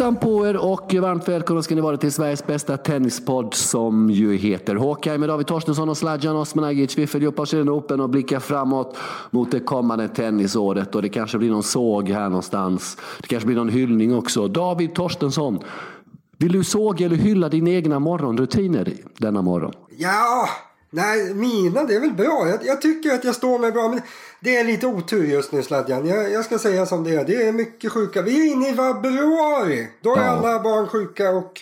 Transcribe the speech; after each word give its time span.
Hejsan 0.00 0.16
på 0.16 0.46
er 0.46 0.56
och 0.56 0.94
varmt 0.94 1.28
välkomna 1.28 1.62
ska 1.62 1.74
ni 1.74 1.80
vara 1.80 1.96
till 1.96 2.12
Sveriges 2.12 2.46
bästa 2.46 2.76
tennispodd 2.76 3.54
som 3.54 4.10
ju 4.10 4.36
heter 4.36 4.76
Hawkeye 4.76 5.18
med 5.18 5.28
David 5.28 5.46
Torstensson 5.46 5.88
och 5.88 5.96
Sladjan 5.96 6.36
Osmanagic. 6.36 6.98
Vi 6.98 7.06
följer 7.06 7.28
upp 7.28 7.38
Australian 7.38 7.68
Open 7.68 8.00
och 8.00 8.10
blickar 8.10 8.40
framåt 8.40 8.96
mot 9.30 9.50
det 9.50 9.60
kommande 9.60 10.08
tennisåret 10.08 10.94
och 10.94 11.02
det 11.02 11.08
kanske 11.08 11.38
blir 11.38 11.50
någon 11.50 11.62
såg 11.62 12.08
här 12.08 12.28
någonstans. 12.28 12.96
Det 13.20 13.28
kanske 13.28 13.46
blir 13.46 13.56
någon 13.56 13.68
hyllning 13.68 14.14
också. 14.14 14.48
David 14.48 14.94
Torstensson, 14.94 15.58
vill 16.38 16.52
du 16.52 16.64
såga 16.64 17.06
eller 17.06 17.16
hylla 17.16 17.48
dina 17.48 17.70
egna 17.70 17.98
morgonrutiner 17.98 18.92
denna 19.18 19.42
morgon? 19.42 19.72
Ja, 19.98 20.48
nej, 20.90 21.34
mina 21.34 21.84
det 21.84 21.94
är 21.94 22.00
väl 22.00 22.12
bra. 22.12 22.48
Jag, 22.48 22.58
jag, 22.64 22.82
tycker 22.82 23.14
att 23.14 23.24
jag 23.24 23.34
står 23.34 23.58
mig 23.58 23.72
bra. 23.72 23.88
Men 23.88 24.00
det 24.40 24.56
är 24.56 24.64
lite 24.64 24.86
otur 24.86 25.26
just 25.26 25.52
nu 25.52 25.62
Sladjan. 25.62 26.06
Jag, 26.06 26.32
jag 26.32 26.44
ska 26.44 26.58
säga 26.58 26.86
som 26.86 27.04
det 27.04 27.14
är. 27.14 27.24
Det 27.24 27.46
är 27.46 27.52
mycket 27.52 27.92
sjuka. 27.92 28.22
Vi 28.22 28.48
är 28.48 28.52
inne 28.52 28.68
i 28.68 28.74
februari. 28.74 29.88
Då 30.00 30.16
är 30.16 30.20
ja. 30.20 30.26
alla 30.26 30.62
barn 30.62 30.88
sjuka 30.88 31.30
och 31.30 31.60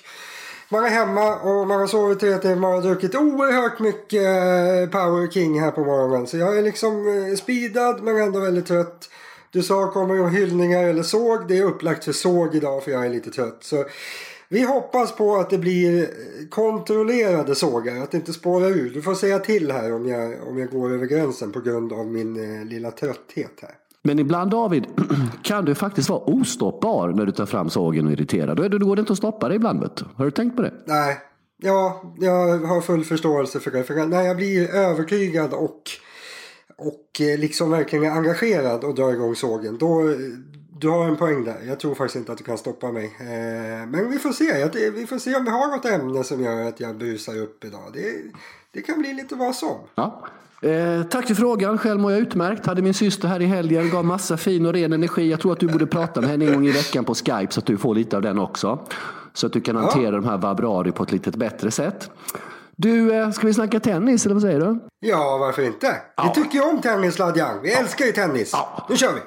man 0.68 0.84
är 0.84 0.88
hemma 0.88 1.36
och 1.36 1.66
man 1.66 1.80
har 1.80 1.86
sovit 1.86 2.20
tre 2.20 2.38
timmar 2.38 2.56
Man 2.56 2.72
har 2.72 2.82
druckit 2.82 3.14
oerhört 3.14 3.78
mycket 3.78 4.22
eh, 4.22 5.00
Power 5.00 5.30
King 5.30 5.60
här 5.60 5.70
på 5.70 5.84
morgonen. 5.84 6.26
Så 6.26 6.36
jag 6.36 6.58
är 6.58 6.62
liksom 6.62 7.08
eh, 7.08 7.36
speedad 7.36 8.02
men 8.02 8.16
ändå 8.16 8.40
väldigt 8.40 8.66
trött. 8.66 9.08
Du 9.50 9.62
sa 9.62 9.92
kommer 9.92 10.14
det 10.14 10.30
hyllningar 10.30 10.84
eller 10.84 11.02
såg. 11.02 11.48
Det 11.48 11.58
är 11.58 11.64
upplagt 11.64 12.04
för 12.04 12.12
såg 12.12 12.54
idag 12.54 12.84
för 12.84 12.90
jag 12.90 13.06
är 13.06 13.10
lite 13.10 13.30
trött. 13.30 13.58
Så 13.60 13.84
vi 14.48 14.62
hoppas 14.62 15.16
på 15.16 15.36
att 15.36 15.50
det 15.50 15.58
blir 15.58 16.08
kontrollerade 16.50 17.54
sågar, 17.54 18.02
att 18.02 18.10
det 18.10 18.16
inte 18.16 18.32
spårar 18.32 18.68
ur. 18.68 18.90
Du 18.94 19.02
får 19.02 19.14
säga 19.14 19.38
till 19.38 19.72
här 19.72 19.94
om 19.94 20.08
jag, 20.08 20.48
om 20.48 20.58
jag 20.58 20.70
går 20.70 20.94
över 20.94 21.06
gränsen 21.06 21.52
på 21.52 21.60
grund 21.60 21.92
av 21.92 22.06
min 22.06 22.60
eh, 22.60 22.64
lilla 22.64 22.90
trötthet 22.90 23.52
här. 23.62 23.74
Men 24.02 24.18
ibland 24.18 24.50
David, 24.50 24.86
kan 25.42 25.64
du 25.64 25.74
faktiskt 25.74 26.08
vara 26.08 26.20
ostoppbar 26.20 27.08
när 27.08 27.26
du 27.26 27.32
tar 27.32 27.46
fram 27.46 27.70
sågen 27.70 28.06
och 28.06 28.12
irriterar. 28.12 28.54
Då, 28.54 28.68
då 28.68 28.86
går 28.86 28.96
det 28.96 29.00
inte 29.00 29.12
att 29.12 29.18
stoppa 29.18 29.48
dig 29.48 29.56
ibland. 29.56 29.80
Vet 29.80 29.96
du. 29.96 30.04
Har 30.14 30.24
du 30.24 30.30
tänkt 30.30 30.56
på 30.56 30.62
det? 30.62 30.72
Nej, 30.86 31.16
ja, 31.56 32.02
jag 32.18 32.58
har 32.58 32.80
full 32.80 33.04
förståelse 33.04 33.60
för 33.60 33.70
det. 33.70 33.84
För 33.84 34.06
när 34.06 34.22
jag 34.22 34.36
blir 34.36 34.74
övertygad 34.74 35.52
och, 35.52 35.82
och 36.76 37.20
eh, 37.20 37.38
liksom 37.38 37.70
verkligen 37.70 38.12
engagerad 38.12 38.84
och 38.84 38.94
drar 38.94 39.12
igång 39.12 39.34
sågen. 39.34 39.78
Då, 39.78 40.02
du 40.80 40.88
har 40.88 41.04
en 41.04 41.16
poäng 41.16 41.44
där. 41.44 41.56
Jag 41.66 41.80
tror 41.80 41.94
faktiskt 41.94 42.16
inte 42.16 42.32
att 42.32 42.38
du 42.38 42.44
kan 42.44 42.58
stoppa 42.58 42.92
mig. 42.92 43.04
Eh, 43.20 43.86
men 43.88 44.10
vi 44.10 44.18
får 44.18 44.32
se. 44.32 44.90
Vi 44.90 45.06
får 45.06 45.18
se 45.18 45.36
om 45.36 45.44
vi 45.44 45.50
har 45.50 45.76
något 45.76 45.84
ämne 45.84 46.24
som 46.24 46.42
gör 46.42 46.68
att 46.68 46.80
jag 46.80 46.98
busar 46.98 47.38
upp 47.38 47.64
idag. 47.64 47.90
Det, 47.92 48.14
det 48.72 48.82
kan 48.82 48.98
bli 48.98 49.12
lite 49.12 49.34
vad 49.34 49.54
som. 49.54 49.76
Ja. 49.94 50.26
Eh, 50.62 51.02
tack 51.02 51.26
för 51.26 51.34
frågan. 51.34 51.78
Själv 51.78 52.00
mår 52.00 52.12
jag 52.12 52.20
utmärkt. 52.20 52.66
Hade 52.66 52.82
min 52.82 52.94
syster 52.94 53.28
här 53.28 53.42
i 53.42 53.46
helgen. 53.46 53.90
Gav 53.90 54.04
massa 54.04 54.36
fin 54.36 54.66
och 54.66 54.72
ren 54.72 54.92
energi. 54.92 55.30
Jag 55.30 55.40
tror 55.40 55.52
att 55.52 55.60
du 55.60 55.68
borde 55.68 55.86
prata 55.86 56.20
med 56.20 56.30
henne 56.30 56.46
en 56.46 56.52
gång 56.54 56.66
i 56.66 56.70
veckan 56.70 57.04
på 57.04 57.14
Skype 57.14 57.48
så 57.50 57.60
att 57.60 57.66
du 57.66 57.76
får 57.76 57.94
lite 57.94 58.16
av 58.16 58.22
den 58.22 58.38
också. 58.38 58.78
Så 59.32 59.46
att 59.46 59.52
du 59.52 59.60
kan 59.60 59.76
hantera 59.76 60.04
ja. 60.04 60.10
de 60.10 60.24
här 60.24 60.38
vabrari 60.38 60.92
på 60.92 61.02
ett 61.02 61.12
lite 61.12 61.30
bättre 61.30 61.70
sätt. 61.70 62.10
Du, 62.76 63.14
eh, 63.14 63.30
ska 63.30 63.46
vi 63.46 63.54
snacka 63.54 63.80
tennis 63.80 64.24
eller 64.24 64.34
vad 64.34 64.42
säger 64.42 64.60
du? 64.60 64.78
Ja, 65.00 65.38
varför 65.38 65.62
inte? 65.62 65.96
Ja. 66.16 66.22
Vi 66.22 66.42
tycker 66.42 66.58
ju 66.58 66.64
om 66.64 66.80
tennis, 66.80 67.18
Ladjan. 67.18 67.62
Vi 67.62 67.72
ja. 67.72 67.78
älskar 67.78 68.04
ju 68.04 68.12
tennis. 68.12 68.50
Ja. 68.52 68.86
Nu 68.90 68.96
kör 68.96 69.12
vi! 69.12 69.20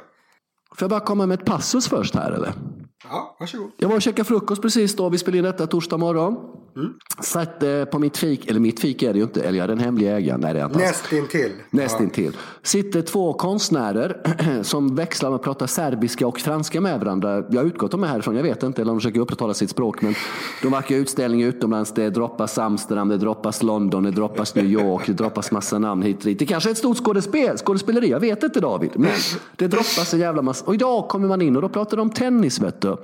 Får 0.76 0.84
jag 0.84 0.90
bara 0.90 1.00
komma 1.00 1.26
med 1.26 1.40
ett 1.40 1.46
passus 1.46 1.88
först 1.88 2.16
här 2.16 2.32
eller? 2.32 2.54
Ja, 3.10 3.36
varsågod. 3.40 3.72
Jag 3.78 3.90
var 3.90 3.96
och 3.96 4.02
käkade 4.02 4.24
frukost 4.28 4.62
precis 4.62 4.96
då. 4.96 5.10
Vi 5.10 5.18
spelade 5.18 5.38
in 5.38 5.44
detta 5.44 5.68
torsdag 5.68 5.98
morgon. 5.98 6.38
Mm. 6.76 6.94
Satt 7.22 7.64
eh, 7.64 7.86
på 7.86 8.00
mitt 8.00 8.18
fik, 8.18 8.50
eller 8.50 8.60
mitt 8.60 8.80
fik 8.80 9.04
är 9.04 9.14
det 9.14 9.20
ju 9.20 9.24
inte, 9.24 9.42
eller 9.42 9.58
jag 9.58 9.64
är 9.64 9.68
den 9.68 9.80
hemliga 9.80 10.18
ägaren. 10.18 10.40
Nej, 10.40 10.54
det 10.54 10.60
är 10.60 10.66
inte 10.66 10.80
Nästintill. 10.80 11.52
Nästintill. 11.70 12.32
Ja. 12.34 12.40
Sitter 12.64 13.02
två 13.02 13.34
konstnärer 13.34 14.18
som 14.64 14.96
växlar 14.96 15.30
med 15.30 15.36
att 15.36 15.44
prata 15.44 15.68
serbiska 15.68 16.28
och 16.28 16.40
franska 16.40 16.82
med 16.82 17.00
varandra. 17.00 17.44
Jag 17.50 17.62
har 17.62 17.68
utgått 17.68 17.92
dem 17.92 18.04
härifrån, 18.04 18.36
jag 18.36 18.44
vet 18.44 18.64
inte, 18.64 18.82
eller 18.82 18.92
de 18.92 19.00
försöker 19.00 19.20
upprätthålla 19.20 19.54
sitt 19.54 19.70
språk. 19.70 20.02
Men 20.02 20.16
de 20.62 20.72
verkar 20.72 20.96
utställningar 20.96 21.48
utomlands. 21.48 21.92
Det 21.92 22.10
droppas 22.10 22.58
Amsterdam, 22.58 23.10
det 23.10 23.18
droppas 23.18 23.64
London, 23.64 24.04
det 24.04 24.12
droppas 24.12 24.56
New 24.56 24.66
York, 24.66 25.08
det 25.08 25.14
droppas 25.14 25.52
massa 25.52 25.80
namn 25.80 26.02
hit 26.02 26.18
och 26.18 26.26
dit. 26.26 26.40
Det 26.40 26.46
kanske 26.46 26.70
är 26.70 26.72
ett 26.72 26.78
stort 26.78 26.98
skådespel, 26.98 27.58
skådespeleri, 27.58 28.10
jag 28.10 28.20
vet 28.20 28.44
inte 28.44 28.60
David. 28.60 28.92
Men 28.96 29.12
det 29.56 29.68
droppas 29.68 30.14
en 30.14 30.20
jävla 30.20 30.42
massa. 30.42 30.66
Och 30.66 30.74
idag 30.74 31.08
kommer 31.08 31.28
man 31.28 31.42
in 31.42 31.56
och 31.56 31.62
då 31.62 31.70
pratar 31.70 31.98
de 31.98 32.02
om 32.02 32.10
tennis, 32.10 32.60
vet 32.60 32.82
du. 32.82 32.98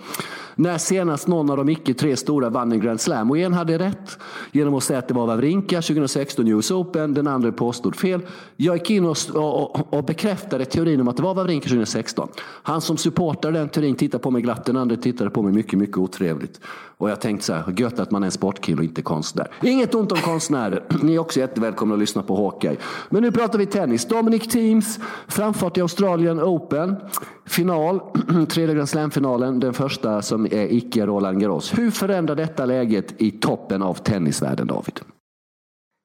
När 0.56 0.78
senast 0.78 1.28
någon 1.28 1.50
av 1.50 1.58
de 1.58 1.70
icke 1.70 1.94
tre 1.94 2.18
stora 2.18 2.50
vann 2.50 2.72
en 2.72 2.80
Grand 2.80 3.02
Slam. 3.02 3.32
Och 3.32 3.38
en 3.38 3.54
hade 3.58 3.78
rätt 3.78 4.18
genom 4.52 4.74
att 4.74 4.84
säga 4.84 5.00
att 5.00 5.08
det 5.08 5.14
var 5.14 5.28
Wawrinka 5.28 5.82
2016 5.82 6.48
US 6.48 6.72
Open. 6.72 7.14
Den 7.14 7.28
andra 7.28 7.52
påstod 7.52 7.96
fel. 7.96 8.22
Jag 8.56 8.76
gick 8.78 8.90
in 8.90 9.06
och, 9.06 9.18
och, 9.34 9.94
och 9.94 10.04
bekräftade 10.04 10.66
teorin 10.66 11.02
om 11.02 11.08
att 11.08 11.18
det 11.18 11.24
var 11.24 11.34
Wawrinka 11.34 11.70
2016. 11.70 12.30
Han 12.64 12.82
som 12.82 12.98
supportade 12.98 13.60
den 13.60 13.70
teorin 13.70 13.96
tittade 13.96 14.24
på 14.24 14.32
mig 14.32 14.42
glatt. 14.42 14.66
Den 14.66 14.78
andra 14.78 14.96
tittade 14.96 15.30
på 15.30 15.42
mig 15.42 15.54
mycket, 15.54 15.80
mycket 15.80 15.98
otrevligt. 15.98 16.60
Och 17.00 17.10
jag 17.10 17.22
tänkte 17.22 17.46
så 17.46 17.54
här, 17.54 17.74
gött 17.78 18.00
att 18.00 18.12
man 18.12 18.24
är 18.24 18.26
en 18.26 18.32
sportkille 18.32 18.78
och 18.78 18.84
inte 18.84 19.02
konstnär. 19.02 19.48
Inget 19.64 19.96
ont 19.96 20.12
om 20.12 20.18
konstnärer. 20.18 20.84
Ni 21.04 21.16
är 21.16 21.20
också 21.20 21.40
jättevälkomna 21.40 21.94
att 21.94 22.00
lyssna 22.00 22.24
på 22.24 22.36
Hawkeye. 22.36 22.78
Men 23.10 23.24
nu 23.24 23.32
pratar 23.32 23.60
vi 23.60 23.66
tennis. 23.66 24.06
Dominic 24.06 24.48
Teams, 24.48 25.00
framfart 25.28 25.78
i 25.78 25.82
Australien 25.82 26.42
Open. 26.42 26.96
Final, 27.46 28.02
tredje 28.50 28.76
Grand 28.76 28.90
Slam-finalen. 28.90 29.60
Den 29.60 29.74
första 29.74 30.22
som 30.22 30.46
är 30.46 30.74
icke 30.74 31.06
Roland 31.06 31.42
Garros. 31.42 31.78
Hur 31.78 31.92
förändrar 31.92 32.36
detta 32.36 32.66
läget 32.66 33.22
i 33.22 33.32
toppen 33.48 33.82
av 33.82 33.94
tennisvärlden, 33.94 34.68
David? 34.68 35.00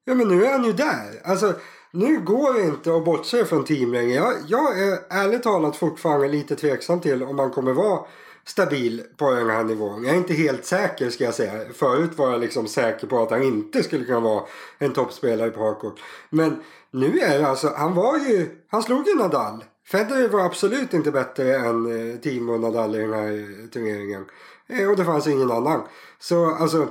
Ja, 0.04 0.14
men 0.14 0.28
nu 0.28 0.44
är 0.44 0.52
han 0.52 0.64
ju 0.64 0.72
där. 0.72 1.20
Alltså, 1.24 1.54
nu 1.92 2.20
går 2.20 2.54
det 2.54 2.62
inte 2.62 2.96
att 2.96 3.04
bortse 3.04 3.44
från 3.44 3.64
team 3.64 3.92
längre. 3.92 4.14
Jag, 4.14 4.34
jag 4.46 4.78
är 4.82 4.98
ärligt 5.10 5.42
talat 5.42 5.76
fortfarande 5.76 6.28
lite 6.28 6.56
tveksam 6.56 7.00
till 7.00 7.22
om 7.22 7.38
han 7.38 7.50
kommer 7.50 7.72
vara 7.72 8.00
stabil 8.44 9.02
på 9.16 9.30
den 9.30 9.50
här 9.50 9.64
nivån. 9.64 10.04
Jag 10.04 10.14
är 10.14 10.18
inte 10.18 10.34
helt 10.34 10.64
säker 10.64 11.10
ska 11.10 11.24
jag 11.24 11.34
säga. 11.34 11.72
Förut 11.74 12.18
var 12.18 12.30
jag 12.30 12.40
liksom 12.40 12.68
säker 12.68 13.06
på 13.06 13.22
att 13.22 13.30
han 13.30 13.42
inte 13.42 13.82
skulle 13.82 14.04
kunna 14.04 14.20
vara 14.20 14.42
en 14.78 14.92
toppspelare 14.92 15.50
på 15.50 15.60
hardcourt. 15.64 16.00
Men 16.30 16.62
nu 16.90 17.18
är 17.18 17.38
det 17.38 17.46
alltså, 17.46 17.72
han 17.76 17.94
var 17.94 18.18
ju, 18.18 18.50
han 18.68 18.82
slog 18.82 19.08
ju 19.08 19.14
Nadal. 19.14 19.64
Federer 19.86 20.28
var 20.28 20.40
absolut 20.40 20.94
inte 20.94 21.10
bättre 21.10 21.56
än 21.56 22.10
eh, 22.12 22.16
Timo 22.16 22.58
Nadal 22.58 22.94
i 22.94 22.98
den 22.98 23.12
här 23.12 23.32
eh, 23.32 23.68
turneringen. 23.68 24.24
Eh, 24.66 24.90
och 24.90 24.96
det 24.96 25.04
fanns 25.04 25.26
ingen 25.26 25.50
annan. 25.50 25.82
Så 26.18 26.54
alltså 26.54 26.88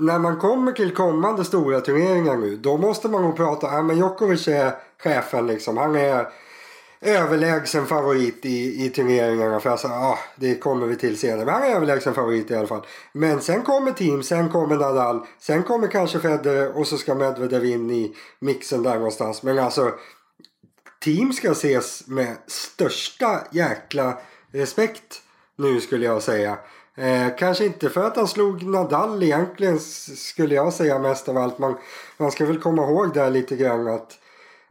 när 0.00 0.18
man 0.18 0.36
kommer 0.36 0.72
till 0.72 0.94
kommande 0.94 1.44
stora 1.44 1.80
turneringar 1.80 2.36
nu 2.36 2.56
då 2.56 2.76
måste 2.76 3.08
man 3.08 3.22
nog 3.22 3.36
prata, 3.36 3.66
ja 3.66 3.82
men 3.82 3.96
Djokovic 3.96 4.48
är 4.48 4.72
chefen 4.98 5.46
liksom. 5.46 5.76
Han 5.76 5.96
är 5.96 6.28
överlägsen 7.00 7.86
favorit 7.86 8.46
i, 8.46 8.84
i 8.84 8.90
turneringarna. 8.90 9.60
För 9.60 9.70
alltså, 9.70 9.88
ah, 9.88 10.18
det 10.36 10.54
kommer 10.54 10.86
vi 10.86 10.96
till 10.96 11.18
senare. 11.18 11.44
Men 11.44 11.54
han 11.54 11.62
är 11.62 11.74
överlägsen 11.74 12.14
favorit 12.14 12.50
i 12.50 12.54
alla 12.54 12.66
fall. 12.66 12.86
Men 13.12 13.40
sen 13.40 13.62
kommer 13.62 13.92
Team, 13.92 14.22
sen 14.22 14.48
kommer 14.48 14.76
Nadal. 14.76 15.26
Sen 15.38 15.62
kommer 15.62 15.88
kanske 15.88 16.18
Federer 16.20 16.76
och 16.78 16.86
så 16.86 16.98
ska 16.98 17.14
Medvedev 17.14 17.64
in 17.64 17.90
i 17.90 18.16
mixen 18.38 18.82
där 18.82 18.94
någonstans. 18.94 19.42
Men 19.42 19.58
alltså 19.58 19.92
Team 21.04 21.32
ska 21.32 21.50
ses 21.50 22.06
med 22.06 22.36
största 22.46 23.40
jäkla 23.50 24.18
respekt 24.52 25.22
nu 25.56 25.80
skulle 25.80 26.06
jag 26.06 26.22
säga. 26.22 26.58
Eh, 26.94 27.36
kanske 27.38 27.64
inte 27.64 27.90
för 27.90 28.04
att 28.04 28.16
han 28.16 28.28
slog 28.28 28.62
Nadal 28.62 29.22
egentligen 29.22 29.78
skulle 30.16 30.54
jag 30.54 30.72
säga 30.72 30.98
mest 30.98 31.28
av 31.28 31.36
allt. 31.36 31.58
Man, 31.58 31.76
man 32.16 32.30
ska 32.30 32.46
väl 32.46 32.60
komma 32.60 32.82
ihåg 32.82 33.14
där 33.14 33.30
lite 33.30 33.56
grann 33.56 33.88
att 33.88 34.18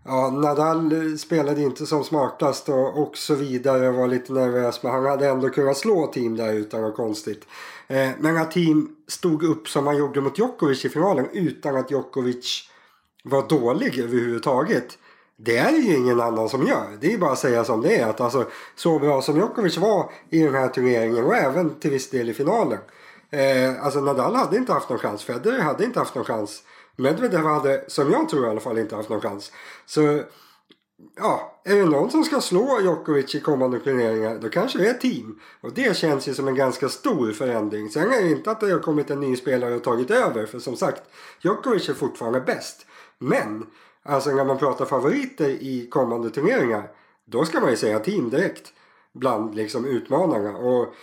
ja, 0.06 0.30
Nadal 0.30 0.92
eh, 0.92 1.16
spelade 1.18 1.62
inte 1.62 1.86
som 1.86 2.04
smartast 2.04 2.70
och, 2.70 3.02
och 3.02 3.18
så 3.18 3.36
vidare. 3.36 3.92
Var 3.92 4.08
lite 4.08 4.34
nervös 4.34 4.84
men 4.84 4.92
han 4.92 5.06
hade 5.06 5.28
ändå 5.28 5.50
kunnat 5.50 5.78
slå 5.78 6.08
team 6.08 6.38
där 6.38 6.54
utan 6.54 6.82
något 6.82 6.96
konstigt. 6.96 7.48
Eh, 7.88 8.10
men 8.20 8.38
att 8.38 8.52
team 8.52 8.96
stod 9.08 9.44
upp 9.44 9.68
som 9.68 9.88
han 9.88 9.98
gjorde 9.98 10.22
mot 10.22 10.40
Djokovic 10.40 10.86
i 10.86 10.90
finalen 10.90 11.28
utan 11.34 11.76
att 11.76 11.92
Djokovic 11.92 12.70
var 13.24 13.48
dålig 13.48 14.00
överhuvudtaget. 14.00 14.98
Det 15.42 15.58
är 15.58 15.72
det 15.72 15.78
ju 15.78 15.96
ingen 15.96 16.22
annan 16.22 16.50
som 16.50 16.68
gör. 16.68 16.98
Det 17.02 17.14
är 17.14 17.18
bara 17.18 17.32
att 17.32 17.40
säga 17.40 17.64
som 17.64 17.82
det 17.82 17.96
är. 17.96 18.08
Att 18.08 18.22
alltså, 18.22 18.46
så 18.76 19.00
bra 19.00 19.22
som 19.22 19.38
Djokovic 19.38 19.78
var 19.78 20.12
i 20.30 20.42
den 20.44 20.54
här 20.54 20.68
turneringen 20.68 21.26
och 21.26 21.36
även 21.36 21.80
till 21.80 21.92
viss 21.92 22.10
del 22.10 22.30
i 22.30 22.34
finalen. 22.34 22.80
Eh, 23.32 23.86
alltså 23.86 24.02
Nadal 24.02 24.36
hade 24.36 24.58
inte 24.58 24.74
haft 24.74 24.90
någon 24.90 25.00
chans. 25.00 25.24
Federer 25.24 25.60
hade 25.60 25.84
inte 25.84 26.00
haft 26.00 26.16
någon 26.16 26.26
chans. 26.26 26.64
Medvedev 26.96 27.46
hade, 27.46 27.84
som 27.88 28.12
jag 28.12 28.30
tror 28.30 28.48
i 28.48 28.50
alla 28.50 28.60
fall, 28.60 28.78
inte 28.78 28.96
haft 28.96 29.10
någon 29.10 29.22
chans. 29.22 29.52
Så 29.86 30.22
ja, 31.18 31.62
är 31.66 31.76
det 31.76 31.86
någon 31.86 32.12
som 32.12 32.24
ska 32.24 32.42
slå 32.42 32.80
Djokovic 32.82 33.36
i 33.36 33.40
kommande 33.40 33.80
turneringar 33.80 34.40
då 34.42 34.50
kanske 34.50 34.78
det 34.78 34.90
är 34.90 34.94
team. 34.94 35.40
Och 35.62 35.74
det 35.74 35.98
känns 35.98 36.28
ju 36.28 36.34
som 36.34 36.48
en 36.48 36.56
ganska 36.56 36.90
stor 36.90 37.32
förändring. 37.32 37.90
Sen 37.90 38.14
är 38.14 38.22
det 38.22 38.32
inte 38.32 38.52
att 38.52 38.60
det 38.60 38.72
har 38.72 38.80
kommit 38.80 39.10
en 39.10 39.20
ny 39.20 39.36
spelare 39.36 39.76
och 39.76 39.84
tagit 39.84 40.12
över. 40.12 40.46
För 40.46 40.60
som 40.60 40.76
sagt, 40.76 41.02
Djokovic 41.42 41.90
är 41.90 41.94
fortfarande 41.94 42.42
bäst. 42.42 42.86
Men 43.18 43.66
Alltså 44.10 44.30
när 44.30 44.46
man 44.46 44.58
pratar 44.58 44.86
favoriter 44.86 45.50
i 45.50 45.88
kommande 45.92 46.30
turneringar. 46.30 46.92
Då 47.26 47.46
ska 47.46 47.60
man 47.60 47.70
ju 47.70 47.78
säga 47.78 48.00
team 48.00 48.30
direkt. 48.30 48.74
Bland 49.14 49.56
liksom 49.56 49.86
utmanarna. 49.86 50.58
Och 50.58 50.94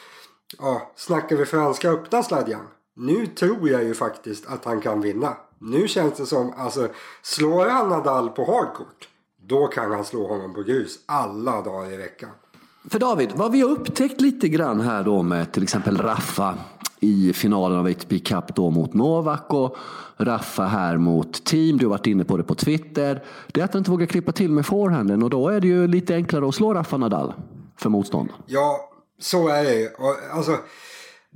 ja, 0.59 0.93
snackar 0.97 1.37
vi 1.37 1.45
franska 1.45 1.91
öppna 1.91 2.23
sladjan. 2.23 2.67
Nu 2.97 3.27
tror 3.27 3.69
jag 3.69 3.85
ju 3.85 3.95
faktiskt 3.95 4.47
att 4.47 4.65
han 4.65 4.81
kan 4.81 5.01
vinna. 5.01 5.37
Nu 5.59 5.89
känns 5.89 6.15
det 6.15 6.27
som, 6.27 6.53
alltså 6.57 6.89
slår 7.23 7.67
han 7.67 7.89
Nadal 7.89 8.31
på 8.31 8.45
hardcourt. 8.45 9.09
Då 9.43 9.67
kan 9.67 9.93
han 9.93 10.05
slå 10.05 10.27
honom 10.27 10.55
på 10.55 10.63
grus 10.63 10.99
alla 11.07 11.63
dagar 11.63 11.93
i 11.93 11.97
veckan. 11.97 12.31
För 12.91 12.99
David, 12.99 13.33
vad 13.35 13.53
vi 13.53 13.61
har 13.61 13.71
upptäckt 13.71 14.21
lite 14.21 14.49
grann 14.49 14.81
här 14.81 15.03
då 15.03 15.23
med 15.23 15.53
till 15.53 15.63
exempel 15.63 15.97
Raffa 15.97 16.59
i 17.07 17.33
finalen 17.33 17.79
av 17.79 17.87
ATP 17.87 18.19
Cup 18.19 18.55
då 18.55 18.71
mot 18.71 18.95
Novak 18.95 19.55
och 19.55 19.77
Raffa 20.17 20.65
här 20.65 20.97
mot 20.97 21.45
Team. 21.45 21.79
Du 21.79 21.87
har 21.87 21.91
varit 21.91 22.07
inne 22.07 22.25
på 22.25 22.37
det 22.37 22.43
på 22.43 22.55
Twitter. 22.55 23.25
Det 23.53 23.61
är 23.61 23.65
att 23.65 23.73
han 23.73 23.81
inte 23.81 23.91
vågar 23.91 24.07
klippa 24.07 24.33
till 24.33 24.51
med 24.51 24.67
forehanden 24.67 25.23
och 25.23 25.31
då 25.31 25.49
är 25.49 25.61
det 25.61 25.67
ju 25.67 25.89
lite 25.89 26.15
enklare 26.15 26.49
att 26.49 26.55
slå 26.55 26.75
Raffa 26.75 26.97
Nadal 26.97 27.33
för 27.77 27.91
motståndaren. 27.91 28.41
Ja, 28.47 28.91
så 29.21 29.49
är 29.49 29.65
det 29.65 29.75
ju. 29.75 29.89
Alltså, 30.33 30.57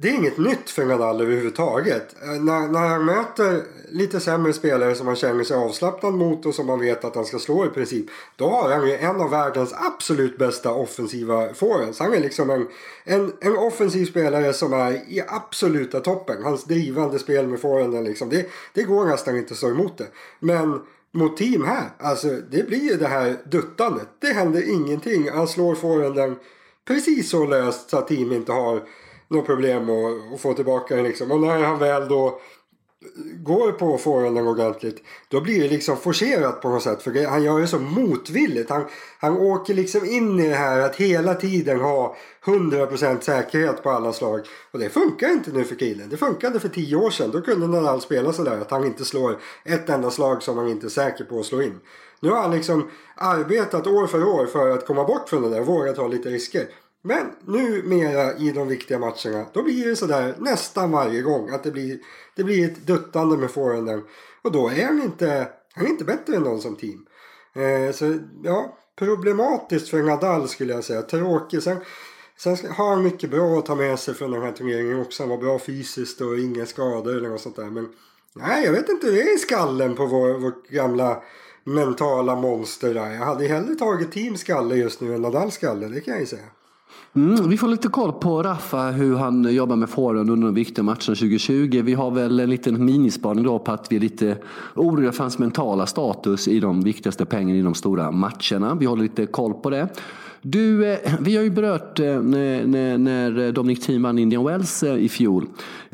det 0.03 0.09
är 0.09 0.15
inget 0.15 0.39
nytt 0.39 0.71
för 0.71 0.85
Nadal 0.85 1.21
överhuvudtaget. 1.21 2.17
Eh, 2.23 2.43
när, 2.43 2.69
när 2.69 2.89
han 2.89 3.05
möter 3.05 3.63
lite 3.89 4.21
sämre 4.21 4.53
spelare 4.53 4.95
som 4.95 5.07
han 5.07 5.17
känner 5.17 5.45
sig 5.45 5.57
avslappnad 5.57 6.15
mot 6.15 6.47
och 6.47 6.55
som 6.55 6.67
man 6.67 6.81
vet 6.81 7.05
att 7.05 7.15
han 7.15 7.25
ska 7.25 7.39
slå 7.39 7.67
i 7.67 7.69
princip. 7.69 8.07
Då 8.37 8.49
har 8.49 8.71
han 8.71 8.89
ju 8.89 8.97
en 8.97 9.21
av 9.21 9.31
världens 9.31 9.73
absolut 9.73 10.39
bästa 10.39 10.73
offensiva 10.73 11.55
forehands. 11.55 11.99
Han 11.99 12.15
är 12.15 12.21
liksom 12.21 12.51
en, 12.51 12.69
en, 13.05 13.33
en 13.41 13.57
offensiv 13.57 14.07
spelare 14.07 14.53
som 14.53 14.73
är 14.73 14.93
i 14.93 15.23
absoluta 15.29 16.01
toppen. 16.01 16.43
Hans 16.43 16.65
drivande 16.65 17.19
spel 17.19 17.47
med 17.47 17.61
forehanden 17.61 18.05
liksom. 18.05 18.29
Det, 18.29 18.47
det 18.75 18.83
går 18.83 19.05
nästan 19.05 19.37
inte 19.37 19.53
att 19.53 19.59
stå 19.59 19.69
emot 19.69 19.99
det. 19.99 20.07
Men 20.39 20.81
mot 21.13 21.37
team 21.37 21.65
här, 21.65 21.91
alltså 21.99 22.29
det 22.29 22.67
blir 22.67 22.91
ju 22.91 22.97
det 22.97 23.09
här 23.09 23.37
duttandet. 23.45 24.09
Det 24.21 24.33
händer 24.33 24.71
ingenting. 24.71 25.31
Han 25.31 25.49
slår 25.49 25.75
forehanden 25.75 26.37
precis 26.89 27.31
så 27.31 27.47
löst 27.47 27.91
så 27.91 27.99
att 27.99 28.09
team 28.09 28.33
inte 28.33 28.53
har 28.53 28.83
något 29.31 29.47
problem 29.47 29.91
att, 29.91 30.35
att 30.35 30.41
få 30.41 30.55
tillbaka 30.55 30.97
den 30.97 31.05
liksom. 31.05 31.33
Och 31.33 31.41
när 31.41 31.63
han 31.63 31.79
väl 31.79 32.09
då 32.09 32.41
går 33.37 33.73
på 33.73 33.99
forehanden 33.99 34.47
ordentligt 34.47 35.03
då 35.29 35.41
blir 35.41 35.63
det 35.63 35.69
liksom 35.69 35.97
forcerat 35.97 36.63
på 36.63 36.69
något 36.69 36.83
sätt. 36.83 37.03
För 37.03 37.27
han 37.27 37.43
gör 37.43 37.61
det 37.61 37.67
så 37.67 37.79
motvilligt. 37.79 38.71
Han, 38.71 38.85
han 39.19 39.37
åker 39.37 39.75
liksom 39.75 40.05
in 40.05 40.41
i 40.41 40.49
det 40.49 40.55
här 40.55 40.81
att 40.81 40.97
hela 40.97 41.35
tiden 41.35 41.81
ha 41.81 42.17
100% 42.45 43.21
säkerhet 43.21 43.83
på 43.83 43.91
alla 43.91 44.13
slag. 44.13 44.41
Och 44.71 44.79
det 44.79 44.89
funkar 44.89 45.29
inte 45.29 45.51
nu 45.51 45.65
för 45.65 45.75
killen. 45.75 46.09
Det 46.09 46.17
funkade 46.17 46.61
för 46.61 46.69
10 46.69 46.97
år 46.97 47.11
sedan. 47.11 47.31
Då 47.31 47.41
kunde 47.41 47.67
Nadal 47.67 48.01
spela 48.01 48.33
sådär 48.33 48.61
att 48.61 48.71
han 48.71 48.85
inte 48.85 49.05
slår 49.05 49.39
ett 49.65 49.89
enda 49.89 50.11
slag 50.11 50.43
som 50.43 50.59
han 50.59 50.69
inte 50.69 50.87
är 50.87 50.91
säker 50.91 51.25
på 51.25 51.41
att 51.41 51.47
slå 51.47 51.63
in. 51.63 51.81
Nu 52.21 52.31
har 52.31 52.43
han 52.43 52.51
liksom 52.51 52.91
arbetat 53.15 53.87
år 53.87 54.07
för 54.07 54.25
år 54.25 54.47
för 54.47 54.71
att 54.71 54.87
komma 54.87 55.05
bort 55.05 55.29
från 55.29 55.43
det 55.43 55.51
där 55.51 55.61
och 55.61 55.67
våga 55.67 55.93
ta 55.93 56.09
lite 56.09 56.29
risker. 56.29 56.67
Men 57.03 57.27
numera 57.45 58.37
i 58.37 58.53
de 58.53 58.69
viktiga 58.69 58.99
matcherna 58.99 59.47
då 59.53 59.63
blir 59.63 59.89
det 59.89 59.97
sådär 59.97 60.35
nästan 60.39 60.91
varje 60.91 61.23
gång 61.23 61.51
att 61.51 61.63
det 61.63 61.71
blir, 61.71 61.99
det 62.37 62.45
blir 62.45 62.65
ett 62.65 62.87
duttande 62.87 63.37
med 63.37 63.51
forehanden. 63.51 64.03
Och 64.43 64.53
då 64.53 64.69
är 64.69 64.85
han 64.85 65.03
inte, 65.03 65.49
han 65.73 65.87
är 65.87 65.91
inte 65.91 66.05
bättre 66.05 66.37
än 66.37 66.43
någon 66.43 66.61
som 66.61 66.77
team. 66.77 67.07
Eh, 67.55 67.93
så 67.93 68.19
ja, 68.43 68.79
problematiskt 68.99 69.89
för 69.89 70.03
Nadal 70.03 70.49
skulle 70.49 70.73
jag 70.73 70.85
säga. 70.85 71.03
Tråkigt. 71.03 71.63
Sen, 71.63 71.77
sen 72.37 72.57
har 72.71 72.89
han 72.89 73.03
mycket 73.03 73.31
bra 73.31 73.59
att 73.59 73.67
ta 73.67 73.75
med 73.75 73.99
sig 73.99 74.15
från 74.15 74.31
den 74.31 74.43
här 74.43 74.53
turneringen 74.53 75.01
också. 75.01 75.23
Han 75.23 75.31
var 75.31 75.39
bra 75.39 75.59
fysiskt 75.59 76.21
och 76.21 76.39
inga 76.39 76.67
skador 76.67 77.17
eller 77.17 77.29
något 77.29 77.41
sånt 77.41 77.57
där. 77.57 77.71
Men 77.71 77.89
nej, 78.35 78.65
jag 78.65 78.73
vet 78.73 78.89
inte 78.89 79.07
hur 79.07 79.13
det 79.13 79.23
är 79.23 79.35
i 79.35 79.39
skallen 79.39 79.95
på 79.95 80.07
vår, 80.07 80.39
vår 80.39 80.53
gamla 80.69 81.23
mentala 81.65 82.37
monster 82.37 82.95
där. 82.95 83.11
Jag 83.11 83.25
hade 83.25 83.47
hellre 83.47 83.75
tagit 83.75 84.13
Team 84.13 84.37
skalle 84.37 84.77
just 84.77 85.01
nu 85.01 85.15
än 85.15 85.23
Nadals 85.23 85.55
skalle, 85.55 85.87
det 85.87 86.01
kan 86.01 86.15
jag 86.15 86.21
ju 86.21 86.27
säga. 86.27 86.47
Mm, 87.17 87.49
vi 87.49 87.57
får 87.57 87.69
lite 87.69 87.89
koll 87.89 88.13
på 88.13 88.43
Rafa, 88.43 88.91
hur 88.91 89.17
han 89.17 89.55
jobbar 89.55 89.77
med 89.77 89.91
forehand 89.91 90.31
under 90.31 90.47
de 90.47 90.55
viktiga 90.55 90.83
matcherna 90.83 90.99
2020. 90.99 91.83
Vi 91.85 91.95
har 91.95 92.11
väl 92.11 92.41
en 92.41 92.51
liten 92.51 92.85
minispaning 92.85 93.45
då 93.45 93.59
på 93.59 93.73
att 93.73 93.93
vi 93.93 93.97
är 93.97 94.01
lite 94.01 94.37
oroliga 94.75 95.13
för 95.13 95.25
hans 95.25 95.39
mentala 95.39 95.87
status 95.87 96.49
i 96.49 96.61
de 96.61 96.81
viktigaste 96.81 97.25
pengarna 97.25 97.59
i 97.59 97.63
de 97.63 97.75
stora 97.75 98.11
matcherna. 98.11 98.75
Vi 98.75 98.87
håller 98.87 99.03
lite 99.03 99.27
koll 99.27 99.55
på 99.55 99.71
det. 99.71 99.89
Du, 100.43 100.93
eh, 100.93 100.99
vi 101.21 101.37
har 101.37 101.43
ju 101.43 101.51
berört 101.51 102.01
eh, 102.01 102.23
när, 102.23 102.67
när, 102.67 102.99
när 102.99 103.53
Dominic 103.53 103.87
Thiem 103.87 104.03
vann 104.03 104.19
Indian 104.19 104.45
Wells 104.45 104.83
eh, 104.83 104.97
i 104.97 105.09
fjol. 105.09 105.47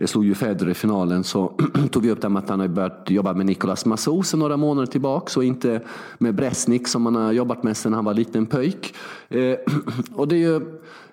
Slog 0.04 0.24
ju 0.24 0.34
Federer 0.34 0.70
i 0.70 0.74
finalen 0.74 1.24
så 1.24 1.52
tog 1.90 2.02
vi 2.02 2.10
upp 2.10 2.20
det 2.20 2.28
med 2.28 2.42
att 2.42 2.48
han 2.48 2.60
har 2.60 2.68
börjat 2.68 3.06
jobba 3.08 3.34
med 3.34 3.46
Nicolas 3.46 3.86
Massou 3.86 4.22
sedan 4.22 4.40
några 4.40 4.56
månader 4.56 4.86
tillbaka 4.86 5.40
och 5.40 5.44
inte 5.44 5.80
med 6.18 6.34
Bresnik 6.34 6.88
som 6.88 7.06
han 7.06 7.14
har 7.14 7.32
jobbat 7.32 7.62
med 7.62 7.76
sedan 7.76 7.92
han 7.92 8.04
var 8.04 8.14
liten 8.14 8.46
pöjk. 8.46 8.94
Eh, 9.28 9.56
och 10.14 10.28
det 10.28 10.36
är 10.36 10.38
ju, 10.38 10.56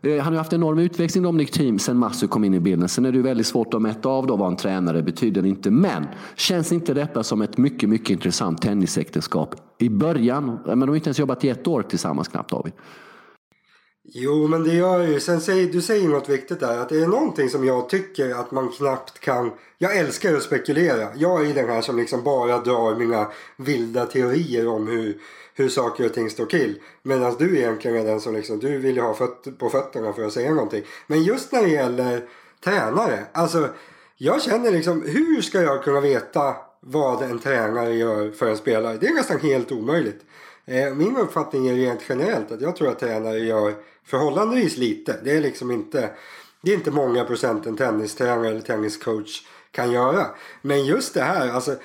eh, 0.02 0.18
han 0.18 0.26
har 0.26 0.32
ju 0.32 0.38
haft 0.38 0.54
enorm 0.54 0.80
utväxling 0.80 1.24
Dominic 1.24 1.52
Thiem 1.52 1.80
sedan 1.80 1.98
Massou 1.98 2.28
kom 2.28 2.44
in 2.44 2.54
i 2.54 2.60
bilden. 2.60 2.90
Sen 2.90 3.06
är 3.06 3.12
det 3.12 3.18
ju 3.18 3.24
väldigt 3.24 3.48
svårt 3.48 3.74
att 3.74 3.82
mäta 3.82 4.10
av 4.10 4.28
då 4.28 4.36
vad 4.36 4.48
en 4.48 4.58
tränare 4.58 5.02
betyder 5.02 5.46
inte. 5.46 5.72
Men 5.72 6.08
känns 6.36 6.72
inte 6.72 6.94
detta 6.94 7.24
som 7.24 7.42
ett 7.42 7.58
mycket, 7.58 7.90
mycket 7.90 8.10
intressant 8.10 8.62
tennisäktenskap 8.62 9.56
i 9.78 9.90
början? 9.90 10.60
Men 10.66 10.80
de 10.80 10.90
har 10.90 10.96
inte 10.96 11.08
ens 11.08 11.20
jobbat 11.20 11.44
i 11.44 11.50
ett 11.50 11.68
år 11.68 11.82
tillsammans 11.82 12.28
knappt 12.28 12.52
David. 12.52 12.74
Jo, 14.06 14.48
men 14.48 14.64
det 14.64 14.74
gör 14.74 15.08
ju. 15.08 15.20
Sen 15.20 15.42
säger 15.42 15.72
du 15.72 15.82
säger 15.82 16.08
något 16.08 16.30
viktigt 16.30 16.60
där. 16.60 16.78
Att 16.78 16.90
det 16.90 17.04
är 17.04 17.08
någonting 17.08 17.50
som 17.50 17.66
jag 17.66 17.90
tycker 17.90 18.30
att 18.30 18.52
man 18.52 18.72
knappt 18.72 19.20
kan. 19.20 19.52
Jag 19.78 19.98
älskar 19.98 20.36
att 20.36 20.44
spekulera. 20.44 21.10
Jag 21.16 21.50
är 21.50 21.54
den 21.54 21.70
här 21.70 21.82
som 21.82 21.98
liksom 21.98 22.24
bara 22.24 22.60
drar 22.60 22.96
mina 22.96 23.32
vilda 23.58 24.06
teorier 24.06 24.68
om 24.68 24.88
hur, 24.88 25.18
hur 25.54 25.70
saker 25.70 26.06
och 26.06 26.14
ting 26.14 26.30
står 26.30 26.46
till. 26.46 26.80
Medan 27.04 27.36
du 27.40 27.58
egentligen 27.58 27.98
är 27.98 28.06
den 28.06 28.22
som 28.22 28.36
liksom, 28.36 28.60
du 28.60 28.78
vill 28.78 28.96
ju 28.96 29.02
ha 29.02 29.14
föt 29.14 29.60
på 29.60 29.70
fötterna 29.70 30.14
för 30.14 30.26
att 30.26 30.34
säga 30.34 30.54
någonting. 30.54 30.84
Men 31.08 31.24
just 31.24 31.52
när 31.52 31.62
det 31.62 31.70
gäller 31.70 32.28
tränare. 32.64 33.20
Alltså, 33.32 33.70
jag 34.18 34.42
känner 34.42 34.72
liksom, 34.72 35.02
hur 35.02 35.42
ska 35.42 35.62
jag 35.62 35.84
kunna 35.84 36.02
veta 36.02 36.56
vad 36.80 37.22
en 37.22 37.40
tränare 37.40 37.94
gör 37.96 38.32
för 38.32 38.50
en 38.50 38.58
spelare? 38.58 38.98
Det 38.98 39.08
är 39.08 39.14
nästan 39.14 39.40
helt 39.40 39.72
omöjligt. 39.72 40.22
Eh, 40.65 40.94
min 40.94 41.18
uppfattning 41.18 41.68
är 41.68 41.75
rent 41.75 42.01
generellt 42.10 42.51
att 42.51 42.62
jag 42.62 42.75
tror 42.75 42.89
att 42.89 43.00
tränare 43.00 43.39
gör 43.39 43.75
förhållandevis 44.06 44.77
lite. 44.77 45.19
Det 45.24 45.31
är 45.31 45.42
liksom 45.42 45.71
inte, 45.71 46.10
det 46.62 46.71
är 46.71 46.75
inte 46.75 46.92
många 46.92 47.25
procent 47.25 47.65
en 47.65 47.77
tennistränare 47.77 48.48
eller 48.48 48.62
tenniscoach 48.62 49.42
kan 49.71 49.92
göra. 49.92 50.25
Men 50.62 50.86
just 50.86 51.13
det 51.13 51.21
här, 51.21 51.50
alltså 51.50 51.75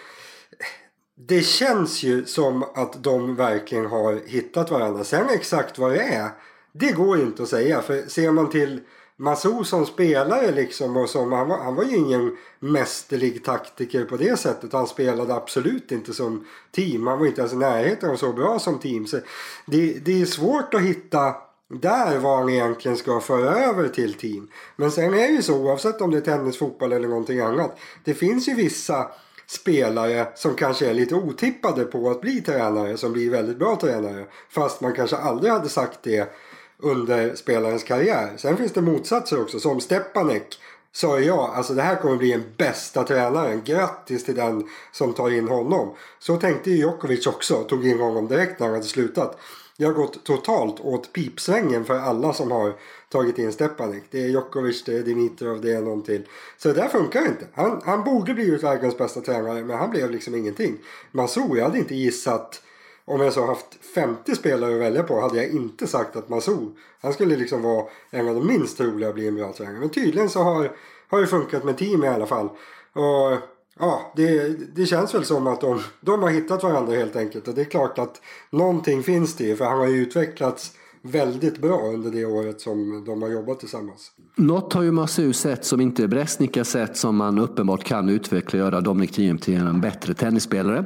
det 1.14 1.40
känns 1.40 2.02
ju 2.02 2.24
som 2.24 2.62
att 2.62 3.02
de 3.02 3.36
verkligen 3.36 3.86
har 3.86 4.20
hittat 4.26 4.70
varandra. 4.70 5.04
Sen 5.04 5.28
exakt 5.30 5.78
vad 5.78 5.92
det 5.92 6.02
är, 6.02 6.28
det 6.72 6.92
går 6.92 7.16
ju 7.16 7.22
inte 7.22 7.42
att 7.42 7.48
säga. 7.48 7.82
För 7.82 8.08
ser 8.08 8.30
man 8.30 8.50
till 8.50 8.80
Masou 9.20 9.64
som 9.64 9.86
spelare 9.86 10.50
liksom 10.50 10.96
och 10.96 11.10
som, 11.10 11.32
han, 11.32 11.48
var, 11.48 11.58
han 11.58 11.74
var 11.74 11.84
ju 11.84 11.96
ingen 11.96 12.36
mästerlig 12.60 13.44
taktiker 13.44 14.04
på 14.04 14.16
det 14.16 14.38
sättet. 14.38 14.72
Han 14.72 14.86
spelade 14.86 15.34
absolut 15.34 15.92
inte 15.92 16.14
som 16.14 16.46
team. 16.72 17.06
Han 17.06 17.18
var 17.18 17.26
inte 17.26 17.40
ens 17.40 17.52
i 17.52 17.56
närheten 17.56 18.10
av 18.10 18.16
så 18.16 18.32
bra 18.32 18.58
som 18.58 18.78
team. 18.78 19.06
Så 19.06 19.18
det, 19.66 19.92
det 20.04 20.22
är 20.22 20.26
svårt 20.26 20.74
att 20.74 20.82
hitta 20.82 21.34
där 21.68 22.18
vad 22.18 22.38
han 22.38 22.48
egentligen 22.48 22.96
ska 22.96 23.20
föra 23.20 23.56
över 23.56 23.88
till 23.88 24.14
team. 24.14 24.48
Men 24.76 24.90
sen 24.90 25.14
är 25.14 25.28
det 25.28 25.34
ju 25.34 25.42
så 25.42 25.58
oavsett 25.58 26.00
om 26.00 26.10
det 26.10 26.16
är 26.16 26.20
tennis, 26.20 26.58
fotboll 26.58 26.92
eller 26.92 27.08
någonting 27.08 27.40
annat. 27.40 27.78
Det 28.04 28.14
finns 28.14 28.48
ju 28.48 28.54
vissa 28.54 29.10
spelare 29.46 30.28
som 30.34 30.54
kanske 30.54 30.86
är 30.86 30.94
lite 30.94 31.14
otippade 31.14 31.84
på 31.84 32.10
att 32.10 32.20
bli 32.20 32.40
tränare 32.40 32.96
som 32.96 33.12
blir 33.12 33.30
väldigt 33.30 33.58
bra 33.58 33.76
tränare. 33.76 34.26
Fast 34.50 34.80
man 34.80 34.94
kanske 34.94 35.16
aldrig 35.16 35.52
hade 35.52 35.68
sagt 35.68 35.98
det 36.02 36.34
under 36.82 37.34
spelarens 37.34 37.84
karriär. 37.84 38.32
Sen 38.36 38.56
finns 38.56 38.72
det 38.72 38.80
motsatser 38.80 39.42
också 39.42 39.60
som 39.60 39.80
Stepanek 39.80 40.58
sa 40.92 41.20
jag, 41.20 41.38
alltså 41.38 41.74
det 41.74 41.82
här 41.82 41.96
kommer 41.96 42.16
bli 42.16 42.32
en 42.32 42.44
bästa 42.56 43.04
tränaren. 43.04 43.62
Grattis 43.64 44.24
till 44.24 44.34
den 44.34 44.68
som 44.92 45.12
tar 45.12 45.30
in 45.30 45.48
honom. 45.48 45.94
Så 46.18 46.36
tänkte 46.36 46.70
ju 46.70 46.76
Djokovic 46.76 47.26
också, 47.26 47.64
tog 47.64 47.86
in 47.86 47.98
honom 47.98 48.28
direkt 48.28 48.60
när 48.60 48.66
han 48.66 48.74
hade 48.74 48.86
slutat. 48.86 49.38
Det 49.76 49.84
har 49.84 49.92
gått 49.92 50.24
totalt 50.24 50.80
åt 50.80 51.12
pipsvängen 51.12 51.84
för 51.84 51.98
alla 51.98 52.32
som 52.32 52.50
har 52.50 52.74
tagit 53.08 53.38
in 53.38 53.52
Stepanek. 53.52 54.02
Det 54.10 54.22
är 54.22 54.28
Djokovic, 54.28 54.84
det 54.84 54.96
är 54.96 55.02
Dimitrov, 55.02 55.60
det 55.60 55.72
är 55.72 55.82
någon 55.82 56.02
till. 56.02 56.26
Så 56.58 56.68
det 56.68 56.74
där 56.74 56.88
funkar 56.88 57.26
inte. 57.26 57.46
Han, 57.54 57.82
han 57.84 58.04
borde 58.04 58.34
blivit 58.34 58.62
världens 58.62 58.98
bästa 58.98 59.20
tränare 59.20 59.64
men 59.64 59.78
han 59.78 59.90
blev 59.90 60.10
liksom 60.10 60.34
ingenting. 60.34 60.78
Masou, 61.10 61.56
jag 61.56 61.64
hade 61.64 61.78
inte 61.78 61.94
gissat 61.94 62.62
om 63.04 63.20
jag 63.20 63.32
så 63.32 63.46
haft 63.46 63.66
50 63.94 64.34
spelare 64.34 64.74
att 64.74 64.80
välja 64.80 65.02
på 65.02 65.20
hade 65.20 65.36
jag 65.36 65.48
inte 65.48 65.86
sagt 65.86 66.16
att 66.16 66.28
Masou, 66.28 66.70
han 67.00 67.12
skulle 67.12 67.36
liksom 67.36 67.62
vara 67.62 67.84
en 68.10 68.28
av 68.28 68.34
de 68.34 68.46
minst 68.46 68.76
troliga 68.76 69.08
att 69.08 69.14
bli 69.14 69.28
en 69.28 69.34
bra 69.34 69.52
tränare. 69.52 69.80
Men 69.80 69.90
tydligen 69.90 70.30
så 70.30 70.42
har, 70.42 70.72
har 71.08 71.20
det 71.20 71.26
funkat 71.26 71.64
med 71.64 71.78
team 71.78 72.04
i 72.04 72.08
alla 72.08 72.26
fall. 72.26 72.48
Och 72.92 73.38
ja, 73.78 74.12
det, 74.16 74.48
det 74.74 74.86
känns 74.86 75.14
väl 75.14 75.24
som 75.24 75.46
att 75.46 75.60
de, 75.60 75.82
de 76.00 76.22
har 76.22 76.30
hittat 76.30 76.62
varandra 76.62 76.96
helt 76.96 77.16
enkelt. 77.16 77.48
Och 77.48 77.54
det 77.54 77.60
är 77.60 77.64
klart 77.64 77.98
att 77.98 78.20
någonting 78.50 79.02
finns 79.02 79.36
det 79.36 79.56
för 79.56 79.64
han 79.64 79.78
har 79.78 79.86
ju 79.86 80.02
utvecklats 80.02 80.72
väldigt 81.02 81.58
bra 81.58 81.90
under 81.94 82.10
det 82.10 82.24
året 82.24 82.60
som 82.60 83.04
de 83.06 83.22
har 83.22 83.28
jobbat 83.28 83.60
tillsammans. 83.60 84.12
Något 84.36 84.72
har 84.72 84.82
ju 84.82 84.90
Masu 84.90 85.32
sett 85.32 85.64
som 85.64 85.80
inte 85.80 86.08
Bresnica 86.08 86.64
sett 86.64 86.96
som 86.96 87.16
man 87.16 87.38
uppenbart 87.38 87.84
kan 87.84 88.08
utveckla 88.08 88.58
och 88.58 88.64
göra 88.64 88.80
Dominic 88.80 89.10
Thiem 89.10 89.38
till 89.38 89.56
en 89.56 89.80
bättre 89.80 90.14
tennisspelare. 90.14 90.82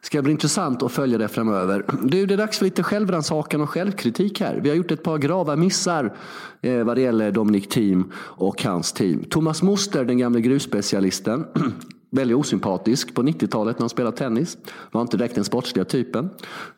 Det 0.00 0.06
ska 0.06 0.22
bli 0.22 0.32
intressant 0.32 0.82
att 0.82 0.92
följa 0.92 1.18
det 1.18 1.28
framöver. 1.28 1.84
Du, 2.02 2.26
det 2.26 2.34
är 2.34 2.38
dags 2.38 2.58
för 2.58 2.64
lite 2.64 2.82
självrannsakan 2.82 3.60
och 3.60 3.70
självkritik 3.70 4.40
här. 4.40 4.60
Vi 4.62 4.68
har 4.68 4.76
gjort 4.76 4.90
ett 4.90 5.02
par 5.02 5.18
grava 5.18 5.56
missar 5.56 6.16
eh, 6.60 6.84
vad 6.84 6.96
det 6.96 7.00
gäller 7.00 7.32
Dominic 7.32 7.68
Thiem 7.68 8.12
och 8.16 8.62
hans 8.62 8.92
team. 8.92 9.24
Thomas 9.30 9.62
Moster, 9.62 10.04
den 10.04 10.18
gamle 10.18 10.40
grusspecialisten, 10.40 11.44
Väldigt 12.10 12.36
osympatisk 12.36 13.14
på 13.14 13.22
90-talet 13.22 13.78
när 13.78 13.82
han 13.82 13.88
spelade 13.88 14.16
tennis. 14.16 14.58
Var 14.92 15.02
inte 15.02 15.16
direkt 15.16 15.34
den 15.34 15.44
sportsliga 15.44 15.84
typen. 15.84 16.30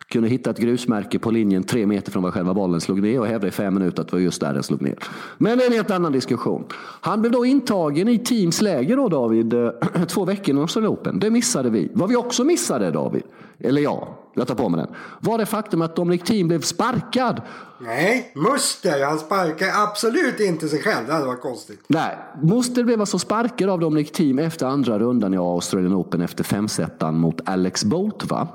Kunde 0.09 0.29
hitta 0.29 0.51
ett 0.51 0.59
grusmärke 0.59 1.19
på 1.19 1.31
linjen 1.31 1.63
tre 1.63 1.87
meter 1.87 2.13
från 2.13 2.23
var 2.23 2.31
själva 2.31 2.55
bollen 2.55 2.81
slog 2.81 3.03
ner 3.03 3.21
och 3.21 3.27
hävdade 3.27 3.49
i 3.49 3.51
fem 3.51 3.75
minuter 3.75 4.03
att 4.03 4.09
det 4.09 4.17
var 4.17 4.21
just 4.21 4.41
där 4.41 4.55
den 4.55 4.63
slog 4.63 4.83
ner. 4.83 4.99
Men 5.39 5.59
det 5.59 5.65
är 5.65 5.67
en 5.67 5.73
helt 5.73 5.91
annan 5.91 6.13
diskussion. 6.13 6.65
Han 7.01 7.21
blev 7.21 7.33
då 7.33 7.45
intagen 7.45 8.09
i 8.09 8.19
Teams 8.19 8.63
läger 8.63 8.97
då 8.97 9.09
David, 9.09 9.53
eh, 9.53 9.71
två 10.09 10.25
veckor 10.25 10.51
innan 10.51 10.63
Australian 10.63 10.93
Open. 10.93 11.19
Det 11.19 11.31
missade 11.31 11.71
vi. 11.71 11.91
Vad 11.95 12.09
vi 12.09 12.17
också 12.17 12.45
missade 12.45 12.91
David, 12.91 13.23
eller 13.61 13.83
ja, 13.83 14.19
jag 14.35 14.47
tar 14.47 14.55
på 14.55 14.69
mig 14.69 14.81
den, 14.81 14.95
var 15.21 15.39
det 15.39 15.47
faktum 15.47 15.83
att 15.83 15.97
Dominic 15.97 16.23
Thiem 16.23 16.49
blev 16.49 16.61
sparkad 16.61 17.43
Nej, 17.81 18.33
Muster 18.35 19.05
han 19.05 19.19
sparkar 19.19 19.83
absolut 19.83 20.41
inte 20.41 20.69
sig 20.69 20.83
själv. 20.83 21.07
Det 21.07 21.13
hade 21.13 21.27
varit 21.27 21.41
konstigt. 21.41 21.81
Nej, 21.87 22.19
Muster 22.43 22.85
blev 22.85 23.01
alltså 23.01 23.19
sparkad 23.19 23.71
av 23.71 23.81
Dominic 23.81 24.13
Thiem 24.13 24.39
efter 24.39 24.67
andra 24.67 24.99
rundan 24.99 25.35
i 25.35 25.37
Australian 25.37 25.95
Open 25.95 26.21
efter 26.21 26.45
femsetan 26.45 27.19
mot 27.19 27.41
Alex 27.45 27.85
Bolt. 27.85 28.31
Va? 28.31 28.49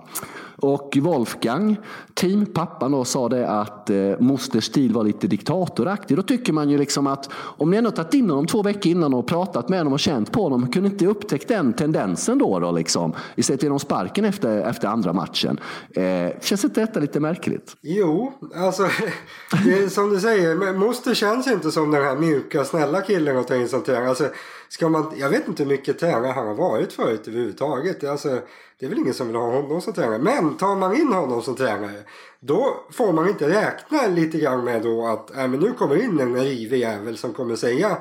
Och 0.56 0.98
Wolfgang, 1.02 1.78
teampappan, 2.14 2.92
då, 2.92 3.06
sa 3.06 3.30
det 3.30 3.50
att 3.50 3.90
eh, 3.90 4.20
Mosters 4.20 4.64
stil 4.64 4.94
var 4.94 5.04
lite 5.04 5.28
diktatoraktig. 5.28 6.18
Då 6.18 6.24
tycker 6.24 6.54
man 6.54 6.70
ju 6.70 6.78
liksom 6.78 7.08
att 7.08 7.30
om 7.34 7.72
ni 7.72 7.78
ändå 7.78 7.92
tagit 7.92 8.14
in 8.14 8.30
honom 8.30 8.48
två 8.48 8.64
veckor 8.64 8.92
innan 8.92 9.14
och 9.14 9.28
pratat 9.28 9.70
med 9.70 9.80
honom 9.80 9.94
och 9.94 10.00
känt 10.00 10.32
på 10.32 10.44
honom, 10.44 10.72
kunde 10.72 10.90
inte 10.90 11.06
upptäckt 11.06 11.48
den 11.48 11.74
tendensen 11.74 12.38
då? 12.38 12.60
då 12.60 12.72
liksom, 12.72 13.14
istället 13.36 13.64
genom 13.64 13.80
sparken 13.80 14.26
efter, 14.26 14.62
efter 14.62 14.88
andra 14.88 15.14
matchen. 15.14 15.60
Eh, 15.96 16.40
känns 16.42 16.64
inte 16.64 16.82
detta 16.82 17.00
lite 17.00 17.20
märkligt? 17.20 17.76
Jo, 17.82 18.34
alltså 18.56 18.84
det 19.66 19.84
är 19.84 19.90
som 19.90 20.10
du 20.10 20.20
säger, 20.20 20.74
Moster 20.74 21.14
känns 21.14 21.48
inte 21.48 21.72
som 21.72 21.92
den 21.92 22.04
här 22.04 22.16
mjuka, 22.16 22.66
snälla 22.66 23.02
killen 23.02 23.38
att 23.38 23.48
ta 23.48 23.56
in 23.56 23.70
som 23.70 23.84
tränare. 23.84 24.10
Alltså, 24.10 24.30
ska 24.74 24.90
man, 24.90 25.14
jag 25.18 25.30
vet 25.30 25.48
inte 25.48 25.64
hur 25.64 25.70
mycket 25.70 26.00
tränare 26.00 26.32
han 26.32 26.48
har 26.48 26.56
varit 26.56 26.94
förut 26.94 27.28
överhuvudtaget. 27.28 28.04
Alltså, 28.04 28.40
det 28.80 28.86
är 28.86 28.90
väl 28.90 29.00
ingen 29.00 29.14
som 29.14 29.28
vill 29.28 29.36
ha 29.36 29.52
honom 29.52 29.82
som 29.82 29.94
tränare. 29.94 30.20
Men 30.20 30.58
tar 30.58 30.76
man 30.76 30.96
in 30.96 31.14
honom 31.14 31.42
som 31.42 31.56
tränare 31.56 32.04
då 32.40 32.84
får 32.92 33.14
man 33.14 33.30
inte 33.30 33.50
räkna 33.50 34.08
lite 34.08 34.38
grann 34.38 34.64
med 34.64 34.82
då 34.82 35.08
att 35.08 35.38
äh, 35.38 35.48
men 35.48 35.60
nu 35.60 35.72
kommer 35.72 36.04
in 36.04 36.20
en 36.20 36.36
rivig 36.36 36.80
jävel 36.80 37.18
som 37.18 37.34
kommer 37.34 37.56
säga 37.56 37.98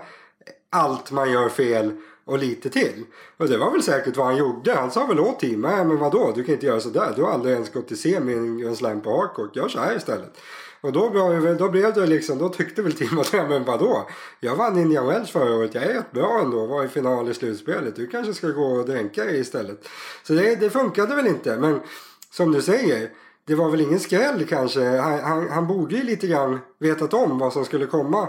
allt 0.70 1.10
man 1.10 1.32
gör 1.32 1.48
fel 1.48 1.96
och 2.24 2.38
lite 2.38 2.70
till. 2.70 3.04
Och 3.36 3.48
det 3.48 3.58
var 3.58 3.70
väl 3.70 3.82
säkert 3.82 4.16
vad 4.16 4.26
han 4.26 4.36
gjorde. 4.36 4.74
Han 4.74 4.90
sa 4.90 5.06
väl 5.06 5.20
åt 5.20 5.40
Tim, 5.40 5.64
äh, 5.64 5.84
men 5.84 5.98
vadå, 5.98 6.32
du 6.34 6.44
kan 6.44 6.54
inte 6.54 6.66
göra 6.66 6.80
sådär. 6.80 7.12
Du 7.16 7.22
har 7.22 7.30
aldrig 7.30 7.54
ens 7.54 7.72
gått 7.72 7.88
till 7.88 8.00
semi 8.00 8.32
i 8.62 8.66
en 8.66 8.76
slam 8.76 9.00
på 9.00 9.10
hardcourt. 9.10 9.56
Gör 9.56 9.68
så 9.68 9.78
här 9.78 9.96
istället. 9.96 10.32
Och 10.82 10.92
då, 10.92 11.08
då 11.58 11.68
blev 11.68 11.94
det 11.94 12.06
liksom, 12.06 12.38
då 12.38 12.48
tyckte 12.48 12.82
väl 12.82 12.92
Tim 12.92 13.18
att, 13.18 13.32
ja 13.32 13.48
men 13.48 13.64
vadå? 13.64 14.08
Jag 14.40 14.56
vann 14.56 14.78
Indian 14.78 15.06
Wells 15.06 15.30
förra 15.30 15.56
året, 15.56 15.74
jag 15.74 15.84
är 15.84 15.94
rätt 15.94 16.12
bra 16.12 16.40
ändå, 16.40 16.66
var 16.66 16.84
i 16.84 16.88
final 16.88 17.30
i 17.30 17.34
slutspelet. 17.34 17.96
Du 17.96 18.06
kanske 18.06 18.34
ska 18.34 18.48
gå 18.48 18.64
och 18.64 18.86
dränka 18.86 19.24
dig 19.24 19.40
istället. 19.40 19.88
Så 20.22 20.32
det, 20.32 20.56
det 20.56 20.70
funkade 20.70 21.14
väl 21.14 21.26
inte, 21.26 21.56
men 21.56 21.80
som 22.30 22.52
du 22.52 22.62
säger, 22.62 23.10
det 23.46 23.54
var 23.54 23.70
väl 23.70 23.80
ingen 23.80 24.00
skräll 24.00 24.46
kanske. 24.46 24.84
Han, 24.84 25.20
han, 25.20 25.48
han 25.48 25.66
borde 25.66 25.96
ju 25.96 26.02
lite 26.02 26.26
grann 26.26 26.58
vetat 26.78 27.14
om 27.14 27.38
vad 27.38 27.52
som 27.52 27.64
skulle 27.64 27.86
komma 27.86 28.28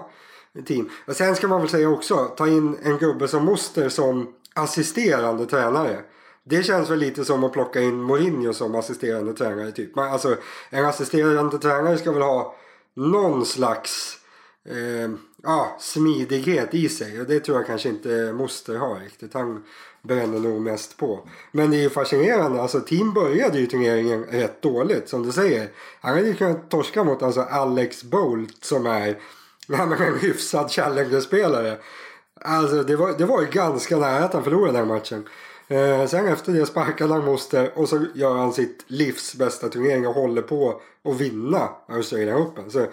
team. 0.66 0.90
Och 1.08 1.16
sen 1.16 1.36
ska 1.36 1.48
man 1.48 1.60
väl 1.62 1.70
säga 1.70 1.90
också, 1.90 2.16
ta 2.16 2.48
in 2.48 2.78
en 2.84 2.98
gubbe 2.98 3.28
som 3.28 3.46
Moster 3.46 3.90
som 3.90 4.34
assisterande 4.54 5.46
tränare. 5.46 6.00
Det 6.44 6.64
känns 6.64 6.90
väl 6.90 7.00
lite 7.00 7.26
som 7.26 7.44
att 7.44 7.54
plocka 7.54 7.82
in 7.82 8.02
Mourinho 8.02 8.54
som 8.54 8.76
assisterande 8.76 9.34
tränare. 9.34 9.72
Typ. 9.72 9.96
Men 9.96 10.12
alltså, 10.12 10.38
en 10.70 10.86
assisterande 10.86 11.58
tränare 11.58 11.98
ska 11.98 12.12
väl 12.12 12.22
ha 12.22 12.56
någon 12.94 13.46
slags 13.46 14.18
eh, 14.70 15.12
ah, 15.44 15.68
smidighet 15.80 16.74
i 16.74 16.90
sig. 16.90 17.22
Och 17.22 17.28
det 17.28 17.40
tror 17.40 17.58
jag 17.58 17.68
kanske 17.68 17.90
inte 17.90 18.34
Moster 18.34 18.76
har 18.76 19.00
riktigt. 19.00 19.34
Han 19.34 19.64
bränner 20.02 20.40
nog 20.40 20.62
mest 20.62 20.98
på. 20.98 21.28
Men 21.52 21.72
det 21.72 21.78
är 21.78 21.82
ju 21.82 21.90
fascinerande. 21.90 22.62
Alltså, 22.62 22.80
team 22.80 23.14
började 23.14 23.60
ju 23.60 23.68
turneringen 23.68 24.24
rätt 24.24 24.62
dåligt 24.62 25.10
som 25.10 25.24
du 25.24 25.32
säger. 25.32 25.70
Han 26.02 26.14
hade 26.14 26.28
ju 26.28 26.36
kunnat 26.36 26.70
torska 26.70 27.04
mot 27.04 27.24
alltså, 27.24 27.42
Alex 27.42 28.04
Bolt 28.04 28.64
som 28.64 28.86
är 28.86 29.20
en 29.70 30.20
hyfsad 30.20 30.72
challenger-spelare. 30.72 31.78
Alltså 32.42 32.84
det 32.84 32.96
var, 32.96 33.18
det 33.18 33.26
var 33.26 33.42
ju 33.42 33.48
ganska 33.48 33.98
nära 33.98 34.24
att 34.26 34.34
han 34.34 34.44
förlorade 34.44 34.78
den 34.78 34.88
matchen. 34.88 35.30
Eh, 35.68 36.06
sen 36.06 36.28
efter 36.28 36.54
det 36.54 36.66
sparkade 36.66 37.14
han 37.14 37.26
Moster 37.26 37.72
och 37.76 37.90
så 37.90 38.06
gör 38.14 38.38
han 38.38 38.54
sitt 38.54 38.86
livs 38.88 39.36
bästa 39.36 39.70
turnering 39.70 40.08
och 40.08 40.14
håller 40.14 40.42
på 40.42 40.82
att 41.04 41.22
vinna 41.22 41.70
Australian 41.88 42.42
Open. 42.42 42.72
Så, 42.72 42.86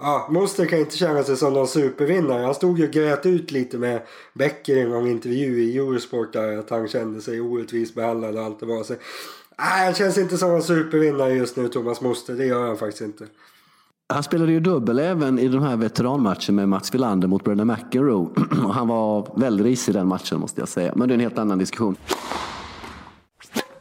ja, 0.00 0.28
Moster 0.30 0.66
kan 0.66 0.78
inte 0.78 0.96
känna 0.96 1.22
sig 1.22 1.36
som 1.36 1.52
någon 1.52 1.68
supervinnare. 1.68 2.44
Han 2.44 2.54
stod 2.54 2.78
ju 2.78 2.86
och 2.86 2.92
grät 2.92 3.26
ut 3.26 3.50
lite 3.50 3.78
med 3.78 4.02
Becker 4.34 4.76
i 4.76 4.84
någon 4.84 5.06
intervju 5.06 5.62
i 5.62 5.78
Eurosport 5.78 6.32
där 6.32 6.58
att 6.58 6.70
han 6.70 6.88
kände 6.88 7.20
sig 7.20 7.40
orättvist 7.40 7.94
behandlad 7.94 8.36
och 8.36 8.44
allt 8.44 8.60
det 8.60 8.66
var. 8.66 8.82
Så, 8.82 8.92
nej, 9.58 9.84
han 9.84 9.94
känns 9.94 10.18
inte 10.18 10.38
som 10.38 10.50
en 10.50 10.62
supervinnare 10.62 11.32
just 11.32 11.56
nu, 11.56 11.68
Thomas 11.68 12.00
Moster. 12.00 12.34
Det 12.34 12.46
gör 12.46 12.66
han 12.66 12.78
faktiskt 12.78 13.02
inte. 13.02 13.26
Han 14.12 14.22
spelade 14.22 14.52
ju 14.52 14.60
dubbel 14.60 14.98
även 14.98 15.38
i 15.38 15.48
den 15.48 15.62
här 15.62 15.76
veteranmatchen 15.76 16.54
med 16.54 16.68
Mats 16.68 16.94
Wilander 16.94 17.28
mot 17.28 17.44
Brendan 17.44 17.66
McEnroe. 17.66 18.28
Han 18.72 18.88
var 18.88 19.28
väldigt 19.36 19.66
risig 19.66 19.92
i 19.92 19.96
den 19.98 20.08
matchen 20.08 20.40
måste 20.40 20.60
jag 20.60 20.68
säga. 20.68 20.92
Men 20.96 21.08
det 21.08 21.12
är 21.12 21.14
en 21.14 21.20
helt 21.20 21.38
annan 21.38 21.58
diskussion. 21.58 21.96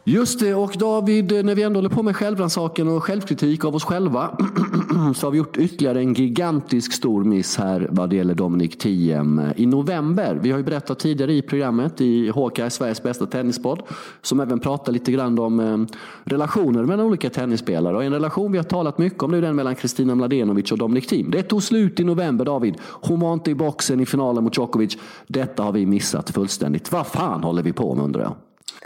Just 0.03 0.39
det, 0.39 0.53
och 0.53 0.75
David, 0.77 1.45
när 1.45 1.55
vi 1.55 1.63
ändå 1.63 1.77
håller 1.77 1.89
på 1.89 2.03
med 2.03 2.15
självrannsakan 2.15 2.87
och 2.87 3.03
självkritik 3.03 3.65
av 3.65 3.75
oss 3.75 3.83
själva 3.83 4.37
så 5.15 5.27
har 5.27 5.31
vi 5.31 5.37
gjort 5.37 5.57
ytterligare 5.57 5.99
en 5.99 6.13
gigantisk 6.13 6.93
stor 6.93 7.23
miss 7.23 7.57
här 7.57 7.87
vad 7.91 8.09
det 8.09 8.15
gäller 8.15 8.35
Dominic 8.35 8.77
Thiem 8.77 9.41
i 9.55 9.65
november. 9.65 10.39
Vi 10.41 10.51
har 10.51 10.57
ju 10.57 10.63
berättat 10.63 10.99
tidigare 10.99 11.33
i 11.33 11.41
programmet 11.41 12.01
i 12.01 12.29
HK, 12.29 12.69
Sveriges 12.69 13.03
bästa 13.03 13.25
tennispodd, 13.25 13.81
som 14.21 14.39
även 14.39 14.59
pratar 14.59 14.91
lite 14.91 15.11
grann 15.11 15.39
om 15.39 15.59
eh, 15.59 15.77
relationer 16.23 16.83
mellan 16.85 17.05
olika 17.05 17.29
tennisspelare. 17.29 17.95
Och 17.95 18.03
en 18.03 18.13
relation 18.13 18.51
vi 18.51 18.57
har 18.57 18.65
talat 18.65 18.97
mycket 18.97 19.23
om 19.23 19.31
nu 19.31 19.37
är 19.37 19.41
den 19.41 19.55
mellan 19.55 19.75
Kristina 19.75 20.15
Mladenovic 20.15 20.71
och 20.71 20.77
Dominic 20.77 21.07
Thiem. 21.07 21.31
Det 21.31 21.43
tog 21.43 21.63
slut 21.63 21.99
i 21.99 22.03
november, 22.03 22.45
David. 22.45 22.75
Hon 22.81 23.19
var 23.19 23.33
inte 23.33 23.51
i 23.51 23.55
boxen 23.55 23.99
i 23.99 24.05
finalen 24.05 24.43
mot 24.43 24.57
Djokovic. 24.57 24.97
Detta 25.27 25.63
har 25.63 25.71
vi 25.71 25.85
missat 25.85 26.29
fullständigt. 26.29 26.91
Vad 26.91 27.07
fan 27.07 27.43
håller 27.43 27.63
vi 27.63 27.73
på 27.73 27.95
med 27.95 28.05
undrar 28.05 28.21
jag? 28.21 28.35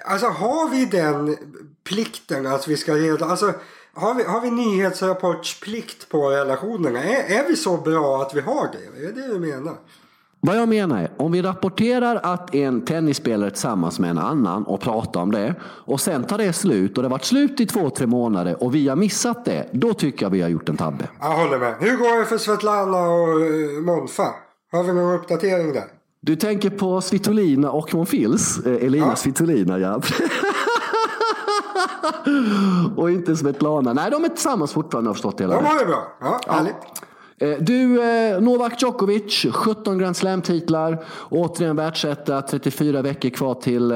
Alltså 0.08 0.28
har 0.28 0.70
vi 0.70 0.86
den 0.86 1.38
plikten 1.84 2.48
att 2.48 2.68
vi 2.68 2.78
ska 2.78 2.96
reda... 2.96 3.26
Alltså, 3.26 3.54
har 3.94 4.14
vi, 4.14 4.24
har 4.24 4.42
vi 4.42 4.52
nyhetsrapportsplikt 4.52 6.10
på 6.10 6.30
relationerna? 6.30 7.04
Är, 7.04 7.40
är 7.40 7.48
vi 7.48 7.56
så 7.56 7.78
bra 7.78 8.22
att 8.22 8.36
vi 8.36 8.42
har 8.42 8.70
det? 8.72 9.08
Är 9.08 9.12
det 9.12 9.22
det 9.22 9.28
du 9.28 9.40
menar? 9.40 9.76
Vad 10.40 10.58
jag 10.58 10.70
menar 10.70 11.02
är, 11.02 11.12
om 11.18 11.32
vi 11.32 11.42
rapporterar 11.42 12.20
att 12.24 12.56
en 12.56 12.86
tennisspelare 12.86 13.50
tillsammans 13.50 14.00
med 14.00 14.10
en 14.10 14.18
annan 14.18 14.64
och 14.64 14.82
pratar 14.82 15.22
om 15.22 15.32
det 15.32 15.56
och 15.62 16.02
sen 16.02 16.24
tar 16.24 16.38
det 16.38 16.54
slut 16.54 16.98
och 16.98 17.04
det 17.04 17.10
har 17.10 17.12
varit 17.12 17.26
slut 17.26 17.60
i 17.60 17.66
två, 17.66 17.90
tre 17.90 18.08
månader 18.08 18.64
och 18.64 18.76
vi 18.76 18.88
har 18.88 18.96
missat 18.96 19.46
det, 19.46 19.70
då 19.72 19.94
tycker 19.94 20.26
jag 20.26 20.30
vi 20.30 20.42
har 20.42 20.50
gjort 20.50 20.70
en 20.70 20.78
tabbe. 20.78 21.10
Jag 21.20 21.38
håller 21.38 21.60
med. 21.60 21.76
Hur 21.80 21.98
går 21.98 22.20
det 22.20 22.26
för 22.26 22.38
Svetlana 22.38 22.98
och 22.98 23.42
eh, 23.42 23.82
Monfa? 23.82 24.28
Har 24.72 24.84
vi 24.84 24.94
någon 24.94 25.16
uppdatering 25.16 25.74
där? 25.74 25.95
Du 26.26 26.36
tänker 26.36 26.70
på 26.70 27.02
Svitolina 27.02 27.72
och 27.72 27.94
Monfils? 27.94 28.66
Eh, 28.66 28.86
Elina 28.86 29.08
ja. 29.08 29.16
Svitolina, 29.16 29.80
ja. 29.80 30.02
och 32.96 33.12
inte 33.12 33.36
Svetlana. 33.36 33.94
Nej, 33.94 34.12
de 34.12 34.24
är 34.24 34.30
tillsammans 34.30 34.72
fortfarande 34.74 35.08
har 35.08 35.10
jag 35.10 35.16
förstått 35.16 35.42
hela 35.42 35.56
De 35.56 35.66
har 35.66 35.80
det 35.80 35.86
bra. 35.86 36.18
Ja, 36.22 36.40
härligt. 36.48 36.76
Ja. 37.38 37.48
Eh, 37.48 37.58
du, 37.60 38.02
eh, 38.04 38.42
Novak 38.42 38.82
Djokovic, 38.82 39.46
17 39.52 39.98
Grand 39.98 40.18
Slam-titlar. 40.18 41.06
Återigen 41.30 41.76
världsetta, 41.76 42.42
34 42.42 43.02
veckor 43.02 43.30
kvar 43.30 43.54
till 43.54 43.92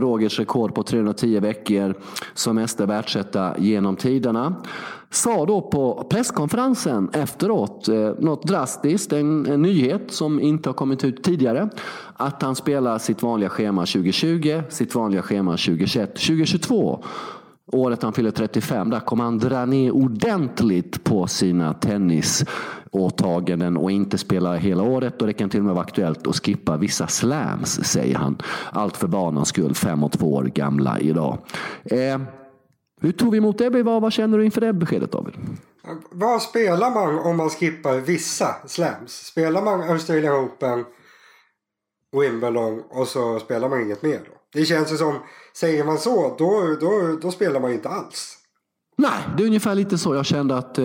Rogers 0.00 0.38
rekord 0.38 0.74
på 0.74 0.82
310 0.82 1.40
veckor 1.40 1.94
som 2.34 2.56
mesta 2.56 2.86
världsetta 2.86 3.54
genom 3.58 3.96
tiderna 3.96 4.54
sa 5.10 5.46
då 5.46 5.60
på 5.60 6.06
presskonferensen 6.10 7.10
efteråt 7.12 7.88
eh, 7.88 8.10
något 8.18 8.46
drastiskt, 8.46 9.12
en, 9.12 9.46
en, 9.46 9.62
nyhet 9.62 10.02
som 10.08 10.40
inte 10.40 10.68
har 10.68 10.74
kommit 10.74 11.04
ut 11.04 11.22
tidigare. 11.22 11.68
Att 12.16 12.42
han 12.42 12.54
spelar 12.54 12.98
sitt 12.98 13.22
vanliga 13.22 13.50
schema 13.50 13.80
2020, 13.80 14.62
sitt 14.68 14.94
vanliga 14.94 15.22
schema 15.22 15.50
2021, 15.50 16.14
2022. 16.14 17.04
Året 17.72 18.02
han 18.02 18.12
fyller 18.12 18.30
35, 18.30 18.90
där 18.90 19.00
kommer 19.00 19.24
han 19.24 19.38
dra 19.38 19.66
ner 19.66 19.90
ordentligt 19.90 21.04
på 21.04 21.26
sina 21.26 21.74
tennisåtaganden 21.74 23.76
och 23.76 23.90
inte 23.90 24.18
spela 24.18 24.56
hela 24.56 24.82
året. 24.82 25.20
Och 25.20 25.26
det 25.26 25.32
kan 25.32 25.50
till 25.50 25.60
och 25.60 25.66
med 25.66 25.74
vara 25.74 25.84
aktuellt 25.84 26.26
att 26.26 26.44
skippa 26.44 26.76
vissa 26.76 27.06
slams, 27.06 27.84
säger 27.84 28.16
han. 28.16 28.38
Allt 28.72 28.96
för 28.96 29.08
barnens 29.08 29.48
skull, 29.48 29.74
fem 29.74 30.04
och 30.04 30.12
två 30.12 30.34
år 30.34 30.44
gamla 30.44 31.00
idag. 31.00 31.38
Eh, 31.84 32.18
hur 33.00 33.12
tog 33.12 33.30
vi 33.30 33.38
emot 33.38 33.58
det? 33.58 33.82
Vad, 33.82 34.02
vad 34.02 34.12
känner 34.12 34.38
du 34.38 34.44
inför 34.44 34.60
det 34.60 34.72
beskedet 34.72 35.12
David? 35.12 35.34
Vad 36.10 36.42
spelar 36.42 36.90
man 36.90 37.18
om 37.18 37.36
man 37.36 37.50
skippar 37.50 37.96
vissa 37.96 38.54
slams? 38.66 39.12
Spelar 39.12 39.62
man 39.62 39.80
Australian 39.80 40.44
Open, 40.44 40.84
Wimbledon 42.12 42.82
och 42.90 43.08
så 43.08 43.38
spelar 43.38 43.68
man 43.68 43.82
inget 43.82 44.02
mer 44.02 44.18
då? 44.18 44.32
Det 44.52 44.64
känns 44.64 44.92
ju 44.92 44.96
som, 44.96 45.18
säger 45.56 45.84
man 45.84 45.98
så, 45.98 46.36
då, 46.38 46.76
då, 46.80 47.18
då 47.22 47.30
spelar 47.30 47.60
man 47.60 47.72
inte 47.72 47.88
alls. 47.88 48.37
Nej, 49.00 49.24
det 49.36 49.42
är 49.42 49.46
ungefär 49.46 49.74
lite 49.74 49.98
så. 49.98 50.14
Jag 50.14 50.26
kände 50.26 50.56
att 50.56 50.78
eh, 50.78 50.84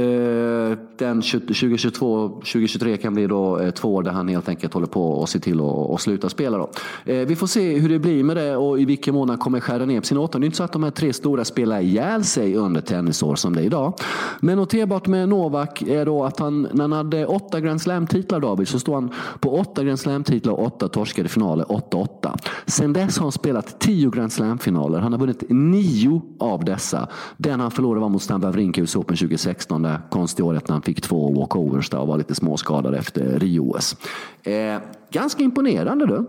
den 0.98 1.22
2022-2023 1.22 2.98
kan 2.98 3.13
bli 3.13 3.27
då 3.27 3.60
eh, 3.60 3.72
två 3.72 3.96
år 3.96 4.03
där 4.03 4.12
han 4.12 4.27
helt 4.27 4.50
enkelt 4.50 4.74
håller 4.74 4.88
på 4.88 5.12
och 5.12 5.29
ser 5.29 5.39
till 5.39 5.60
att 5.93 6.01
sluta 6.01 6.29
spela. 6.29 6.58
Då. 6.58 6.70
Eh, 7.05 7.27
vi 7.27 7.36
får 7.36 7.48
se 7.48 7.79
hur 7.79 7.89
det 7.89 8.00
blir 8.00 8.24
med 8.24 8.38
det 8.38 8.55
och 8.55 8.79
i 8.79 8.86
vilken 8.86 9.13
mån 9.13 9.29
han 9.29 9.38
kommer 9.38 9.60
skära 9.60 9.86
ner 9.86 10.00
på 10.00 10.05
sina 10.05 10.22
åtaganden. 10.22 10.41
Det 10.41 10.46
är 10.46 10.48
inte 10.48 10.58
så 10.58 10.63
att 10.63 10.72
de 10.72 10.84
här 10.84 10.91
tre 10.91 11.13
stora 11.13 11.46
spelar 11.46 11.82
ihjäl 11.82 12.24
sig 12.24 12.55
under 12.55 12.82
tennisår 12.82 13.36
som 13.36 13.55
det 13.55 13.62
är 13.62 13.65
idag. 13.65 13.93
Men 14.39 14.58
noterbart 14.58 15.08
med 15.08 15.29
Novak 15.29 15.82
är 15.82 16.05
då 16.05 16.24
att 16.24 16.39
han, 16.39 16.67
när 16.72 16.82
han 16.84 16.91
hade 16.91 17.25
åtta 17.25 17.60
Grand 17.60 17.82
Slam-titlar 17.82 18.39
David, 18.39 18.67
så 18.67 18.79
står 18.79 18.93
han 18.93 19.12
på 19.39 19.58
åtta 19.58 19.84
Grand 19.84 20.00
Slam-titlar 20.00 20.53
och 20.53 20.65
åtta 20.65 20.88
torskade 20.88 21.29
finaler, 21.29 21.65
8-8. 21.65 22.39
Sen 22.65 22.93
dess 22.93 23.17
har 23.17 23.25
han 23.25 23.32
spelat 23.32 23.79
tio 23.79 24.10
Grand 24.10 24.32
Slam-finaler. 24.32 25.00
Han 25.00 25.12
har 25.12 25.20
vunnit 25.20 25.43
nio 25.50 26.22
av 26.39 26.65
dessa. 26.65 27.08
Den 27.38 27.60
han 27.60 27.72
förlorade 27.72 28.02
var 28.03 28.10
mot 28.10 28.24
Stampa 28.24 28.51
Vrinkhus 28.51 28.95
Open 28.95 29.17
2016, 29.17 29.81
det 29.81 30.01
konstiga 30.12 30.45
året 30.45 30.67
när 30.67 30.74
han 30.74 30.81
fick 30.81 31.01
två 31.01 31.33
walkovers 31.33 31.89
där 31.89 32.00
och 32.00 32.07
var 32.07 32.17
lite 32.17 32.36
småskadad 32.36 32.95
efter 32.95 33.39
Rio-OS. 33.39 33.95
Eh, 34.43 34.81
ganska 35.12 35.43
imponerande 35.43 36.05
du. 36.05 36.25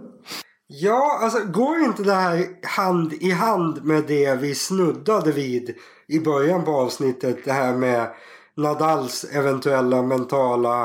Ja, 0.66 1.18
alltså 1.22 1.38
går 1.44 1.78
inte 1.78 2.02
det 2.02 2.12
här 2.12 2.46
hand 2.62 3.12
i 3.12 3.30
hand 3.30 3.84
med 3.84 4.04
det 4.06 4.34
vi 4.34 4.54
snuddade 4.54 5.32
vid 5.32 5.74
i 6.08 6.20
början 6.20 6.64
på 6.64 6.70
avsnittet? 6.70 7.44
Det 7.44 7.52
här 7.52 7.76
med 7.76 8.06
Nadals 8.56 9.24
eventuella 9.24 10.02
mentala 10.02 10.82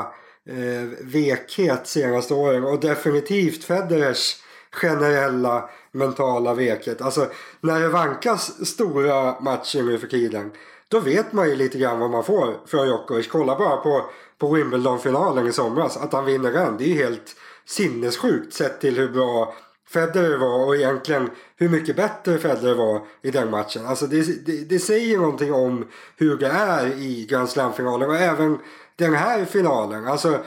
eh, 0.48 0.88
vekhet 1.02 1.86
senaste 1.86 2.34
åren 2.34 2.64
och 2.64 2.80
definitivt 2.80 3.64
Federers 3.64 4.36
generella 4.72 5.70
mentala 5.92 6.54
vekhet. 6.54 7.02
Alltså 7.02 7.26
när 7.60 7.80
det 7.80 7.88
vankas 7.88 8.66
stora 8.66 9.40
matcher 9.40 9.82
nu 9.82 9.98
för 9.98 10.06
tiden 10.06 10.50
då 10.90 11.00
vet 11.00 11.32
man 11.32 11.48
ju 11.48 11.56
lite 11.56 11.78
grann 11.78 11.98
vad 11.98 12.10
man 12.10 12.24
får 12.24 12.54
från 12.66 12.86
Djokovic. 12.86 13.28
Kolla 13.28 13.58
bara 13.58 13.76
på, 13.76 14.10
på 14.38 14.54
Wimbledon-finalen 14.54 15.46
i 15.46 15.52
somras. 15.52 15.96
Att 15.96 16.12
han 16.12 16.24
vinner 16.24 16.52
den. 16.52 16.76
Det 16.76 16.84
är 16.84 16.88
ju 16.88 16.94
helt 16.94 17.36
sinnessjukt 17.64 18.54
sett 18.54 18.80
till 18.80 18.96
hur 18.96 19.08
bra 19.08 19.54
Federer 19.88 20.36
var 20.36 20.66
och 20.66 20.76
egentligen 20.76 21.30
hur 21.56 21.68
mycket 21.68 21.96
bättre 21.96 22.38
Federer 22.38 22.74
var 22.74 23.02
i 23.22 23.30
den 23.30 23.50
matchen. 23.50 23.86
Alltså 23.86 24.06
det, 24.06 24.46
det, 24.46 24.68
det 24.68 24.78
säger 24.78 25.18
någonting 25.18 25.52
om 25.52 25.86
hur 26.16 26.36
det 26.36 26.48
är 26.48 26.86
i 26.86 27.26
Grand 27.30 27.48
Slam-finalen 27.48 28.10
och 28.10 28.16
även 28.16 28.58
den 28.96 29.14
här 29.14 29.44
finalen. 29.44 30.06
Alltså 30.06 30.38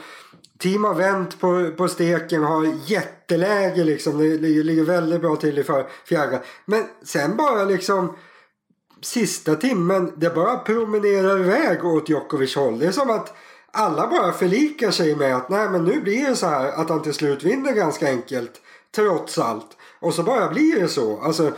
Team 0.58 0.84
har 0.84 0.94
vänt 0.94 1.40
på, 1.40 1.70
på 1.76 1.88
steken 1.88 2.44
och 2.44 2.48
har 2.48 2.74
jätteläge 2.86 3.84
liksom. 3.84 4.18
Det 4.18 4.38
ligger 4.38 4.84
väldigt 4.84 5.20
bra 5.20 5.36
till 5.36 5.58
i 5.58 5.64
fjärde. 6.08 6.42
Men 6.64 6.84
sen 7.04 7.36
bara 7.36 7.64
liksom 7.64 8.16
sista 9.04 9.54
timmen, 9.54 10.12
det 10.16 10.34
bara 10.34 10.58
promenerar 10.58 11.40
iväg 11.40 11.84
åt 11.84 12.08
Djokovic 12.08 12.56
håll. 12.56 12.78
Det 12.78 12.86
är 12.86 12.92
som 12.92 13.10
att 13.10 13.34
alla 13.70 14.06
bara 14.06 14.32
förlikar 14.32 14.90
sig 14.90 15.16
med 15.16 15.36
att 15.36 15.48
nej 15.48 15.68
men 15.68 15.84
nu 15.84 16.00
blir 16.00 16.28
det 16.28 16.36
så 16.36 16.46
här 16.46 16.72
att 16.72 16.88
han 16.88 17.02
till 17.02 17.14
slut 17.14 17.42
vinner 17.42 17.72
ganska 17.72 18.08
enkelt. 18.08 18.60
Trots 18.94 19.38
allt. 19.38 19.76
Och 20.00 20.14
så 20.14 20.22
bara 20.22 20.48
blir 20.48 20.80
det 20.80 20.88
så. 20.88 21.20
Alltså, 21.20 21.52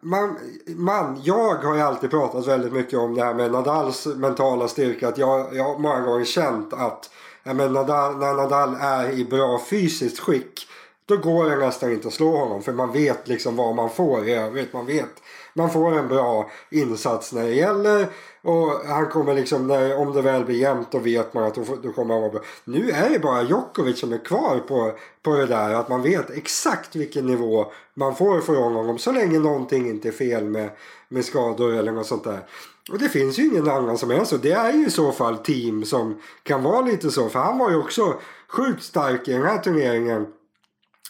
man, 0.00 0.36
man, 0.66 1.20
jag 1.24 1.54
har 1.54 1.74
ju 1.74 1.80
alltid 1.80 2.10
pratat 2.10 2.46
väldigt 2.46 2.72
mycket 2.72 2.98
om 2.98 3.14
det 3.14 3.24
här 3.24 3.34
med 3.34 3.52
Nadals 3.52 4.06
mentala 4.06 4.68
styrka. 4.68 5.08
Att 5.08 5.18
jag, 5.18 5.56
jag 5.56 5.64
har 5.64 5.78
många 5.78 6.00
gånger 6.00 6.24
känt 6.24 6.72
att 6.72 7.10
men 7.42 7.72
Nadal, 7.72 8.16
när 8.16 8.34
Nadal 8.34 8.76
är 8.80 9.10
i 9.10 9.24
bra 9.24 9.60
fysiskt 9.70 10.20
skick 10.20 10.68
då 11.06 11.16
går 11.16 11.50
det 11.50 11.56
nästan 11.56 11.92
inte 11.92 12.08
att 12.08 12.14
slå 12.14 12.36
honom 12.36 12.62
för 12.62 12.72
man 12.72 12.92
vet 12.92 13.28
liksom 13.28 13.56
vad 13.56 13.74
man 13.74 13.90
får 13.90 14.28
i 14.28 14.34
övrigt. 14.34 14.72
Man 14.72 14.86
vet 14.86 15.22
man 15.54 15.70
får 15.70 15.98
en 15.98 16.08
bra 16.08 16.50
insats 16.70 17.32
när 17.32 17.42
det 17.42 17.54
gäller. 17.54 18.06
Och 18.42 18.70
han 18.86 19.06
kommer 19.08 19.34
liksom, 19.34 19.66
när, 19.66 19.96
om 19.96 20.12
det 20.12 20.22
väl 20.22 20.44
blir 20.44 20.56
jämnt 20.56 20.92
då 20.92 20.98
vet 20.98 21.34
man 21.34 21.44
att 21.44 21.54
då, 21.54 21.62
då 21.82 21.92
kommer 21.92 22.14
han 22.14 22.22
vara 22.22 22.32
bra. 22.32 22.42
Nu 22.64 22.90
är 22.90 23.10
det 23.10 23.18
bara 23.18 23.42
Djokovic 23.42 24.00
som 24.00 24.12
är 24.12 24.24
kvar 24.24 24.58
på, 24.58 24.92
på 25.22 25.36
det 25.36 25.46
där. 25.46 25.74
Att 25.74 25.88
man 25.88 26.02
vet 26.02 26.30
exakt 26.30 26.96
vilken 26.96 27.26
nivå 27.26 27.72
man 27.94 28.16
får 28.16 28.40
från 28.40 28.74
honom. 28.74 28.98
Så 28.98 29.12
länge 29.12 29.38
någonting 29.38 29.88
inte 29.88 30.08
är 30.08 30.12
fel 30.12 30.44
med, 30.44 30.70
med 31.08 31.24
skador 31.24 31.74
eller 31.74 31.92
något 31.92 32.06
sånt 32.06 32.24
där. 32.24 32.46
Och 32.92 32.98
det 32.98 33.08
finns 33.08 33.38
ju 33.38 33.46
ingen 33.46 33.70
annan 33.70 33.98
som 33.98 34.10
är 34.10 34.24
så. 34.24 34.36
Det 34.36 34.52
är 34.52 34.72
ju 34.72 34.86
i 34.86 34.90
så 34.90 35.12
fall 35.12 35.38
team 35.38 35.84
som 35.84 36.20
kan 36.42 36.62
vara 36.62 36.80
lite 36.80 37.10
så. 37.10 37.28
För 37.28 37.38
han 37.38 37.58
var 37.58 37.70
ju 37.70 37.76
också 37.76 38.14
sjukt 38.48 38.82
stark 38.82 39.28
i 39.28 39.32
den 39.32 39.42
här 39.42 39.58
turneringen. 39.58 40.26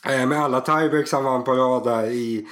Eh, 0.07 0.27
med 0.27 0.45
alla 0.45 0.61
tiebreaks 0.61 1.13
han 1.13 1.25
vann 1.25 1.45
på 1.45 1.55
rad 1.55 1.85
där 1.85 2.07
i 2.07 2.47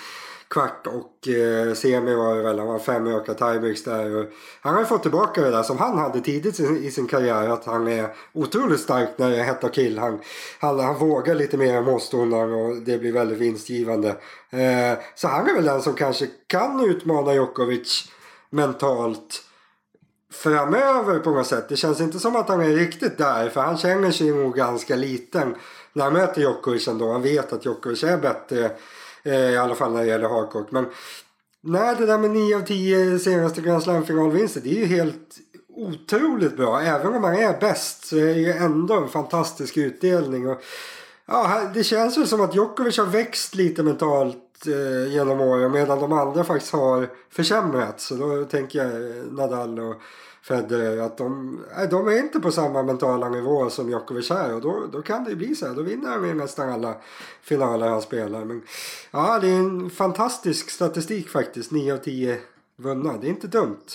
kvart 0.52 0.86
och 0.86 1.28
eh, 1.28 1.74
semi 1.74 2.14
var 2.14 2.36
det 2.36 2.42
väl. 2.42 2.58
Han 2.58 2.68
var 2.68 2.78
fem 2.78 3.06
öka 3.06 3.34
tiebreaks 3.34 3.84
där. 3.84 4.16
Och 4.16 4.26
han 4.60 4.74
har 4.74 4.80
ju 4.80 4.86
fått 4.86 5.02
tillbaka 5.02 5.40
det 5.40 5.50
där 5.50 5.62
som 5.62 5.78
han 5.78 5.98
hade 5.98 6.20
tidigt 6.20 6.60
i, 6.60 6.64
i 6.64 6.90
sin 6.90 7.06
karriär. 7.06 7.48
Att 7.48 7.64
han 7.64 7.88
är 7.88 8.14
otroligt 8.32 8.80
stark 8.80 9.08
när 9.16 9.30
det 9.30 9.36
är 9.36 9.44
hetta 9.44 9.68
kill. 9.68 9.98
Han, 9.98 10.20
han, 10.60 10.80
han 10.80 10.98
vågar 10.98 11.34
lite 11.34 11.56
mer 11.56 11.74
än 11.74 11.84
motståndaren 11.84 12.52
och 12.52 12.76
det 12.76 12.98
blir 12.98 13.12
väldigt 13.12 13.38
vinstgivande. 13.38 14.08
Eh, 14.50 14.98
så 15.14 15.28
han 15.28 15.48
är 15.48 15.54
väl 15.54 15.64
den 15.64 15.82
som 15.82 15.94
kanske 15.94 16.26
kan 16.46 16.90
utmana 16.90 17.34
Djokovic 17.34 18.08
mentalt 18.50 19.42
framöver 20.32 21.18
på 21.18 21.30
något 21.30 21.46
sätt. 21.46 21.68
Det 21.68 21.76
känns 21.76 22.00
inte 22.00 22.18
som 22.18 22.36
att 22.36 22.48
han 22.48 22.60
är 22.60 22.68
riktigt 22.68 23.18
där 23.18 23.48
för 23.48 23.60
han 23.60 23.76
känner 23.76 24.10
sig 24.10 24.30
nog 24.30 24.56
ganska 24.56 24.96
liten 24.96 25.54
när 25.92 26.04
han 26.04 26.12
möter 26.12 26.40
Djokovic 26.40 26.88
ändå. 26.88 27.12
Han 27.12 27.22
vet 27.22 27.52
att 27.52 27.64
Djokovic 27.64 28.04
är 28.04 28.18
bättre 28.18 28.70
Eh, 29.24 29.50
I 29.50 29.56
alla 29.56 29.74
fall 29.74 29.92
när 29.92 30.00
det 30.00 30.06
gäller 30.06 30.28
hardcourt. 30.28 30.70
Men 30.70 30.86
nej, 31.62 31.96
det 31.98 32.06
där 32.06 32.18
med 32.18 32.30
9 32.30 32.56
av 32.56 32.60
10 32.60 33.18
senaste 33.18 33.60
Grand 33.60 33.82
Slam-finalvinster. 33.82 34.60
Det 34.60 34.70
är 34.70 34.86
ju 34.86 34.86
helt 34.86 35.38
otroligt 35.76 36.56
bra. 36.56 36.80
Även 36.80 37.14
om 37.14 37.24
han 37.24 37.34
är 37.34 37.60
bäst 37.60 38.06
så 38.06 38.16
är 38.16 38.34
det 38.34 38.40
ju 38.40 38.52
ändå 38.52 38.94
en 38.94 39.08
fantastisk 39.08 39.76
utdelning. 39.76 40.48
Och, 40.48 40.62
ja, 41.26 41.70
det 41.74 41.84
känns 41.84 42.18
väl 42.18 42.26
som 42.26 42.40
att 42.40 42.54
Djokovic 42.54 42.98
har 42.98 43.06
växt 43.06 43.54
lite 43.54 43.82
mentalt 43.82 44.41
eh, 44.66 45.12
genom 45.12 45.40
åren 45.40 45.72
medan 45.72 46.00
de 46.00 46.12
andra 46.12 46.44
faktiskt 46.44 46.72
har 46.72 47.08
försämrats. 47.30 48.06
Så 48.06 48.14
då 48.14 48.44
tänker 48.44 48.78
jag 48.78 49.16
eh, 49.16 49.24
Nadal 49.30 49.80
och 49.80 49.94
Federer 50.42 50.98
att 50.98 51.18
de, 51.18 51.60
nej, 51.76 51.88
de 51.88 52.08
är 52.08 52.18
inte 52.18 52.40
på 52.40 52.52
samma 52.52 52.82
mentala 52.82 53.28
nivå 53.28 53.70
som 53.70 53.90
Djokovic 53.90 54.30
är 54.30 54.54
och 54.54 54.60
då, 54.60 54.82
då 54.92 55.02
kan 55.02 55.24
det 55.24 55.36
bli 55.36 55.54
så 55.54 55.66
här. 55.66 55.74
Då 55.74 55.82
vinner 55.82 56.10
han 56.10 56.28
ju 56.28 56.34
nästan 56.34 56.70
alla 56.70 56.94
finaler 57.42 57.88
han 57.88 58.02
spelar. 58.02 58.44
Men 58.44 58.62
ja, 59.10 59.38
det 59.38 59.48
är 59.48 59.58
en 59.58 59.90
fantastisk 59.90 60.70
statistik 60.70 61.28
faktiskt. 61.28 61.70
9 61.70 61.94
av 61.94 61.98
10 61.98 62.38
vunna. 62.76 63.16
Det 63.16 63.26
är 63.26 63.30
inte 63.30 63.46
dumt. 63.46 63.86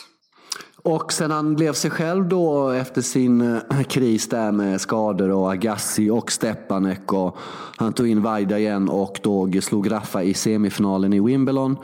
Och 0.90 1.14
sen 1.14 1.32
han 1.32 1.56
blev 1.56 1.74
sig 1.74 1.92
själv 1.92 2.28
då 2.28 2.70
efter 2.70 3.02
sin 3.02 3.42
eh, 3.42 3.84
kris 3.84 4.30
där 4.30 4.52
med 4.52 4.82
skador 4.82 5.32
och 5.32 5.52
Agassi 5.52 6.10
och 6.10 6.32
Stepanek 6.32 7.14
och 7.14 7.38
han 7.80 7.94
tog 7.94 8.08
in 8.08 8.22
Vajda 8.22 8.60
igen 8.60 8.90
och 8.90 9.20
då 9.24 9.50
slog 9.62 9.92
Raffa 9.92 10.24
i 10.24 10.34
semifinalen 10.34 11.14
i 11.14 11.20
Wimbledon. 11.20 11.78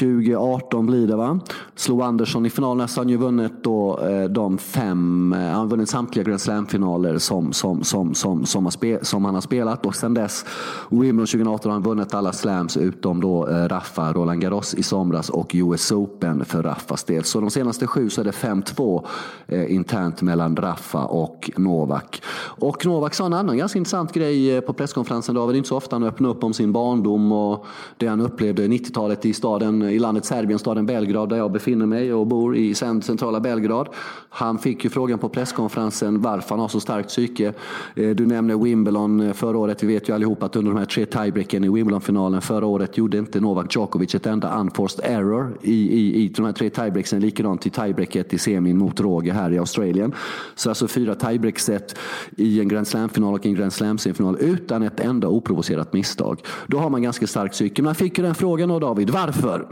2018 0.00 0.86
blir 0.86 1.06
det 1.06 1.16
va? 1.16 1.40
Slog 1.74 2.02
Andersson 2.02 2.46
i 2.46 2.50
finalen. 2.50 2.88
Så 2.88 3.00
han 3.00 3.08
ju 3.08 3.16
vunnit 3.16 3.52
då 3.62 4.00
eh, 4.00 4.24
de 4.24 4.58
fem, 4.58 5.32
eh, 5.32 5.38
han 5.38 5.54
har 5.54 5.66
vunnit 5.66 5.88
samtliga 5.88 6.24
Grand 6.24 6.40
Slam-finaler 6.40 7.18
som, 7.18 7.52
som, 7.52 7.84
som, 7.84 8.14
som, 8.14 8.46
som, 8.46 8.64
har 8.64 9.04
som 9.04 9.24
han 9.24 9.34
har 9.34 9.40
spelat. 9.40 9.86
Och 9.86 9.96
sen 9.96 10.14
dess, 10.14 10.44
Wimbledon 10.90 11.26
2018 11.26 11.70
har 11.70 11.72
han 11.72 11.82
vunnit 11.82 12.14
alla 12.14 12.32
slams 12.32 12.76
utom 12.76 13.20
då 13.20 13.44
Raffa, 13.44 14.12
Roland 14.12 14.40
Garros 14.40 14.74
i 14.74 14.82
somras 14.82 15.28
och 15.30 15.50
US 15.54 15.92
Open 15.92 16.44
för 16.44 16.62
Raffas 16.62 17.04
del. 17.04 17.24
Så 17.24 17.40
de 17.40 17.50
senaste 17.50 17.86
sju 17.86 18.10
så 18.10 18.20
är 18.20 18.24
det 18.24 18.32
fem 18.32 18.49
5-2 18.50 19.06
eh, 19.46 19.74
internt 19.74 20.22
mellan 20.22 20.56
Rafa 20.56 21.04
och 21.04 21.50
Novak. 21.56 22.22
Och 22.42 22.86
Novak 22.86 23.14
sa 23.14 23.26
en 23.26 23.32
annan 23.32 23.56
ganska 23.56 23.78
intressant 23.78 24.12
grej 24.12 24.56
eh, 24.56 24.60
på 24.60 24.72
presskonferensen. 24.72 25.34
Det 25.34 25.40
var 25.40 25.54
inte 25.54 25.68
så 25.68 25.76
ofta 25.76 25.96
han 25.96 26.02
öppnade 26.02 26.34
upp 26.34 26.44
om 26.44 26.54
sin 26.54 26.72
barndom 26.72 27.32
och 27.32 27.66
det 27.96 28.06
han 28.06 28.20
upplevde 28.20 28.66
90-talet 28.66 29.26
i 29.26 29.32
staden, 29.32 29.82
i 29.82 29.98
landet 29.98 30.24
Serbien, 30.24 30.58
staden 30.58 30.86
Belgrad 30.86 31.28
där 31.28 31.36
jag 31.36 31.52
befinner 31.52 31.86
mig 31.86 32.12
och 32.12 32.26
bor 32.26 32.56
i 32.56 32.74
centrala 32.74 33.40
Belgrad. 33.40 33.88
Han 34.28 34.58
fick 34.58 34.84
ju 34.84 34.90
frågan 34.90 35.18
på 35.18 35.28
presskonferensen 35.28 36.22
varför 36.22 36.48
han 36.48 36.58
har 36.58 36.68
så 36.68 36.80
starkt 36.80 37.08
psyke. 37.08 37.52
Eh, 37.94 38.10
du 38.10 38.26
nämner 38.26 38.56
Wimbledon 38.56 39.20
eh, 39.20 39.32
förra 39.32 39.58
året. 39.58 39.82
Vi 39.82 39.86
vet 39.86 40.08
ju 40.08 40.14
allihop 40.14 40.42
att 40.42 40.56
under 40.56 40.72
de 40.72 40.78
här 40.78 40.86
tre 40.86 41.06
tiebreaken 41.06 41.64
i 41.64 41.68
Wimbledon-finalen 41.68 42.40
förra 42.40 42.66
året 42.66 42.98
gjorde 42.98 43.18
inte 43.18 43.40
Novak 43.40 43.76
Djokovic 43.76 44.14
ett 44.14 44.26
enda 44.26 44.60
unforced 44.60 45.04
error 45.04 45.58
i, 45.62 45.72
i, 45.72 46.24
i 46.24 46.28
de 46.28 46.44
här 46.44 46.52
tre 46.52 46.70
tiebreaksen. 46.70 47.20
Likadant 47.20 47.66
i 47.66 47.70
tiebreaket 47.70 48.32
i 48.32 48.38
semin 48.40 48.78
mot 48.78 49.00
Roger 49.00 49.32
här 49.32 49.52
i 49.52 49.58
Australien. 49.58 50.14
Så 50.54 50.68
alltså 50.68 50.88
fyra 50.88 51.14
tiebreak-set 51.14 51.98
i 52.36 52.60
en 52.60 52.68
Grand 52.68 52.86
Slam-final 52.86 53.34
och 53.34 53.46
en 53.46 53.54
Grand 53.54 53.72
Slam-semifinal 53.72 54.36
utan 54.40 54.82
ett 54.82 55.00
enda 55.00 55.28
oprovocerat 55.28 55.92
misstag. 55.92 56.40
Då 56.66 56.78
har 56.78 56.90
man 56.90 57.02
ganska 57.02 57.26
stark 57.26 57.52
psyke. 57.52 57.82
Men 57.82 57.86
han 57.86 57.94
fick 57.94 58.18
ju 58.18 58.24
den 58.24 58.34
frågan 58.34 58.70
av 58.70 58.80
David, 58.80 59.10
varför? 59.10 59.66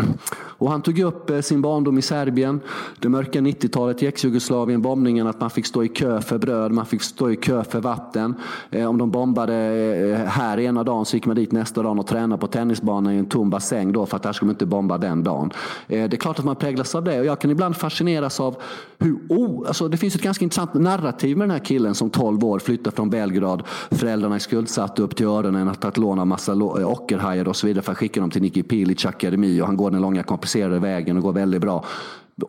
Och 0.59 0.70
han 0.70 0.83
tog 0.83 0.98
upp 0.98 1.31
eh, 1.31 1.40
sin 1.40 1.62
barndom 1.62 1.98
i 1.98 2.02
Serbien, 2.02 2.61
det 2.98 3.09
mörka 3.09 3.40
90-talet 3.40 4.02
i 4.02 4.07
ex-Jugoslavien, 4.07 4.83
bombningen, 4.83 5.26
att 5.26 5.40
man 5.40 5.50
fick 5.50 5.66
stå 5.66 5.85
i 5.85 5.88
kö 5.88 6.20
för 6.20 6.38
bröd, 6.38 6.72
man 6.72 6.87
fick 6.87 7.02
stå 7.02 7.31
i 7.31 7.37
kö 7.37 7.64
för 7.64 7.81
vatten. 7.81 8.35
Eh, 8.70 8.87
om 8.87 8.98
de 8.98 9.11
bombade 9.11 9.54
eh, 9.54 10.28
här 10.28 10.61
ena 10.61 10.85
dagen 10.85 11.04
så 11.04 11.16
gick 11.16 11.26
man 11.26 11.37
dit 11.37 11.52
nästa 11.52 11.83
dag 11.83 11.98
och 11.98 12.07
tränade 12.07 12.40
på 12.40 12.46
tennisbanan 12.46 13.12
i 13.12 13.16
en 13.16 13.26
tom 13.26 13.50
bassäng 13.50 13.92
då 13.92 14.07
för 14.07 14.16
att 14.16 14.24
här 14.24 14.33
skulle 14.33 14.46
man 14.46 14.54
inte 14.54 14.66
bomba 14.66 14.98
den 14.98 15.24
dagen. 15.24 15.50
Det 15.87 15.96
är 15.96 16.16
klart 16.16 16.38
att 16.38 16.44
man 16.44 16.57
präglas 16.57 16.94
av 16.94 17.04
det 17.04 17.20
och 17.20 17.26
jag 17.26 17.40
kan 17.40 17.50
ibland 17.50 17.76
fascineras 17.76 18.40
av 18.40 18.47
av 18.48 18.56
hur 18.98 19.18
oh, 19.28 19.68
alltså 19.68 19.88
det 19.88 19.96
finns 19.96 20.14
ett 20.14 20.22
ganska 20.22 20.44
intressant 20.44 20.74
narrativ 20.74 21.37
med 21.37 21.48
den 21.48 21.58
här 21.58 21.64
killen 21.64 21.94
som 21.94 22.11
12 22.11 22.44
år 22.44 22.58
flyttar 22.58 22.90
från 22.90 23.11
Belgrad. 23.11 23.62
Föräldrarna 23.90 24.34
är 24.34 24.38
skuldsatta 24.38 25.02
upp 25.02 25.16
till 25.16 25.26
öronen, 25.26 25.66
har 25.66 25.74
tagit 25.74 25.96
lån 25.96 26.18
av 26.18 26.26
massa 26.26 26.52
eh, 26.52 26.90
ockerhajar 26.90 27.48
och 27.48 27.56
så 27.56 27.66
vidare 27.66 27.82
för 27.82 27.92
att 27.92 27.98
skicka 27.98 28.20
dem 28.20 28.30
till 28.30 28.42
Niki 28.42 28.62
Pilic 28.62 29.06
akademi 29.06 29.61
och 29.61 29.66
han 29.66 29.76
går 29.76 29.90
den 29.90 30.00
långa 30.00 30.22
komplicerade 30.22 30.78
vägen 30.78 31.16
och 31.16 31.22
går 31.22 31.32
väldigt 31.32 31.61
bra. 31.61 31.84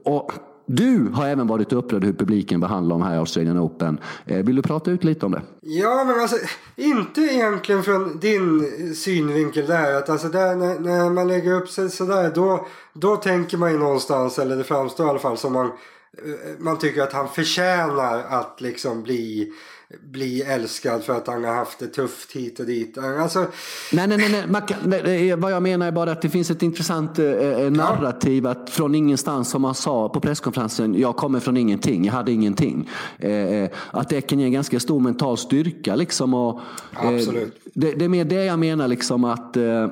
Och 0.04 0.32
du 0.72 1.10
har 1.14 1.28
även 1.28 1.48
varit 1.48 1.74
upprörd 1.74 2.04
hur 2.04 2.14
publiken 2.14 2.60
behandlar 2.60 2.96
de 2.96 3.02
här 3.06 3.18
Australian 3.18 3.60
Open. 3.60 4.00
Eh, 4.26 4.38
vill 4.38 4.56
du 4.56 4.62
prata 4.62 4.92
ut 4.92 5.04
lite 5.04 5.26
om 5.26 5.32
det? 5.32 5.42
Ja, 5.62 6.04
men 6.04 6.20
alltså 6.20 6.38
inte 6.76 7.22
egentligen 7.22 7.84
från 7.84 8.20
din 8.20 8.96
synvinkel 8.96 9.66
där. 9.66 9.94
Att 9.94 10.10
alltså 10.10 10.28
där, 10.28 10.56
när, 10.56 10.80
när 10.80 11.10
man 11.10 11.28
lägger 11.28 11.54
upp 11.54 11.70
sig 11.70 11.90
sådär 11.90 12.32
då, 12.36 12.68
då 12.94 13.16
tänker 13.16 13.58
man 13.58 13.72
ju 13.72 13.78
någonstans, 13.78 14.40
eller 14.40 14.56
det 14.56 14.64
framstår 14.64 15.06
i 15.06 15.10
alla 15.10 15.20
fall 15.20 15.38
som 15.38 15.54
man, 15.54 15.66
eh, 15.66 15.72
man 16.60 16.78
tycker 16.78 17.02
att 17.02 17.14
han 17.14 17.28
förtjänar 17.28 18.24
att 18.30 18.62
liksom 18.62 19.04
bli 19.04 19.54
bli 20.12 20.42
älskad 20.42 21.04
för 21.04 21.14
att 21.14 21.28
han 21.28 21.44
har 21.44 21.54
haft 21.54 21.80
det 21.80 21.88
tufft 21.88 22.32
hit 22.32 22.60
och 22.60 22.66
dit. 22.66 22.98
Alltså... 22.98 23.40
Nej, 23.94 24.08
nej, 24.08 24.18
nej, 24.18 24.46
nej. 24.48 24.62
Kan, 24.68 24.78
nej. 24.86 25.36
Vad 25.36 25.52
jag 25.52 25.64
menar 25.64 25.88
är 25.88 25.92
bara 25.92 26.12
att 26.12 26.22
det 26.22 26.30
finns 26.30 26.52
ett 26.52 26.64
intressant 26.64 27.20
eh, 27.20 27.26
eh 27.26 27.72
narrativ 27.72 28.44
ja. 28.44 28.50
att 28.50 28.70
från 28.70 28.96
ingenstans, 28.96 29.50
som 29.50 29.64
han 29.64 29.76
sa 29.76 30.10
på 30.10 30.20
presskonferensen, 30.20 31.00
jag 31.00 31.16
kommer 31.16 31.40
från 31.40 31.58
ingenting, 31.58 32.06
jag 32.06 32.14
hade 32.14 32.32
ingenting. 32.32 32.90
Eh, 33.18 33.32
eh 33.32 33.70
att 33.92 34.10
det 34.10 34.22
kan 34.22 34.40
ge 34.40 34.46
en 34.46 34.52
ganska 34.52 34.80
stor 34.80 35.00
mental 35.00 35.38
styrka 35.38 35.96
liksom. 35.96 36.34
Och, 36.34 36.60
eh, 37.04 37.10
Absolut. 37.10 37.62
Det, 37.74 37.92
det, 37.92 38.06
är 38.06 38.10
mer 38.10 38.26
det 38.26 38.46
jag 38.46 38.60
menar 38.60 38.88
liksom 38.88 39.24
att 39.24 39.58
eh, 39.58 39.88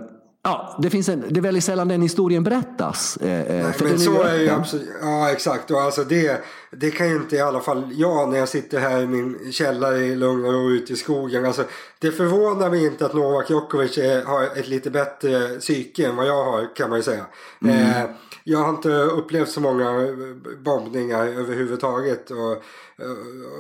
Ja, 0.48 0.76
det, 0.82 0.90
finns 0.90 1.10
en, 1.10 1.24
det 1.30 1.40
är 1.40 1.42
väldigt 1.42 1.64
sällan 1.64 1.88
den 1.88 2.02
historien 2.02 2.44
berättas. 2.44 3.18
Eh, 3.18 3.42
eh 3.42 3.64
Nej, 3.64 3.74
men 3.80 4.00
så 4.00 4.24
är 4.24 4.36
ju 4.36 4.50
absolut, 4.50 4.90
ja 5.02 5.32
exakt. 5.32 5.72
Och 5.72 5.82
alltså 5.82 6.04
det, 6.04 6.42
det 6.72 6.92
kan 6.92 7.10
ju 7.10 7.16
inte 7.16 7.36
i 7.36 7.42
alla 7.42 7.60
fall 7.60 7.92
jag 7.96 8.30
när 8.30 8.38
jag 8.38 8.50
sitter 8.50 8.80
här 8.80 9.02
i 9.02 9.08
min 9.08 9.52
källare 9.52 9.98
i 9.98 10.16
lugn 10.16 10.46
och 10.46 10.54
ro 10.54 10.72
ute 10.72 10.94
i 10.94 10.96
skogen. 10.96 11.46
Alltså, 11.46 11.64
det 12.00 12.12
förvånar 12.12 12.70
mig 12.70 12.86
inte 12.86 13.06
att 13.06 13.14
Novak 13.14 13.50
Djokovic 13.50 13.98
är, 13.98 14.24
har 14.24 14.44
ett 14.44 14.68
lite 14.68 14.90
bättre 14.90 15.48
psyke 15.60 16.08
än 16.08 16.16
vad 16.16 16.28
jag 16.28 16.46
har 16.46 16.76
kan 16.76 16.90
man 16.90 17.00
ju 17.00 17.04
säga. 17.04 17.26
Mm. 17.62 17.76
Eh, 17.76 18.10
jag 18.50 18.60
har 18.60 18.70
inte 18.70 18.90
upplevt 18.90 19.50
så 19.50 19.62
många 19.62 20.16
bombningar 20.64 21.26
överhuvudtaget. 21.26 22.32
Och, 22.32 22.64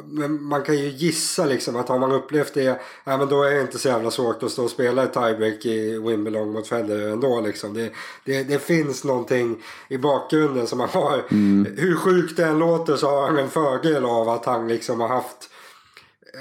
men 0.05 0.43
man 0.43 0.63
kan 0.63 0.77
ju 0.77 0.89
gissa 0.89 1.45
liksom 1.45 1.75
att 1.75 1.89
har 1.89 1.99
man 1.99 2.11
upplevt 2.11 2.53
det, 2.53 2.81
ja, 3.03 3.17
men 3.17 3.27
då 3.27 3.43
är 3.43 3.55
det 3.55 3.61
inte 3.61 3.79
så 3.79 3.87
jävla 3.87 4.11
svårt 4.11 4.43
att 4.43 4.51
stå 4.51 4.63
och 4.63 4.69
spela 4.69 5.03
ett 5.03 5.13
tiebreak 5.13 5.65
i 5.65 5.99
Wimbledon 5.99 6.51
mot 6.51 6.67
Federer 6.67 7.11
ändå. 7.11 7.41
Liksom. 7.41 7.73
Det, 7.73 7.91
det, 8.25 8.43
det 8.43 8.59
finns 8.59 9.03
någonting 9.03 9.63
i 9.89 9.97
bakgrunden 9.97 10.67
som 10.67 10.77
man 10.77 10.89
har. 10.89 11.23
Mm. 11.31 11.67
Hur 11.77 11.95
sjukt 11.95 12.37
det 12.37 12.45
än 12.45 12.59
låter 12.59 12.95
så 12.95 13.07
har 13.07 13.27
han 13.27 13.37
en 13.37 13.49
fördel 13.49 14.05
av 14.05 14.29
att 14.29 14.45
han 14.45 14.67
liksom 14.67 14.99
har 14.99 15.07
haft 15.07 15.49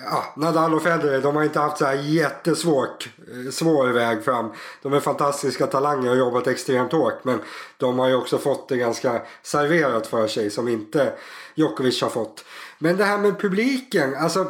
ja, 0.04 0.24
Nadal 0.36 0.74
och 0.74 0.82
Federer 0.82 1.20
de 1.20 1.36
har 1.36 1.42
inte 1.42 1.60
haft 1.60 1.78
så 1.78 1.84
här 1.84 1.94
jättesvårt 1.94 3.08
eh, 3.18 3.50
svår 3.50 3.88
väg 3.88 4.24
fram. 4.24 4.52
De 4.82 4.92
är 4.92 5.00
fantastiska 5.00 5.66
talanger 5.66 6.10
och 6.10 6.16
jobbat 6.16 6.46
extremt 6.46 6.92
hårt 6.92 7.24
men 7.24 7.40
de 7.76 7.98
har 7.98 8.08
ju 8.08 8.14
också 8.14 8.38
fått 8.38 8.68
det 8.68 8.76
ganska 8.76 9.22
serverat 9.42 10.06
för 10.06 10.26
sig 10.26 10.50
som 10.50 10.68
inte 10.68 11.12
Djokovic 11.54 12.02
har 12.02 12.10
fått. 12.10 12.44
Men 12.78 12.96
det 12.96 13.04
här 13.04 13.18
med 13.18 13.40
publiken, 13.40 14.14
alltså. 14.14 14.46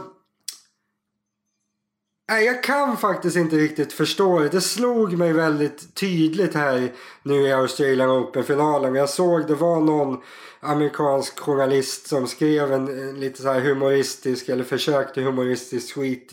Nej, 2.28 2.44
jag 2.44 2.62
kan 2.62 2.96
faktiskt 2.96 3.36
inte 3.36 3.56
riktigt 3.56 3.92
förstå 3.92 4.38
det. 4.38 4.48
Det 4.48 4.60
slog 4.60 5.18
mig 5.18 5.32
väldigt 5.32 5.94
tydligt 5.94 6.54
här 6.54 6.92
nu 7.22 7.34
i 7.34 7.52
Australian 7.52 8.10
Open-finalen. 8.10 8.94
Jag 8.94 9.08
såg 9.08 9.46
det 9.46 9.54
var 9.54 9.80
någon 9.80 10.22
amerikansk 10.60 11.38
journalist 11.38 12.06
som 12.06 12.26
skrev 12.26 12.72
en, 12.72 12.88
en 12.88 13.20
lite 13.20 13.42
så 13.42 13.52
här 13.52 13.60
humoristisk 13.60 14.48
eller 14.48 14.64
försökte 14.64 15.20
humoristisk 15.20 15.94
tweet 15.94 16.32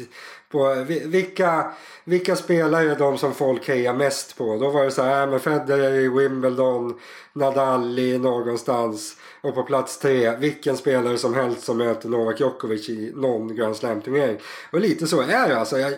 på 0.52 0.86
vilka, 1.06 1.72
vilka 2.04 2.36
spelare 2.36 2.92
är 2.92 2.96
de 2.96 3.18
som 3.18 3.34
folk 3.34 3.68
hejar 3.68 3.94
mest 3.94 4.38
på. 4.38 4.58
Då 4.58 4.70
var 4.70 4.84
det 4.84 4.92
så 4.92 5.04
här, 5.04 5.24
äh, 5.24 5.30
men 5.30 5.40
Federer 5.40 5.94
i 5.94 6.10
Wimbledon, 6.10 7.00
Nadal 7.34 8.00
i 8.00 8.18
någonstans. 8.18 9.18
Och 9.44 9.56
på 9.56 9.64
plats 9.64 9.98
tre, 9.98 10.36
vilken 10.36 10.78
spelare 10.78 11.18
som 11.18 11.34
helst 11.34 11.64
som 11.64 11.78
möter 11.78 12.10
Novak 12.10 12.40
Djokovic 12.40 12.90
i 12.90 13.12
någon 13.16 13.56
Grand 13.56 13.76
Slam-turnering. 13.76 14.38
Och 14.72 14.80
lite 14.80 15.08
så 15.08 15.22
är 15.22 15.48
det 15.48 15.58
alltså. 15.58 15.80
Jag, 15.80 15.94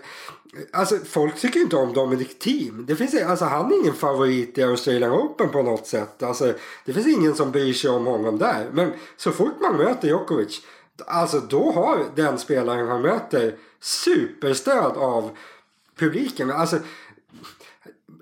alltså 0.71 0.97
folk 1.05 1.39
tycker 1.39 1.60
inte 1.60 1.75
om 1.75 1.93
Dominic 1.93 2.39
Thiem. 2.39 2.86
Det 2.86 2.95
finns, 2.95 3.23
alltså, 3.23 3.45
han 3.45 3.71
är 3.71 3.79
ingen 3.79 3.93
favorit 3.93 4.58
i 4.58 4.63
Australian 4.63 5.12
Open 5.12 5.49
på 5.49 5.62
något 5.62 5.88
sätt. 5.88 6.23
Alltså, 6.23 6.53
det 6.86 6.93
finns 6.93 7.08
ingen 7.08 7.36
som 7.36 7.51
bryr 7.51 7.73
sig 7.73 7.89
om 7.89 8.05
honom 8.05 8.38
där. 8.38 8.69
Men 8.71 8.93
så 9.17 9.31
fort 9.31 9.62
man 9.62 9.77
möter 9.77 10.08
Djokovic, 10.08 10.62
alltså 11.05 11.39
då 11.39 11.71
har 11.71 12.05
den 12.15 12.38
spelaren 12.38 12.88
han 12.88 13.01
möter 13.01 13.55
superstöd 13.79 14.97
av 14.97 15.38
publiken. 15.99 16.51
Alltså, 16.51 16.77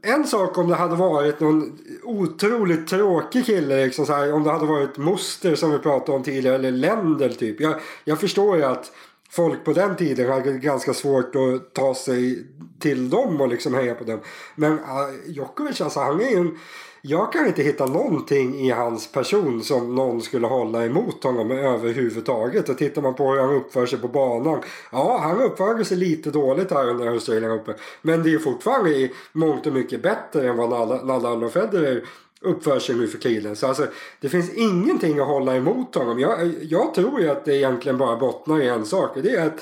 en 0.06 0.28
sak 0.28 0.58
om 0.58 0.70
det 0.70 0.76
hade 0.76 0.96
varit 0.96 1.39
någon 1.39 1.80
otroligt 2.04 2.88
tråkig 2.88 3.46
kille. 3.46 3.86
Liksom 3.86 4.06
så 4.06 4.13
här, 4.13 4.34
om 4.34 4.44
det 4.44 4.52
hade 4.52 4.66
varit 4.66 4.98
Moster 4.98 5.56
som 5.56 5.72
vi 5.72 5.80
pratade 5.80 6.18
om 6.18 6.24
tidigare. 6.24 6.56
Eller 6.56 6.72
länder 6.72 7.30
typ. 7.30 7.62
Jag, 7.62 7.76
jag 8.04 8.20
förstår 8.20 8.58
ju 8.58 8.63
att 8.63 8.92
folk 9.30 9.66
på 9.66 9.74
den 9.74 9.96
tiden 9.96 10.32
hade 10.32 10.52
ganska 10.52 10.94
svårt 10.94 11.36
att 11.36 11.74
ta 11.74 11.96
sig 11.96 12.48
till 12.80 13.10
dem 13.10 13.42
och 13.42 13.48
liksom 13.48 13.74
heja 13.74 13.96
på 13.96 14.04
dem. 14.04 14.20
Men 14.56 14.72
uh, 14.72 14.80
Djokovic 15.28 15.82
alltså 15.82 16.00
han 16.00 16.22
är 16.22 16.30
ju 16.30 16.38
en 16.38 16.58
jag 17.06 17.34
kan 17.34 17.48
inte 17.48 17.63
hitta 17.63 17.86
någonting 17.86 18.60
i 18.60 18.70
hans 18.70 19.12
person 19.12 19.63
som 19.63 19.96
någon 19.96 20.22
skulle 20.22 20.48
hålla 20.48 20.86
emot 20.86 21.24
honom 21.24 21.52
överhuvudtaget. 21.52 22.70
Och 22.70 22.78
tittar 22.78 23.02
man 23.02 23.13
på 23.13 23.32
hur 23.32 23.42
han 23.42 23.56
uppför 23.56 23.86
sig 23.86 24.00
på 24.00 24.08
banan. 24.08 24.62
Ja, 24.92 25.20
han 25.24 25.42
uppför 25.42 25.84
sig 25.84 25.98
lite 25.98 26.32
dåligt 26.32 26.72
här 26.72 26.89
under 26.89 27.08
Australian 27.08 27.52
Open. 27.52 27.76
Men 28.02 28.24
det 28.24 28.34
är 28.34 28.39
fortfarande 28.39 28.89
i 28.89 29.12
mångt 29.32 29.68
och 29.68 29.74
mycket 29.74 30.04
bättre 30.04 30.50
än 30.50 30.58
vad 30.58 30.70
Nadal 31.06 31.44
och 31.44 31.54
Federer 31.54 32.04
uppför 32.42 32.80
sig 32.80 32.96
nu 32.96 33.08
för 33.08 33.18
tiden. 33.18 33.56
Så 33.56 33.68
alltså, 33.68 33.88
det 34.22 34.30
finns 34.30 34.54
ingenting 34.54 35.20
att 35.20 35.28
hålla 35.28 35.56
emot 35.56 35.96
honom. 35.96 36.20
Jag, 36.20 36.52
jag 36.62 36.94
tror 36.94 37.22
ju 37.22 37.30
att 37.30 37.46
det 37.46 37.56
egentligen 37.56 37.98
bara 37.98 38.16
bottnar 38.16 38.62
i 38.62 38.68
en 38.68 38.86
sak. 38.86 39.12
Det 39.24 39.30
är 39.30 39.48
att 39.48 39.62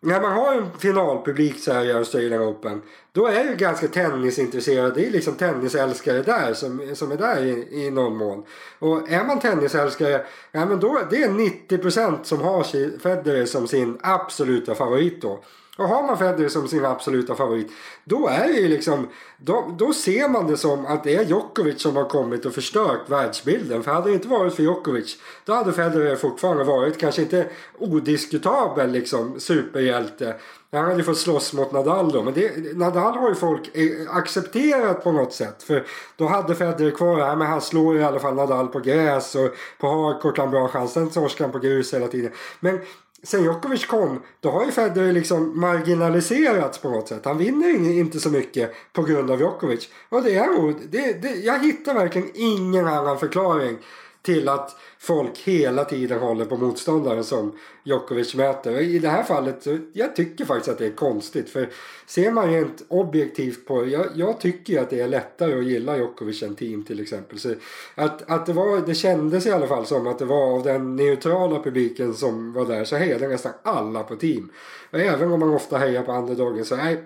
när 0.00 0.20
man 0.20 0.32
har 0.32 0.54
en 0.54 0.78
finalpublik 0.78 1.60
så 1.60 1.72
här 1.72 1.84
i 1.84 1.92
Australian 1.92 2.42
Open. 2.42 2.82
Då 3.12 3.26
är 3.26 3.44
ju 3.44 3.56
ganska 3.56 3.88
tennisintresserade. 3.88 4.90
Det 4.94 5.06
är 5.06 5.10
liksom 5.10 5.34
tennisälskare 5.34 6.22
där 6.22 6.54
som, 6.54 6.94
som 6.94 7.12
är 7.12 7.16
där 7.16 7.42
i, 7.42 7.84
i 7.86 7.90
någon 7.90 8.16
mån. 8.16 8.44
Och 8.78 9.10
är 9.10 9.24
man 9.24 9.40
tennisälskare. 9.40 10.24
Ja 10.52 10.66
men 10.66 10.80
då 10.80 11.00
det 11.10 11.22
är 11.22 11.28
90% 11.28 12.18
som 12.22 12.40
har 12.40 12.62
Federer 12.98 13.46
som 13.46 13.68
sin 13.68 13.98
absoluta 14.02 14.74
favorit 14.74 15.22
då. 15.22 15.44
Och 15.78 15.88
har 15.88 16.02
man 16.02 16.18
Federer 16.18 16.48
som 16.48 16.68
sin 16.68 16.84
absoluta 16.84 17.34
favorit 17.34 17.72
då 18.04 18.28
är 18.28 18.48
det 18.48 18.60
ju 18.60 18.68
liksom 18.68 19.08
då, 19.38 19.74
då 19.78 19.92
ser 19.92 20.28
man 20.28 20.46
det 20.46 20.56
som 20.56 20.86
att 20.86 21.04
det 21.04 21.14
är 21.14 21.24
Djokovic 21.24 21.82
som 21.82 21.96
har 21.96 22.04
kommit 22.04 22.46
och 22.46 22.54
förstört 22.54 23.00
världsbilden. 23.06 23.82
För 23.82 23.92
hade 23.92 24.10
det 24.10 24.14
inte 24.14 24.28
varit 24.28 24.54
för 24.54 24.62
Djokovic 24.62 25.18
då 25.44 25.52
hade 25.52 25.72
Federer 25.72 26.16
fortfarande 26.16 26.64
varit 26.64 26.98
kanske 26.98 27.22
inte 27.22 27.46
odiskutabel 27.78 28.90
liksom 28.90 29.40
superhjälte. 29.40 30.34
Han 30.72 30.84
hade 30.84 30.96
ju 30.96 31.02
fått 31.02 31.18
slåss 31.18 31.52
mot 31.52 31.72
Nadal 31.72 32.12
då. 32.12 32.22
Men 32.22 32.34
det, 32.34 32.76
Nadal 32.76 33.16
har 33.16 33.28
ju 33.28 33.34
folk 33.34 33.76
eh, 33.76 34.16
accepterat 34.16 35.04
på 35.04 35.12
något 35.12 35.32
sätt. 35.32 35.62
För 35.62 35.86
då 36.16 36.26
hade 36.26 36.54
Federer 36.54 36.90
kvar, 36.90 37.20
här, 37.20 37.36
men 37.36 37.46
han 37.46 37.60
slår 37.60 37.96
i 37.96 38.04
alla 38.04 38.18
fall 38.18 38.34
Nadal 38.34 38.68
på 38.68 38.80
gräs 38.80 39.34
och 39.34 39.54
på 39.80 39.88
hardcourt 39.88 40.36
har 40.36 40.44
han 40.44 40.50
bra 40.50 40.68
chans. 40.68 40.92
Sen 40.92 41.10
torskar 41.10 41.44
han 41.44 41.52
på 41.52 41.58
grus 41.58 41.94
hela 41.94 42.08
tiden. 42.08 42.32
Men 42.60 42.80
sen 43.22 43.44
Djokovic 43.44 43.86
kom, 43.86 44.22
då 44.40 44.50
har 44.50 44.64
ju 44.64 44.72
Federer 44.72 45.12
liksom 45.12 45.60
marginaliserats 45.60 46.78
på 46.78 46.90
något 46.90 47.08
sätt. 47.08 47.24
Han 47.24 47.38
vinner 47.38 47.98
inte 47.98 48.20
så 48.20 48.30
mycket 48.30 48.72
på 48.92 49.02
grund 49.02 49.30
av 49.30 49.40
Djokovic. 49.40 49.88
Och 50.08 50.22
det 50.22 50.34
är 50.34 50.74
det, 50.90 51.22
det, 51.22 51.34
jag 51.34 51.58
hittar 51.58 51.94
verkligen 51.94 52.28
ingen 52.34 52.86
annan 52.86 53.18
förklaring 53.18 53.78
till 54.22 54.48
att 54.48 54.76
folk 54.98 55.38
hela 55.38 55.84
tiden 55.84 56.18
håller 56.18 56.44
på 56.44 56.56
motståndaren 56.56 57.24
som 57.24 57.52
Djokovic 57.84 58.34
möter. 58.34 58.80
I 58.80 58.98
det 58.98 59.08
här 59.08 59.22
fallet, 59.22 59.66
jag 59.92 60.16
tycker 60.16 60.44
faktiskt 60.44 60.68
att 60.68 60.78
det 60.78 60.86
är 60.86 60.96
konstigt. 60.96 61.50
För 61.50 61.68
ser 62.06 62.30
man 62.30 62.52
rent 62.52 62.82
objektivt 62.88 63.66
på 63.66 63.86
jag, 63.86 64.06
jag 64.14 64.40
tycker 64.40 64.82
att 64.82 64.90
det 64.90 65.00
är 65.00 65.08
lättare 65.08 65.58
att 65.58 65.64
gilla 65.64 65.96
Djokovic 65.96 66.42
än 66.42 66.56
team 66.56 66.84
till 66.84 67.00
exempel. 67.00 67.38
Så 67.38 67.54
att, 67.94 68.30
att 68.30 68.46
det, 68.46 68.52
var, 68.52 68.86
det 68.86 68.94
kändes 68.94 69.46
i 69.46 69.50
alla 69.50 69.66
fall 69.66 69.86
som 69.86 70.06
att 70.06 70.18
det 70.18 70.24
var 70.24 70.54
av 70.54 70.62
den 70.62 70.96
neutrala 70.96 71.62
publiken 71.62 72.14
som 72.14 72.52
var 72.52 72.66
där 72.66 72.84
så 72.84 72.96
hejade 72.96 73.28
nästan 73.28 73.52
alla 73.62 74.02
på 74.02 74.16
team. 74.16 74.52
Och 74.90 75.00
även 75.00 75.32
om 75.32 75.40
man 75.40 75.54
ofta 75.54 75.78
hejar 75.78 76.02
på 76.02 76.12
underdogen 76.12 76.64
så 76.64 76.74
är 76.74 77.04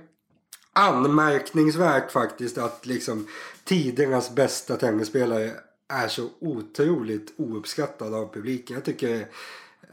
anmärkningsvärt 0.73 2.11
faktiskt 2.11 2.59
att 2.59 2.87
liksom 2.87 3.27
tidernas 3.65 4.35
bästa 4.35 4.77
tennisspelare 4.77 5.51
är 5.93 6.09
så 6.09 6.29
otroligt 6.41 7.33
ouppskattad 7.37 8.15
av 8.15 8.33
publiken. 8.35 8.75
Jag 8.75 8.85
tycker 8.85 9.09
det 9.09 9.27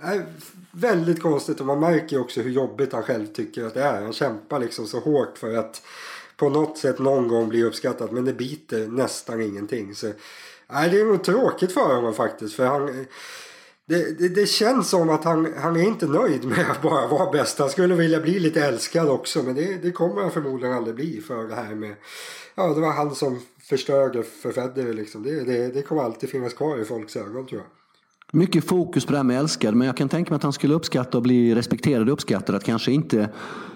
är 0.01 0.25
väldigt 0.71 1.21
konstigt 1.21 1.59
och 1.59 1.65
man 1.65 1.79
märker 1.79 2.21
också 2.21 2.41
hur 2.41 2.51
jobbigt 2.51 2.93
han 2.93 3.03
själv 3.03 3.25
tycker 3.27 3.65
att 3.65 3.73
det 3.73 3.83
är. 3.83 4.01
Han 4.01 4.13
kämpar 4.13 4.59
liksom 4.59 4.87
så 4.87 4.99
hårt 4.99 5.37
för 5.37 5.55
att 5.55 5.81
på 6.37 6.49
något 6.49 6.77
sätt 6.77 6.99
någon 6.99 7.27
gång 7.27 7.49
bli 7.49 7.63
uppskattad 7.63 8.11
men 8.11 8.25
det 8.25 8.33
biter 8.33 8.87
nästan 8.87 9.41
ingenting. 9.41 9.95
Så, 9.95 10.11
nej, 10.67 10.89
det 10.89 11.01
är 11.01 11.05
nog 11.05 11.23
tråkigt 11.23 11.71
för 11.71 11.95
honom 11.95 12.13
faktiskt. 12.13 12.55
För 12.55 12.65
han, 12.65 13.05
det, 13.85 14.19
det, 14.19 14.29
det, 14.29 14.45
känns 14.45 14.89
som 14.89 15.09
att 15.09 15.23
han, 15.23 15.53
han 15.57 15.75
är 15.75 15.83
inte 15.83 16.05
nöjd 16.05 16.45
med 16.45 16.71
att 16.71 16.81
bara 16.81 17.07
vara 17.07 17.31
bäst. 17.31 17.59
Han 17.59 17.69
skulle 17.69 17.95
vilja 17.95 18.19
bli 18.19 18.39
lite 18.39 18.65
älskad 18.65 19.09
också. 19.09 19.43
Men 19.43 19.55
det, 19.55 19.81
det 19.81 19.91
kommer 19.91 20.21
han 20.21 20.31
förmodligen 20.31 20.75
aldrig 20.75 20.95
bli 20.95 21.21
för 21.21 21.47
det 21.47 21.55
här 21.55 21.75
med... 21.75 21.95
Ja, 22.55 22.67
det 22.67 22.81
var 22.81 22.91
han 22.91 23.15
som 23.15 23.39
förstörde 23.69 24.23
för 24.23 24.51
Federer 24.51 24.93
liksom. 24.93 25.23
Det, 25.23 25.43
det, 25.43 25.73
det 25.73 25.81
kommer 25.81 26.01
alltid 26.01 26.29
finnas 26.29 26.53
kvar 26.53 26.77
i 26.77 26.85
folks 26.85 27.15
ögon 27.15 27.47
tror 27.47 27.61
jag. 27.61 27.69
Mycket 28.31 28.67
fokus 28.67 29.05
på 29.05 29.11
det 29.11 29.17
här 29.17 29.23
med 29.23 29.39
älskad, 29.39 29.75
men 29.75 29.87
jag 29.87 29.97
kan 29.97 30.09
tänka 30.09 30.31
mig 30.31 30.35
att 30.35 30.43
han 30.43 30.53
skulle 30.53 30.73
uppskatta 30.73 31.17
och 31.17 31.23
bli 31.23 31.55
respekterad 31.55 32.07
och 32.07 32.13
uppskattad. 32.13 32.55
Att 32.55 32.63
kanske 32.63 32.91
inte 32.91 33.29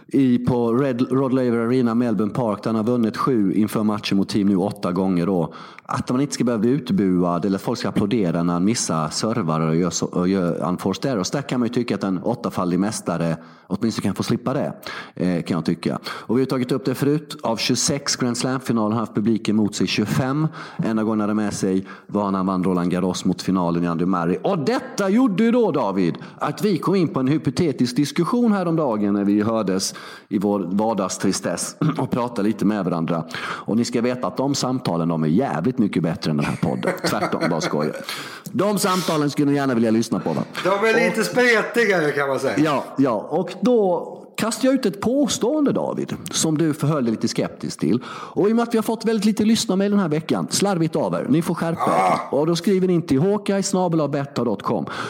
i, 0.08 0.38
på 0.38 0.74
Red, 0.74 1.12
Rod 1.12 1.34
Laver 1.34 1.58
Arena, 1.58 1.96
Melbourne 1.96 2.34
Park, 2.34 2.64
där 2.64 2.70
han 2.70 2.76
har 2.76 2.84
vunnit 2.84 3.18
sju 3.18 3.54
inför 3.54 3.84
matchen 3.84 4.18
mot 4.18 4.30
team 4.30 4.48
nu 4.48 4.56
åtta 4.56 4.92
gånger. 4.92 5.26
Då, 5.26 5.54
att 5.86 6.10
man 6.10 6.22
inte 6.22 6.34
ska 6.34 6.44
behöva 6.44 6.62
bli 6.62 6.70
utbuad 6.70 7.46
eller 7.46 7.56
att 7.56 7.62
folk 7.62 7.80
ska 7.80 7.90
applådera 7.90 8.44
när 8.44 8.54
han 8.54 8.66
missar 8.66 9.10
servar 9.10 9.60
och 9.60 9.76
gör, 9.76 10.16
och 10.16 10.28
gör 10.28 10.68
unforced 10.70 11.12
errors. 11.12 11.32
Där 11.32 11.42
kan 11.42 11.60
man 11.60 11.68
ju 11.68 11.74
tycka 11.74 11.96
att 11.96 12.04
en 12.04 12.24
åttafaldig 12.24 12.80
mästare 12.80 13.38
åtminstone 13.68 14.04
kan 14.04 14.16
få 14.16 14.24
slippa 14.24 14.54
det. 14.54 14.74
Eh, 15.16 15.44
kan 15.44 15.56
jag 15.56 15.66
tycka. 15.66 16.00
Och 16.06 16.38
vi 16.38 16.42
har 16.42 16.46
tagit 16.46 16.72
upp 16.72 16.86
det 16.86 16.96
förut. 16.96 17.38
Av 17.44 17.58
26 17.58 18.16
Grand 18.16 18.38
Slam-finaler 18.38 18.82
har 18.82 18.90
han 18.90 19.00
haft 19.00 19.16
publiken 19.16 19.56
mot 19.56 19.76
sig 19.76 19.88
25. 19.88 20.48
Enda 20.78 21.04
gången 21.04 21.20
han 21.20 21.30
hade 21.30 21.34
med 21.34 21.54
sig 21.54 21.86
var 22.08 22.32
när 22.32 22.40
han 22.40 22.46
vann 22.46 22.64
Roland 22.64 22.92
Garros 22.92 23.26
mot 23.26 23.42
finalen 23.42 23.84
i 23.84 23.88
Andy 23.88 24.06
Murray. 24.06 24.38
Och 24.44 24.60
detta 24.60 25.10
gjorde 25.10 25.44
ju 25.44 25.52
då 25.52 25.72
David 25.72 26.16
att 26.40 26.66
vi 26.66 26.78
kom 26.78 26.96
in 26.96 27.08
på 27.08 27.20
en 27.20 27.28
hypotetisk 27.28 27.96
diskussion 27.96 28.52
häromdagen 28.52 29.14
när 29.14 29.24
vi 29.24 29.42
hördes 29.42 29.93
i 30.28 30.38
vår 30.38 30.60
vardagstristess 30.60 31.76
och 31.98 32.12
pratade 32.12 32.48
lite 32.48 32.66
med 32.66 32.86
varandra. 32.86 33.24
Och 33.40 33.78
ni 33.78 33.86
ska 33.86 34.02
veta 34.02 34.28
att 34.28 34.38
de 34.38 34.56
samtalen 34.56 35.08
de 35.08 35.24
är 35.24 35.28
jävligt 35.28 35.78
mycket 35.78 36.04
bättre 36.04 36.32
än 36.32 36.38
den 36.38 36.46
här 36.46 36.56
podden. 36.56 36.92
Tvärtom, 37.10 37.42
bara 37.50 37.62
skojar. 37.62 37.96
De 38.44 38.80
samtalen 38.80 39.30
skulle 39.30 39.52
ni 39.52 39.58
gärna 39.58 39.74
vilja 39.74 39.92
lyssna 39.92 40.20
på. 40.20 40.34
Va? 40.34 40.44
De 40.64 40.88
är 40.88 41.10
lite 41.10 41.24
spretigare 41.24 42.12
kan 42.12 42.28
man 42.28 42.40
säga. 42.40 42.54
Ja, 42.58 42.84
ja. 42.98 43.12
och 43.12 43.54
då 43.62 44.23
kastar 44.38 44.68
jag 44.68 44.76
ut 44.76 44.86
ett 44.86 45.02
påstående 45.02 45.72
David, 45.72 46.16
som 46.32 46.58
du 46.58 46.74
förhöll 46.74 47.04
dig 47.04 47.12
lite 47.12 47.28
skeptisk 47.28 47.80
till. 47.80 48.04
Och 48.08 48.50
i 48.50 48.52
och 48.52 48.56
med 48.56 48.64
att 48.64 48.74
vi 48.74 48.78
har 48.78 48.84
fått 48.84 49.06
väldigt 49.06 49.26
lite 49.26 49.46
lyssna 49.46 49.76
med 49.76 49.92
den 49.92 50.00
här 50.00 50.10
veckan, 50.10 50.48
slarvigt 50.50 50.96
av 50.96 51.14
er, 51.14 51.26
ni 51.30 51.42
får 51.42 51.56
skärpa 51.56 51.82
er. 51.82 52.30
Ah. 52.32 52.38
Och 52.38 52.48
då 52.48 52.56
skriver 52.56 52.88
ni 52.88 52.94
in 52.94 53.02
till 53.02 53.20
hawkeye 53.20 53.64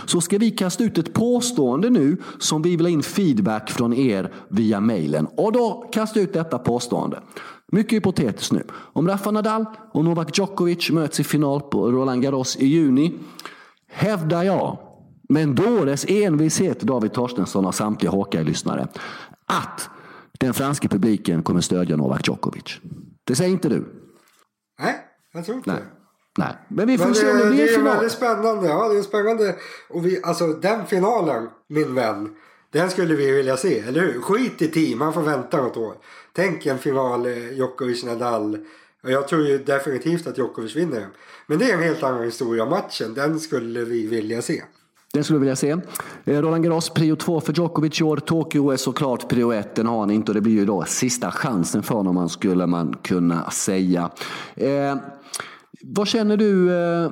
så 0.05 0.21
ska 0.21 0.37
vi 0.37 0.51
kasta 0.51 0.83
ut 0.83 0.97
ett 0.97 1.13
påstående 1.13 1.89
nu 1.89 2.17
som 2.39 2.61
vi 2.61 2.75
vill 2.75 2.85
ha 2.85 2.91
in 2.91 3.03
feedback 3.03 3.69
från 3.69 3.93
er 3.93 4.31
via 4.47 4.79
mejlen. 4.79 5.27
Och 5.35 5.51
då 5.51 5.89
kastar 5.91 6.21
jag 6.21 6.27
ut 6.27 6.33
detta 6.33 6.57
påstående. 6.57 7.19
Mycket 7.71 7.93
hypotetiskt 7.93 8.51
nu. 8.51 8.63
Om 8.71 9.07
Rafa 9.07 9.31
Nadal 9.31 9.65
och 9.91 10.05
Novak 10.05 10.37
Djokovic 10.37 10.89
möts 10.89 11.19
i 11.19 11.23
final 11.23 11.61
på 11.61 11.91
Roland 11.91 12.21
Garros 12.21 12.55
i 12.55 12.67
juni 12.67 13.13
hävdar 13.87 14.43
jag 14.43 14.77
med 15.29 15.43
en 15.43 15.55
dåres 15.55 16.05
envishet, 16.07 16.79
David 16.79 17.13
Torstensson 17.13 17.65
och 17.65 17.75
samtliga 17.75 18.11
Hawkeye-lyssnare, 18.11 18.87
att 19.45 19.89
den 20.39 20.53
franska 20.53 20.87
publiken 20.87 21.43
kommer 21.43 21.61
stödja 21.61 21.95
Novak 21.95 22.27
Djokovic. 22.27 22.79
Det 23.23 23.35
säger 23.35 23.51
inte 23.51 23.69
du? 23.69 23.85
Nej, 24.79 24.95
jag 25.33 25.45
tror 25.45 25.57
inte 25.57 25.71
Nej. 25.71 25.81
Nej, 26.37 26.55
men 26.67 26.87
vi 26.87 26.97
får 26.97 27.05
men 27.05 27.15
se 27.15 27.31
om 27.31 27.37
det 27.37 27.45
blir 27.45 27.65
Det 27.65 27.75
är 27.75 27.81
väldigt 27.81 28.11
spännande. 28.11 28.67
Ja, 28.67 28.89
det 28.89 28.97
är 28.97 29.01
spännande. 29.01 29.55
Och 29.89 30.05
vi, 30.05 30.23
alltså 30.23 30.47
den 30.47 30.85
finalen, 30.85 31.49
min 31.67 31.95
vän. 31.95 32.35
Den 32.71 32.89
skulle 32.89 33.15
vi 33.15 33.31
vilja 33.31 33.57
se, 33.57 33.79
eller 33.79 34.01
hur? 34.01 34.21
Skit 34.21 34.61
i 34.61 34.67
team, 34.67 34.99
man 34.99 35.13
får 35.13 35.21
vänta 35.21 35.57
något 35.57 35.77
år. 35.77 35.95
Tänk 36.33 36.65
en 36.65 36.79
final, 36.79 37.25
eh, 37.25 37.31
Djokovic-Nadal. 37.31 38.65
Och 39.03 39.11
jag 39.11 39.27
tror 39.27 39.41
ju 39.47 39.57
definitivt 39.57 40.27
att 40.27 40.37
Djokovic 40.37 40.75
vinner 40.75 40.99
den. 40.99 41.09
Men 41.47 41.59
det 41.59 41.71
är 41.71 41.73
en 41.73 41.83
helt 41.83 42.03
annan 42.03 42.23
historia. 42.23 42.65
Matchen, 42.65 43.13
den 43.13 43.39
skulle 43.39 43.83
vi 43.83 44.07
vilja 44.07 44.41
se. 44.41 44.63
Den 45.13 45.23
skulle 45.23 45.35
jag 45.35 45.39
vilja 45.39 45.55
se. 45.55 45.69
Eh, 46.25 46.41
Roland 46.41 46.63
Garros, 46.63 46.89
prio 46.89 47.15
2 47.15 47.41
för 47.41 47.53
Djokovic 47.53 48.01
i 48.01 48.03
år. 48.03 48.17
Tokyo 48.17 48.71
är 48.71 48.77
såklart 48.77 49.29
prio 49.29 49.51
1. 49.51 49.75
Den 49.75 49.87
har 49.87 49.99
han 49.99 50.11
inte 50.11 50.31
och 50.31 50.35
det 50.35 50.41
blir 50.41 50.53
ju 50.53 50.65
då 50.65 50.83
sista 50.87 51.31
chansen 51.31 51.83
för 51.83 51.95
honom, 51.95 52.29
skulle 52.29 52.67
man 52.67 52.95
kunna 53.01 53.49
säga. 53.49 54.09
Eh, 54.55 54.95
vad 55.81 56.07
känner 56.07 56.37
du 56.37 56.71
äh, 56.71 57.11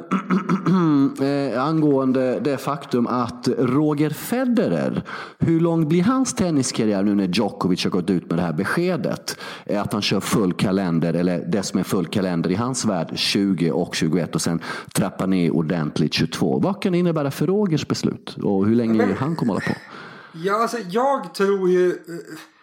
äh, 1.28 1.63
angående 1.67 2.39
det 2.39 2.58
faktum 2.58 3.08
att 3.08 3.47
Roger 3.58 4.10
Federer, 4.10 5.04
hur 5.39 5.60
lång 5.60 5.88
blir 5.88 6.04
hans 6.04 6.34
tenniskarriär 6.34 7.04
nu 7.04 7.15
när 7.15 7.28
Djokovic 7.28 7.84
har 7.84 7.91
gått 7.91 8.10
ut 8.10 8.30
med 8.30 8.39
det 8.39 8.41
här 8.41 8.54
beskedet? 8.54 9.38
Att 9.69 9.93
han 9.93 10.02
kör 10.02 10.19
full 10.19 10.54
kalender, 10.54 11.13
eller 11.13 11.45
det 11.47 11.63
som 11.63 11.80
är 11.80 11.84
full 11.84 12.06
kalender 12.06 12.50
i 12.50 12.56
hans 12.56 12.86
värld, 12.86 13.12
20 13.15 13.71
och 13.71 13.95
21 13.95 14.36
och 14.36 14.41
sen 14.41 14.60
trappar 14.93 15.28
ner 15.28 15.56
ordentligt 15.56 16.13
22. 16.13 16.60
Vad 16.60 16.82
kan 16.82 16.91
det 16.91 16.97
innebära 16.97 17.32
för 17.32 17.47
Rogers 17.47 17.88
beslut 17.88 18.38
och 18.43 18.65
hur 18.65 18.76
länge 18.76 19.15
han 19.19 19.36
kommer 19.36 19.54
hålla 19.54 19.65
på? 19.65 19.74
Ja, 20.34 20.62
alltså 20.62 20.78
jag 20.89 21.34
tror 21.34 21.69
ju 21.69 21.95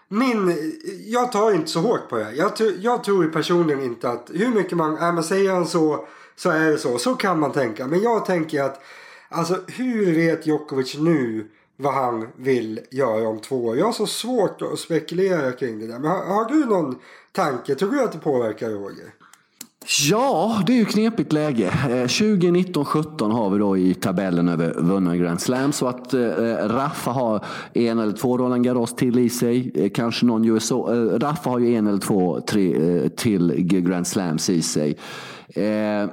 min, 0.08 0.72
jag 1.06 1.32
tar 1.32 1.52
inte 1.52 1.70
så 1.70 1.80
hårt 1.80 2.08
på 2.08 2.16
det. 2.16 2.32
Jag, 2.32 2.52
jag 2.80 3.04
tror 3.04 3.28
personligen 3.28 3.82
inte 3.82 4.08
att 4.08 4.30
hur 4.34 4.48
mycket 4.48 4.78
man, 4.78 4.98
äh, 4.98 5.12
men 5.12 5.24
säger 5.24 5.52
han 5.52 5.66
så 5.66 6.06
så 6.38 6.50
är 6.50 6.70
det 6.70 6.78
så. 6.78 6.98
Så 6.98 7.14
kan 7.14 7.40
man 7.40 7.52
tänka. 7.52 7.86
Men 7.86 8.02
jag 8.02 8.24
tänker 8.24 8.62
att 8.62 8.82
alltså 9.28 9.60
hur 9.66 10.14
vet 10.14 10.46
Djokovic 10.46 10.94
nu 10.98 11.46
vad 11.76 11.94
han 11.94 12.28
vill 12.36 12.80
göra 12.90 13.28
om 13.28 13.40
två 13.40 13.64
år? 13.64 13.76
Jag 13.76 13.84
har 13.84 13.92
så 13.92 14.06
svårt 14.06 14.62
att 14.62 14.78
spekulera 14.78 15.52
kring 15.52 15.80
det 15.80 15.86
där. 15.86 15.98
Men 15.98 16.10
har, 16.10 16.24
har 16.24 16.44
du 16.44 16.66
någon 16.66 16.98
tanke? 17.32 17.74
Tror 17.74 17.90
du 17.90 18.02
att 18.02 18.12
det 18.12 18.18
påverkar 18.18 18.70
Roger? 18.70 19.14
Ja, 19.90 20.62
det 20.66 20.72
är 20.72 20.76
ju 20.76 20.84
knepigt 20.84 21.32
läge. 21.32 21.66
Eh, 21.66 22.06
2019-17 22.06 23.32
har 23.32 23.50
vi 23.50 23.58
då 23.58 23.76
i 23.76 23.94
tabellen 23.94 24.48
över 24.48 24.74
vunna 24.78 25.16
Grand 25.16 25.40
Slam. 25.40 25.72
Så 25.72 25.86
att 25.86 26.14
eh, 26.14 26.22
eh 26.22 26.68
Raffa 26.68 27.10
har 27.10 27.44
en 27.72 27.98
eller 27.98 28.12
två 28.12 28.38
Roland 28.38 28.64
Garros 28.64 28.94
till 28.94 29.18
i 29.18 29.28
sig. 29.28 29.72
Eh, 29.74 29.90
kanske 29.90 30.26
någon 30.26 30.44
US 30.44 30.70
eh, 30.70 30.76
Raffa 31.18 31.50
har 31.50 31.58
ju 31.58 31.74
en 31.74 31.86
eller 31.86 31.98
två 31.98 32.40
tre, 32.40 32.74
eh, 32.74 33.08
till 33.08 33.52
Grand 33.56 34.06
Slams 34.06 34.50
i 34.50 34.62
sig. 34.62 34.96
Eh, 35.48 36.10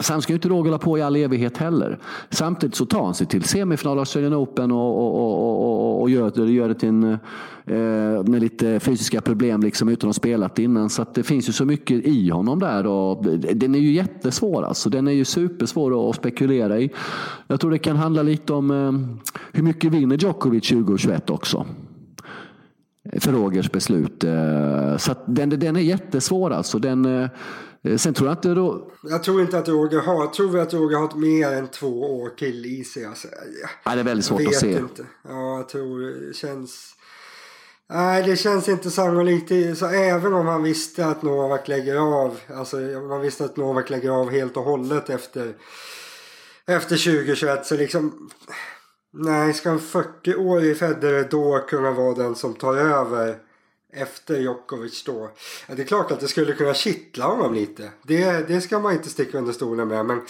Sen 0.00 0.22
ska 0.22 0.32
ju 0.32 0.34
inte 0.34 0.48
Roger 0.48 0.64
hålla 0.64 0.78
på 0.78 0.98
i 0.98 1.02
all 1.02 1.16
evighet 1.16 1.56
heller. 1.56 1.98
Samtidigt 2.30 2.74
så 2.74 2.86
tar 2.86 3.04
han 3.04 3.14
sig 3.14 3.26
till 3.26 3.42
semifinal 3.42 3.92
av 3.92 3.98
Australian 3.98 4.34
Open 4.34 4.72
och, 4.72 4.98
och, 4.98 5.60
och, 5.60 6.00
och, 6.00 6.10
gör, 6.10 6.32
det, 6.34 6.52
gör 6.52 6.68
det 6.68 6.74
till 6.74 6.88
en, 6.88 7.04
eh, 7.04 8.24
med 8.24 8.40
lite 8.40 8.80
fysiska 8.80 9.20
problem 9.20 9.60
liksom 9.60 9.88
utan 9.88 10.10
att 10.10 10.16
ha 10.16 10.20
spelat 10.20 10.58
innan. 10.58 10.90
Så 10.90 11.06
det 11.14 11.22
finns 11.22 11.48
ju 11.48 11.52
så 11.52 11.64
mycket 11.64 12.06
i 12.06 12.30
honom 12.30 12.58
där. 12.58 12.86
Och 12.86 13.24
den 13.54 13.74
är 13.74 13.78
ju 13.78 13.92
jättesvår 13.92 14.62
alltså. 14.62 14.90
Den 14.90 15.08
är 15.08 15.12
ju 15.12 15.24
supersvår 15.24 16.10
att 16.10 16.16
spekulera 16.16 16.78
i. 16.78 16.90
Jag 17.46 17.60
tror 17.60 17.70
det 17.70 17.78
kan 17.78 17.96
handla 17.96 18.22
lite 18.22 18.52
om 18.52 18.70
eh, 18.70 18.92
hur 19.52 19.62
mycket 19.62 19.92
vinner 19.92 20.16
Djokovic 20.16 20.68
2021 20.68 21.30
också 21.30 21.66
för 23.20 23.32
Rogers 23.32 23.72
beslut. 23.72 24.24
Eh, 24.24 24.96
så 24.96 25.14
den, 25.26 25.50
den 25.50 25.76
är 25.76 25.80
jättesvår 25.80 26.50
alltså. 26.50 26.78
Den, 26.78 27.28
sen 27.98 28.14
tror 28.14 28.28
jag 28.28 28.36
inte 28.36 28.48
då... 28.48 28.90
Jag 29.02 29.22
tror 29.22 29.40
inte 29.40 29.58
att 29.58 29.68
Roger 29.68 30.00
har, 30.00 30.26
tror 30.26 30.48
vi 30.48 30.60
att 30.60 30.74
Roger 30.74 30.96
har 30.96 31.16
mer 31.16 31.52
än 31.52 31.68
två 31.68 32.20
år 32.20 32.28
till 32.28 32.66
i 32.66 32.84
sig. 32.84 33.04
Alltså, 33.04 33.28
ja, 33.84 33.94
det 33.94 34.00
är 34.00 34.04
väldigt 34.04 34.26
svårt 34.26 34.46
att 34.46 34.54
se. 34.54 34.72
Inte. 34.72 35.06
Ja, 35.28 35.56
jag 35.56 35.68
tror 35.68 36.00
det 36.00 36.34
känns... 36.34 36.94
Nej, 37.90 38.22
det 38.22 38.36
känns 38.36 38.68
inte 38.68 38.90
sannolikt. 38.90 39.78
Så 39.78 39.86
även 39.86 40.34
om 40.34 40.46
man 40.46 40.62
visste 40.62 41.06
att 41.06 41.22
Novak 41.22 41.68
lägger 41.68 41.96
av, 41.96 42.36
alltså 42.56 42.76
man 43.08 43.20
visste 43.20 43.44
att 43.44 43.56
Novak 43.56 43.90
lägger 43.90 44.10
av 44.10 44.30
helt 44.30 44.56
och 44.56 44.62
hållet 44.62 45.10
efter, 45.10 45.54
efter 46.66 46.96
2021 46.96 47.66
så 47.66 47.76
liksom 47.76 48.30
Nej, 49.12 49.54
ska 49.54 49.70
en 49.70 49.78
40-årig 49.78 50.78
Federer 50.78 51.28
då 51.30 51.58
kunna 51.68 51.90
vara 51.90 52.14
den 52.14 52.34
som 52.34 52.54
tar 52.54 52.76
över 52.76 53.36
efter 53.92 54.40
Djokovic 54.40 55.04
då? 55.04 55.30
Det 55.66 55.82
är 55.82 55.86
klart 55.86 56.10
att 56.10 56.20
det 56.20 56.28
skulle 56.28 56.52
kunna 56.52 56.74
kittla 56.74 57.24
honom 57.24 57.54
lite. 57.54 57.90
Det, 58.02 58.48
det 58.48 58.60
ska 58.60 58.78
man 58.78 58.92
inte 58.92 59.08
sticka 59.08 59.38
under 59.38 59.52
stolen 59.52 59.88
med. 59.88 60.06
Men 60.06 60.20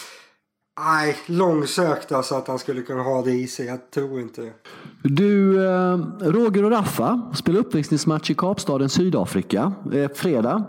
nej, 0.80 1.16
långsökt 1.26 2.12
alltså 2.12 2.34
att 2.34 2.48
han 2.48 2.58
skulle 2.58 2.82
kunna 2.82 3.02
ha 3.02 3.22
det 3.22 3.32
i 3.32 3.46
sig. 3.46 3.66
Jag 3.66 3.90
tror 3.90 4.20
inte 4.20 4.42
det. 4.42 4.52
Du, 5.02 5.66
eh, 5.66 5.98
Roger 6.20 6.64
och 6.64 6.70
Raffa 6.70 7.32
spelar 7.34 7.60
uppvisningsmatch 7.60 8.30
i 8.30 8.34
Kapstaden, 8.34 8.88
Sydafrika. 8.88 9.72
Eh, 9.92 10.10
fredag. 10.14 10.64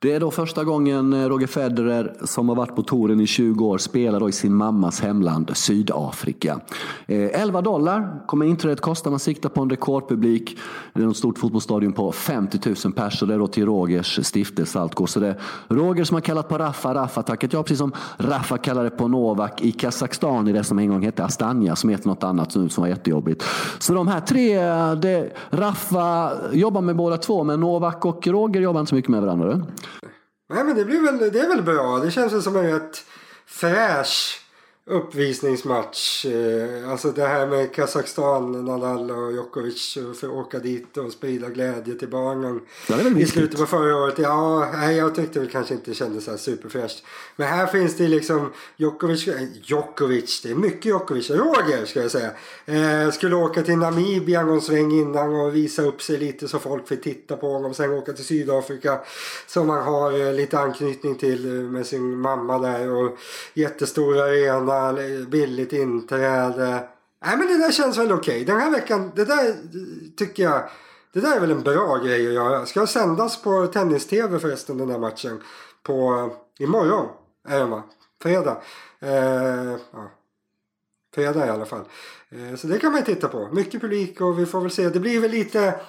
Det 0.00 0.12
är 0.12 0.20
då 0.20 0.30
första 0.30 0.64
gången 0.64 1.12
eh, 1.12 1.28
Roger 1.28 1.46
Federer, 1.46 2.16
som 2.24 2.48
har 2.48 2.56
varit 2.56 2.76
på 2.76 2.82
touren 2.82 3.20
i 3.20 3.26
20 3.26 3.66
år, 3.66 3.78
spelar 3.78 4.20
då 4.20 4.28
i 4.28 4.32
sin 4.32 4.54
mammas 4.54 5.00
hemland 5.00 5.50
Sydafrika. 5.56 6.60
Eh, 7.06 7.40
11 7.42 7.60
dollar 7.60 8.26
kommer 8.26 8.46
inträdet 8.46 8.80
kosta. 8.80 9.10
Man 9.10 9.18
siktar 9.18 9.48
på 9.48 9.62
en 9.62 9.70
rekordpublik. 9.70 10.58
Det 10.92 11.02
är 11.02 11.10
ett 11.10 11.16
stort 11.16 11.38
fotbollsstadion 11.38 11.92
på 11.92 12.12
50 12.12 12.58
000 12.84 12.92
pers 12.92 13.22
och 13.22 13.28
det 13.28 13.34
är 13.34 13.38
då 13.38 13.46
till 13.46 13.66
Rogers 13.66 14.26
stiftelse 14.26 14.80
allt 14.80 14.94
går. 14.94 15.06
Så 15.06 15.20
det 15.20 15.28
är 15.28 15.36
Roger 15.68 16.04
som 16.04 16.14
har 16.14 16.20
kallat 16.20 16.48
på 16.48 16.58
Rafa, 16.58 16.94
Rafa 16.94 17.22
tackat 17.22 17.52
ja, 17.52 17.62
precis 17.62 17.78
som 17.78 17.92
Rafa 18.16 18.58
kallade 18.58 18.90
på 18.90 19.08
Novak 19.08 19.62
i 19.62 19.72
Kazakstan 19.72 20.48
i 20.48 20.52
det 20.52 20.64
som 20.64 20.78
en 20.78 20.88
gång 20.88 21.02
hette 21.02 21.24
Astana 21.24 21.76
som 21.76 21.90
heter 21.90 22.08
något 22.08 22.24
annat 22.24 22.56
nu 22.56 22.68
som 22.68 22.82
var 22.82 22.88
jättejobbigt. 22.88 23.44
Så 23.78 23.94
de 23.94 24.08
här 24.08 24.20
tre, 24.20 24.58
eh, 24.58 24.92
det, 24.92 25.32
Rafa 25.50 26.32
jobbar 26.52 26.80
med 26.80 26.96
båda 26.96 27.16
två 27.16 27.44
men 27.44 27.60
Novak 27.60 28.04
och 28.04 28.26
Roger 28.26 28.60
jobbar 28.60 28.80
inte 28.80 28.90
så 28.90 28.94
mycket 28.94 29.10
med 29.10 29.22
varandra. 29.22 29.62
Nej 30.48 30.64
men 30.64 30.76
det, 30.76 30.84
blir 30.84 31.00
väl, 31.00 31.32
det 31.32 31.40
är 31.40 31.48
väl 31.48 31.62
bra. 31.62 31.98
Det 31.98 32.10
känns 32.10 32.32
väl 32.32 32.42
som 32.42 32.56
en 32.56 32.72
rätt 32.72 33.04
fräsch 33.46 34.40
uppvisningsmatch. 34.88 36.26
Eh, 36.26 36.90
alltså 36.90 37.12
det 37.12 37.26
här 37.26 37.46
med 37.46 37.74
Kazakstan, 37.74 38.64
Nadal 38.64 39.10
och 39.10 39.32
Djokovic 39.32 39.98
för 40.20 40.26
att 40.26 40.32
åka 40.32 40.58
dit 40.58 40.96
och 40.96 41.12
sprida 41.12 41.48
glädje 41.48 41.94
till 41.94 42.08
barnen. 42.08 42.60
I 43.18 43.26
slutet 43.26 43.60
på 43.60 43.66
förra 43.66 43.96
året. 43.96 44.14
Ja, 44.18 44.70
nej, 44.72 44.96
jag 44.96 45.14
tyckte 45.14 45.40
väl 45.40 45.50
kanske 45.50 45.74
inte 45.74 45.90
det 45.90 45.94
kändes 45.94 46.24
så 46.24 46.30
här 46.30 46.38
superfräscht. 46.38 47.04
Men 47.36 47.48
här 47.48 47.66
finns 47.66 47.96
det 47.96 48.08
liksom 48.08 48.52
Djokovic, 48.76 49.28
eh, 49.28 49.42
Djokovic, 49.62 50.40
det 50.42 50.50
är 50.50 50.54
mycket 50.54 50.84
Djokovic. 50.84 51.30
Roger 51.30 51.84
ska 51.86 52.02
jag 52.02 52.10
säga. 52.10 52.30
Eh, 52.66 53.10
skulle 53.10 53.36
åka 53.36 53.62
till 53.62 53.76
Namibia 53.76 54.42
någon 54.42 54.60
sväng 54.60 54.92
innan 54.92 55.34
och 55.34 55.56
visa 55.56 55.82
upp 55.82 56.02
sig 56.02 56.18
lite 56.18 56.48
så 56.48 56.58
folk 56.58 56.88
fick 56.88 57.02
titta 57.02 57.36
på 57.36 57.52
honom. 57.52 57.74
Sen 57.74 57.90
åka 57.90 58.12
till 58.12 58.24
Sydafrika 58.24 59.00
som 59.46 59.68
han 59.68 59.82
har 59.82 60.26
eh, 60.26 60.34
lite 60.34 60.58
anknytning 60.58 61.14
till 61.14 61.46
med 61.46 61.86
sin 61.86 62.18
mamma 62.18 62.58
där. 62.58 62.90
Och 62.90 63.18
jättestor 63.54 64.18
arena 64.18 64.77
billigt 65.28 65.72
inträde. 65.72 66.88
Nej 67.24 67.36
men 67.36 67.46
det 67.46 67.58
där 67.58 67.72
känns 67.72 67.98
väl 67.98 68.12
okej. 68.12 68.42
Okay. 68.42 68.44
Den 68.44 68.60
här 68.60 68.70
veckan, 68.70 69.12
det 69.14 69.24
där 69.24 69.56
tycker 70.16 70.42
jag, 70.42 70.62
det 71.12 71.20
där 71.20 71.36
är 71.36 71.40
väl 71.40 71.50
en 71.50 71.62
bra 71.62 71.96
grej 71.96 72.26
att 72.26 72.34
göra. 72.34 72.66
Ska 72.66 72.86
sändas 72.86 73.42
på 73.42 73.66
tennis-tv 73.66 74.38
förresten 74.38 74.78
den 74.78 74.88
där 74.88 74.98
matchen. 74.98 75.42
På, 75.82 76.14
eh, 76.58 76.64
imorgon 76.64 77.08
är 77.48 77.58
den 77.58 77.70
va? 77.70 77.82
Fredag. 78.22 78.62
Eh, 79.00 79.76
ja. 79.92 80.10
Fredag 81.14 81.46
i 81.46 81.50
alla 81.50 81.66
fall. 81.66 81.84
Eh, 82.30 82.56
så 82.56 82.66
det 82.66 82.78
kan 82.78 82.92
man 82.92 83.02
titta 83.02 83.28
på. 83.28 83.48
Mycket 83.52 83.80
publik 83.80 84.20
och 84.20 84.38
vi 84.38 84.46
får 84.46 84.60
väl 84.60 84.70
se. 84.70 84.88
Det 84.88 85.00
blir 85.00 85.20
väl 85.20 85.30
lite 85.30 85.80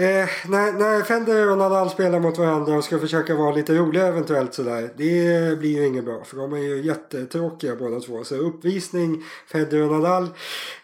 Eh, 0.00 0.28
när, 0.48 0.72
när 0.72 1.02
Fender 1.02 1.50
och 1.50 1.58
Nadal 1.58 1.90
spelar 1.90 2.20
mot 2.20 2.38
varandra 2.38 2.76
och 2.76 2.84
ska 2.84 2.98
försöka 2.98 3.34
vara 3.34 3.54
lite 3.54 3.74
roliga 3.74 4.06
eventuellt 4.06 4.54
sådär. 4.54 4.90
Det 4.96 5.58
blir 5.58 5.70
ju 5.70 5.86
inget 5.86 6.04
bra 6.04 6.24
för 6.24 6.36
de 6.36 6.52
är 6.52 6.58
ju 6.58 6.82
jättetråkiga 6.82 7.76
båda 7.76 8.00
två. 8.00 8.24
Så 8.24 8.34
uppvisning 8.34 9.22
Federer 9.46 9.82
och 9.82 9.92
Nadal. 9.92 10.28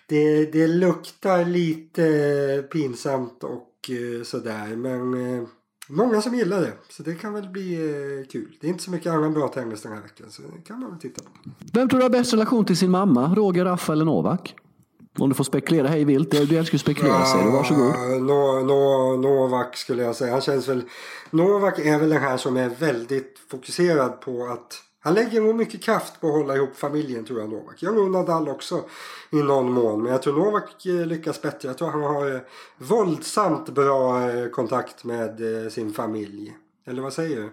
Det, 0.07 0.53
det 0.53 0.67
luktar 0.67 1.45
lite 1.45 2.65
pinsamt 2.73 3.45
och 3.45 3.91
eh, 3.91 4.23
sådär. 4.23 4.77
Men 4.77 5.37
eh, 5.37 5.49
många 5.89 6.23
som 6.23 6.35
gillar 6.35 6.61
det. 6.61 6.73
Så 6.89 7.03
det 7.03 7.15
kan 7.15 7.33
väl 7.33 7.49
bli 7.49 7.75
eh, 7.75 8.27
kul. 8.33 8.57
Det 8.61 8.67
är 8.67 8.69
inte 8.69 8.85
så 8.85 8.91
mycket 8.91 9.13
annan 9.13 9.35
bra 9.35 9.49
tennis 9.49 9.83
den 9.83 9.93
här 9.93 10.03
veckan. 10.03 10.27
Så 10.31 10.43
det 10.43 10.69
kan 10.69 10.81
man 10.81 10.91
väl 10.91 11.01
titta 11.01 11.23
på. 11.23 11.51
Vem 11.73 11.89
tror 11.89 11.99
du 11.99 12.05
har 12.05 12.11
bäst 12.11 12.33
relation 12.33 12.65
till 12.65 12.77
sin 12.77 12.91
mamma? 12.91 13.35
Roger, 13.35 13.65
Raffa 13.65 13.93
eller 13.93 14.05
Novak? 14.05 14.55
Om 15.19 15.29
du 15.29 15.35
får 15.35 15.45
spekulera 15.45 15.89
hej 15.89 16.05
vilt. 16.05 16.31
Du 16.31 16.59
älskar 16.59 16.77
att 16.77 16.81
spekulera, 16.81 17.13
ja, 17.13 17.27
säger 17.27 17.45
du. 17.45 17.51
Varsågod. 17.51 18.23
No, 18.23 18.65
no, 18.65 19.17
Novak 19.17 19.77
skulle 19.77 20.03
jag 20.03 20.17
säga. 20.17 20.33
Han 20.33 20.41
känns 20.41 20.69
väl... 20.69 20.83
Novak 21.31 21.79
är 21.79 21.99
väl 21.99 22.09
den 22.09 22.23
här 22.23 22.37
som 22.37 22.57
är 22.57 22.69
väldigt 22.69 23.39
fokuserad 23.51 24.21
på 24.21 24.47
att... 24.47 24.83
Han 25.01 25.15
lägger 25.15 25.41
nog 25.41 25.55
mycket 25.55 25.83
kraft 25.83 26.21
på 26.21 26.27
att 26.27 26.33
hålla 26.33 26.57
ihop 26.57 26.77
familjen 26.77 27.25
tror 27.25 27.41
jag 27.41 27.49
Novak. 27.49 27.77
Jag 27.79 27.93
tror 27.95 28.11
Nadal 28.11 28.49
också 28.49 28.85
i 29.33 29.37
någon 29.37 29.73
mån. 29.73 30.03
Men 30.03 30.13
jag 30.13 30.23
tror 30.23 30.35
Novak 30.35 30.87
eh, 30.87 31.07
lyckas 31.07 31.43
bättre. 31.43 31.69
Jag 31.69 31.79
tror 31.79 31.89
han 31.89 32.03
har 32.03 32.35
eh, 32.35 32.41
våldsamt 32.79 33.69
bra 33.69 34.31
eh, 34.31 34.49
kontakt 34.49 35.05
med 35.05 35.41
sin 35.73 35.93
familj. 35.93 36.57
Eller 36.87 37.03
vad 37.03 37.13
säger 37.13 37.37
du? 37.37 37.51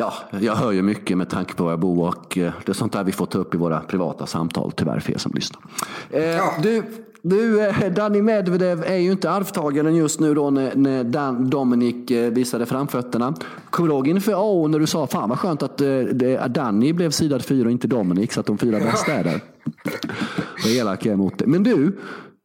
Ja, 0.00 0.12
jag 0.40 0.54
hör 0.54 0.72
ju 0.72 0.82
mycket 0.82 1.18
med 1.18 1.30
tanke 1.30 1.54
på 1.54 1.64
var 1.64 1.70
jag 1.70 1.80
bor 1.80 2.08
och 2.08 2.38
eh, 2.38 2.52
det 2.64 2.72
är 2.72 2.74
sånt 2.74 2.92
där 2.92 3.04
vi 3.04 3.12
får 3.12 3.26
ta 3.26 3.38
upp 3.38 3.54
i 3.54 3.58
våra 3.58 3.80
privata 3.80 4.26
samtal 4.26 4.72
tyvärr 4.72 5.00
för 5.00 5.12
er 5.12 5.18
som 5.18 5.32
lyssnar. 5.34 5.62
Eh, 6.10 6.22
ja. 6.22 6.54
Du, 6.62 6.82
du 7.22 7.66
eh, 7.66 7.92
Danny 7.92 8.22
Medvedev 8.22 8.84
är 8.84 8.96
ju 8.96 9.12
inte 9.12 9.30
arvtagaren 9.30 9.96
just 9.96 10.20
nu 10.20 10.34
då 10.34 10.50
när, 10.50 10.74
när 10.74 11.04
Dan, 11.04 11.50
Dominic 11.50 12.10
visade 12.10 12.66
framfötterna. 12.66 13.34
Kommer 13.70 13.88
du 13.88 13.94
ihåg 13.94 14.08
inför 14.08 14.32
AO 14.32 14.68
när 14.68 14.78
du 14.78 14.86
sa 14.86 15.06
fan 15.06 15.28
vad 15.28 15.38
skönt 15.38 15.62
att 15.62 15.78
det, 15.78 16.46
Danny 16.48 16.92
blev 16.92 17.10
sidad 17.10 17.44
fyra 17.44 17.66
och 17.66 17.72
inte 17.72 17.86
Dominic 17.86 18.32
så 18.32 18.40
att 18.40 18.46
de 18.46 18.58
fyra 18.58 18.78
bästa 18.78 19.12
är 19.12 19.24
där. 19.24 19.40
Vad 20.64 20.72
elak 20.72 21.06
jag 21.06 21.10
är 21.10 21.14
emot 21.14 21.38
det. 21.38 21.46
Men 21.46 21.62
du, 21.62 21.98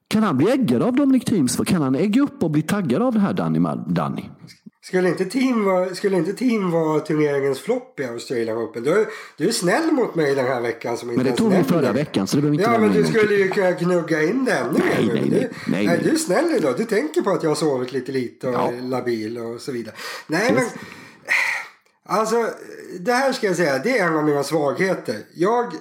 kan 0.08 0.24
han 0.24 0.38
bli 0.38 0.52
äggad 0.52 0.82
av 0.82 0.96
Dominic 0.96 1.26
Teams? 1.26 1.56
Kan 1.56 1.82
han 1.82 1.96
ägga 1.96 2.22
upp 2.22 2.44
och 2.44 2.52
bli 2.52 2.62
taggad 2.62 3.02
av 3.02 3.14
det 3.14 3.20
här 3.20 3.34
Danny? 3.34 3.60
Danny? 3.88 4.24
Skulle 4.84 5.10
inte 5.10 5.26
team 5.26 5.66
vara, 5.66 5.96
skulle 5.96 6.18
inte 6.18 6.34
team 6.34 6.72
vara 6.72 7.00
turneringens 7.00 7.60
flopp 7.60 8.00
i 8.00 8.06
Australian 8.06 8.58
Open? 8.58 8.84
Du, 8.84 9.08
du 9.38 9.48
är 9.48 9.52
snäll 9.52 9.92
mot 9.92 10.16
mig 10.16 10.36
den 10.36 10.46
här 10.46 10.62
veckan. 10.62 10.98
Som 10.98 11.08
men 11.08 11.26
det 11.26 11.32
tog 11.32 11.52
vi 11.54 11.64
förra 11.64 11.92
veckan 11.92 12.28
så 12.28 12.36
det 12.36 12.42
behöver 12.42 12.60
inte 12.60 12.72
Ja 12.72 12.80
men 12.80 12.94
du 12.94 13.06
skulle 13.06 13.36
ju 13.36 13.50
kunna 13.50 13.74
knugga 13.74 14.22
in 14.24 14.46
den 14.46 14.74
nu. 14.74 14.80
Nej, 14.80 15.12
nej, 15.14 15.30
nej, 15.30 15.50
nej, 15.68 15.88
nej. 15.88 16.00
Du 16.04 16.10
är 16.10 16.16
snäll 16.16 16.56
idag. 16.58 16.78
Du 16.78 16.86
tänker 16.86 17.22
på 17.22 17.30
att 17.30 17.44
jag 17.44 17.50
har 17.50 17.56
sovit 17.56 17.92
lite 17.92 18.12
lite 18.12 18.48
och 18.48 18.54
ja. 18.54 18.72
labil 18.82 19.38
och 19.38 19.62
så 19.62 19.72
vidare. 19.72 19.96
Nej 20.28 20.44
yes. 20.44 20.54
men. 20.56 20.66
Alltså 22.06 22.50
det 23.00 23.14
här 23.14 23.34
ska 23.34 23.48
jag 23.48 23.56
säga. 23.56 23.80
Det 23.80 23.98
är 23.98 24.08
en 24.08 24.18
av 24.18 24.24
mina 24.24 24.44
svagheter. 24.44 25.18
Jag 25.34 25.74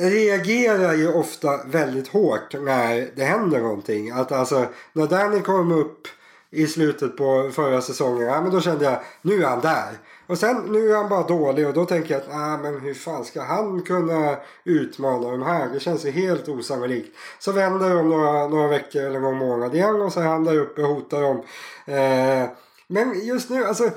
reagerar 0.00 0.94
ju 0.94 1.12
ofta 1.12 1.64
väldigt 1.66 2.08
hårt 2.08 2.52
när 2.52 3.08
det 3.16 3.24
händer 3.24 3.60
någonting. 3.60 4.10
Att 4.10 4.32
alltså 4.32 4.66
när 4.92 5.06
Danny 5.06 5.40
kommer 5.40 5.78
upp 5.78 6.08
i 6.54 6.66
slutet 6.66 7.16
på 7.16 7.50
förra 7.54 7.80
säsongen. 7.80 8.26
Ja, 8.26 8.40
men 8.40 8.50
då 8.50 8.60
kände 8.60 8.84
jag 8.84 9.00
nu 9.22 9.42
är 9.42 9.46
han 9.46 9.60
där. 9.60 9.98
Och 10.26 10.38
sen 10.38 10.56
nu 10.56 10.92
är 10.92 10.96
han 10.96 11.08
bara 11.08 11.26
dålig 11.26 11.66
och 11.66 11.74
då 11.74 11.84
tänker 11.84 12.14
jag 12.14 12.22
att 12.22 12.34
ah, 12.34 12.56
men 12.56 12.80
hur 12.80 12.94
fan 12.94 13.24
ska 13.24 13.42
han 13.42 13.82
kunna 13.82 14.36
utmana 14.64 15.30
de 15.30 15.42
här? 15.42 15.68
Det 15.68 15.80
känns 15.80 16.04
ju 16.06 16.10
helt 16.10 16.48
osannolikt. 16.48 17.16
Så 17.38 17.52
vänder 17.52 17.94
de 17.94 18.08
några, 18.08 18.48
några 18.48 18.68
veckor 18.68 19.02
eller 19.02 19.20
någon 19.20 19.36
månad 19.36 19.74
igen 19.74 20.02
och 20.02 20.12
så 20.12 20.20
är 20.20 20.24
han 20.24 20.44
där 20.44 20.58
uppe 20.58 20.82
och 20.82 20.88
hotar 20.88 21.22
dem. 21.22 21.42
Eh, 21.86 22.48
men 22.86 23.26
just 23.26 23.50
nu 23.50 23.64
alltså 23.64 23.90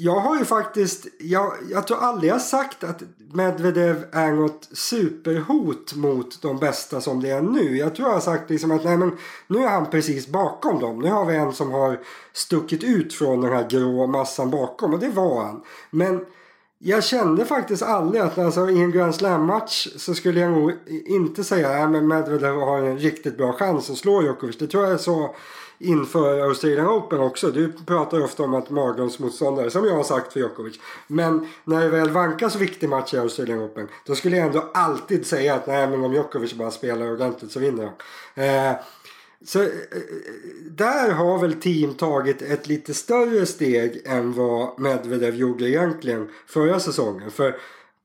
jag 0.00 0.20
har 0.20 0.38
ju 0.38 0.44
faktiskt, 0.44 1.06
jag, 1.18 1.52
jag 1.70 1.86
tror 1.86 1.98
aldrig 1.98 2.30
jag 2.30 2.40
sagt 2.40 2.84
att 2.84 3.02
Medvedev 3.32 4.04
är 4.12 4.32
något 4.32 4.68
superhot 4.72 5.94
mot 5.94 6.42
de 6.42 6.58
bästa 6.58 7.00
som 7.00 7.22
det 7.22 7.30
är 7.30 7.42
nu. 7.42 7.76
Jag 7.76 7.94
tror 7.94 8.08
jag 8.08 8.14
har 8.14 8.20
sagt 8.20 8.50
liksom 8.50 8.70
att 8.70 8.84
nej 8.84 8.96
men 8.96 9.16
nu 9.46 9.58
är 9.58 9.68
han 9.68 9.90
precis 9.90 10.26
bakom 10.26 10.80
dem. 10.80 10.98
Nu 10.98 11.10
har 11.10 11.24
vi 11.24 11.36
en 11.36 11.52
som 11.52 11.70
har 11.70 12.00
stuckit 12.32 12.84
ut 12.84 13.14
från 13.14 13.40
den 13.40 13.52
här 13.52 13.68
grå 13.70 14.06
massan 14.06 14.50
bakom 14.50 14.94
och 14.94 15.00
det 15.00 15.08
var 15.08 15.44
han. 15.44 15.62
Men 15.90 16.24
jag 16.78 17.04
kände 17.04 17.44
faktiskt 17.44 17.82
aldrig 17.82 18.22
att 18.22 18.38
alltså, 18.38 18.70
i 18.70 18.78
en 18.78 18.92
Grand 18.92 19.14
Slam-match 19.14 19.88
så 19.96 20.14
skulle 20.14 20.40
jag 20.40 20.52
nog 20.52 20.72
inte 21.06 21.44
säga 21.44 21.84
att 21.84 21.90
Medvedev 21.90 22.54
har 22.54 22.82
en 22.82 22.98
riktigt 22.98 23.36
bra 23.36 23.52
chans 23.52 23.90
att 23.90 23.96
slå 23.96 24.22
Djokovic. 24.22 24.58
Det 24.58 24.66
tror 24.66 24.84
jag 24.84 24.92
är 24.92 24.98
så 24.98 25.34
inför 25.78 26.40
Australian 26.40 26.88
Open 26.88 27.20
också. 27.20 27.50
Du 27.50 27.72
pratar 27.72 28.24
ofta 28.24 28.42
om 28.42 28.54
att 28.54 28.70
motståndare, 29.18 29.70
som 29.70 29.84
jag 29.84 29.94
har 29.94 30.04
sagt 30.04 30.32
för 30.32 30.40
Djokovic. 30.40 30.80
Men 31.06 31.48
när 31.64 31.80
det 31.80 31.88
väl 31.88 32.10
vankas 32.10 32.56
viktig 32.56 32.88
match 32.88 33.14
i 33.14 33.18
Australian 33.18 33.60
Open 33.60 33.88
då 34.06 34.14
skulle 34.14 34.36
jag 34.36 34.46
ändå 34.46 34.70
alltid 34.74 35.26
säga 35.26 35.54
att 35.54 35.66
nej 35.66 35.86
men 35.86 36.04
om 36.04 36.14
Djokovic 36.14 36.54
bara 36.54 36.70
spelar 36.70 37.12
ordentligt 37.12 37.52
så 37.52 37.60
vinner 37.60 37.84
han. 37.84 37.94
Eh, 38.44 38.76
så 39.44 39.62
eh, 39.62 39.68
där 40.70 41.12
har 41.12 41.38
väl 41.38 41.60
team 41.60 41.94
tagit 41.94 42.42
ett 42.42 42.66
lite 42.66 42.94
större 42.94 43.46
steg 43.46 44.02
än 44.04 44.32
vad 44.32 44.80
Medvedev 44.80 45.34
gjorde 45.34 45.68
egentligen 45.68 46.28
förra 46.46 46.80
säsongen. 46.80 47.30
För 47.30 47.56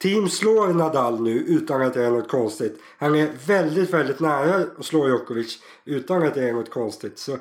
Team 0.03 0.29
slår 0.29 0.73
Nadal 0.73 1.21
nu 1.21 1.31
utan 1.31 1.81
att 1.81 1.93
det 1.93 2.05
är 2.05 2.11
något 2.11 2.27
konstigt. 2.27 2.79
Han 2.97 3.15
är 3.15 3.29
väldigt, 3.47 3.89
väldigt 3.89 4.19
nära 4.19 4.55
att 4.55 4.85
slå 4.85 5.07
Djokovic 5.07 5.59
utan 5.85 6.23
att 6.23 6.33
det 6.33 6.49
är 6.49 6.53
något 6.53 6.69
konstigt. 6.69 7.19
Så 7.19 7.37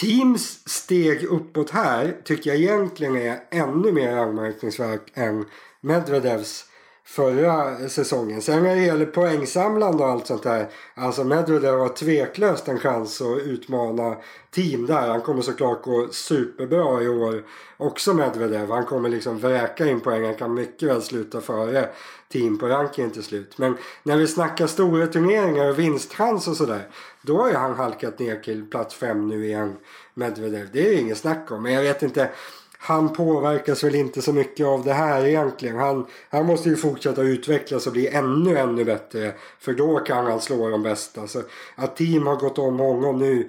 Teams 0.00 0.68
steg 0.68 1.24
uppåt 1.24 1.70
här 1.70 2.16
tycker 2.24 2.50
jag 2.50 2.58
egentligen 2.58 3.16
är 3.16 3.40
ännu 3.50 3.92
mer 3.92 4.16
anmärkningsvärt 4.16 5.10
än 5.14 5.44
Medvedevs 5.80 6.64
förra 7.10 7.88
säsongen. 7.88 8.42
Sen 8.42 8.62
när 8.62 8.76
det 8.76 8.82
gäller 8.82 9.06
poängsamlande 9.06 10.04
och 10.04 10.10
allt 10.10 10.26
sånt 10.26 10.42
där. 10.42 10.68
Alltså 10.94 11.24
Medvedev 11.24 11.78
har 11.78 11.88
tveklöst 11.88 12.68
en 12.68 12.78
chans 12.78 13.20
att 13.20 13.38
utmana 13.38 14.16
team 14.50 14.86
där. 14.86 15.08
Han 15.08 15.20
kommer 15.20 15.42
såklart 15.42 15.82
gå 15.82 16.08
superbra 16.10 17.02
i 17.02 17.08
år 17.08 17.44
också 17.76 18.14
Medvedev. 18.14 18.70
Han 18.70 18.84
kommer 18.84 19.08
liksom 19.08 19.38
vräka 19.38 19.86
in 19.86 20.00
poäng. 20.00 20.24
Han 20.24 20.34
kan 20.34 20.54
mycket 20.54 20.88
väl 20.88 21.02
sluta 21.02 21.40
före 21.40 21.88
team 22.32 22.58
på 22.58 22.68
rankingen 22.68 23.10
till 23.10 23.22
slut. 23.22 23.58
Men 23.58 23.76
när 24.02 24.16
vi 24.16 24.26
snackar 24.26 24.66
stora 24.66 25.06
turneringar 25.06 25.68
och 25.68 25.78
vinstchans 25.78 26.48
och 26.48 26.56
sådär. 26.56 26.88
Då 27.22 27.38
har 27.38 27.48
ju 27.48 27.54
han 27.54 27.74
halkat 27.74 28.18
ner 28.18 28.36
till 28.36 28.70
plats 28.70 28.94
fem 28.94 29.28
nu 29.28 29.46
igen. 29.46 29.76
Medvedev. 30.14 30.68
Det 30.72 30.86
är 30.86 30.92
ju 30.92 30.98
inget 30.98 31.18
snack 31.18 31.50
om. 31.50 31.62
Men 31.62 31.72
jag 31.72 31.82
vet 31.82 32.02
inte 32.02 32.30
han 32.82 33.12
påverkas 33.12 33.84
väl 33.84 33.94
inte 33.94 34.22
så 34.22 34.32
mycket 34.32 34.66
av 34.66 34.84
det 34.84 34.92
här 34.92 35.26
egentligen. 35.26 35.76
Han, 35.76 36.06
han 36.30 36.46
måste 36.46 36.68
ju 36.68 36.76
fortsätta 36.76 37.22
utvecklas 37.22 37.86
och 37.86 37.92
bli 37.92 38.08
ännu, 38.08 38.58
ännu 38.58 38.84
bättre. 38.84 39.32
För 39.58 39.72
då 39.72 39.98
kan 39.98 40.26
han 40.26 40.40
slå 40.40 40.68
de 40.68 40.82
bästa. 40.82 41.26
Så 41.26 41.42
att 41.74 41.96
team 41.96 42.26
har 42.26 42.36
gått 42.36 42.58
om 42.58 42.78
honom 42.78 43.18
nu. 43.18 43.48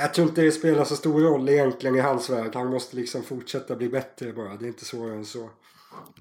Jag 0.00 0.14
tror 0.14 0.28
inte 0.28 0.42
det 0.42 0.52
spelar 0.52 0.84
så 0.84 0.96
stor 0.96 1.20
roll 1.20 1.48
egentligen 1.48 1.96
i 1.96 2.00
hans 2.00 2.30
värld. 2.30 2.54
Han 2.54 2.66
måste 2.66 2.96
liksom 2.96 3.22
fortsätta 3.22 3.76
bli 3.76 3.88
bättre 3.88 4.32
bara. 4.32 4.56
Det 4.56 4.64
är 4.64 4.68
inte 4.68 4.84
svårare 4.84 5.14
än 5.14 5.24
så. 5.24 5.48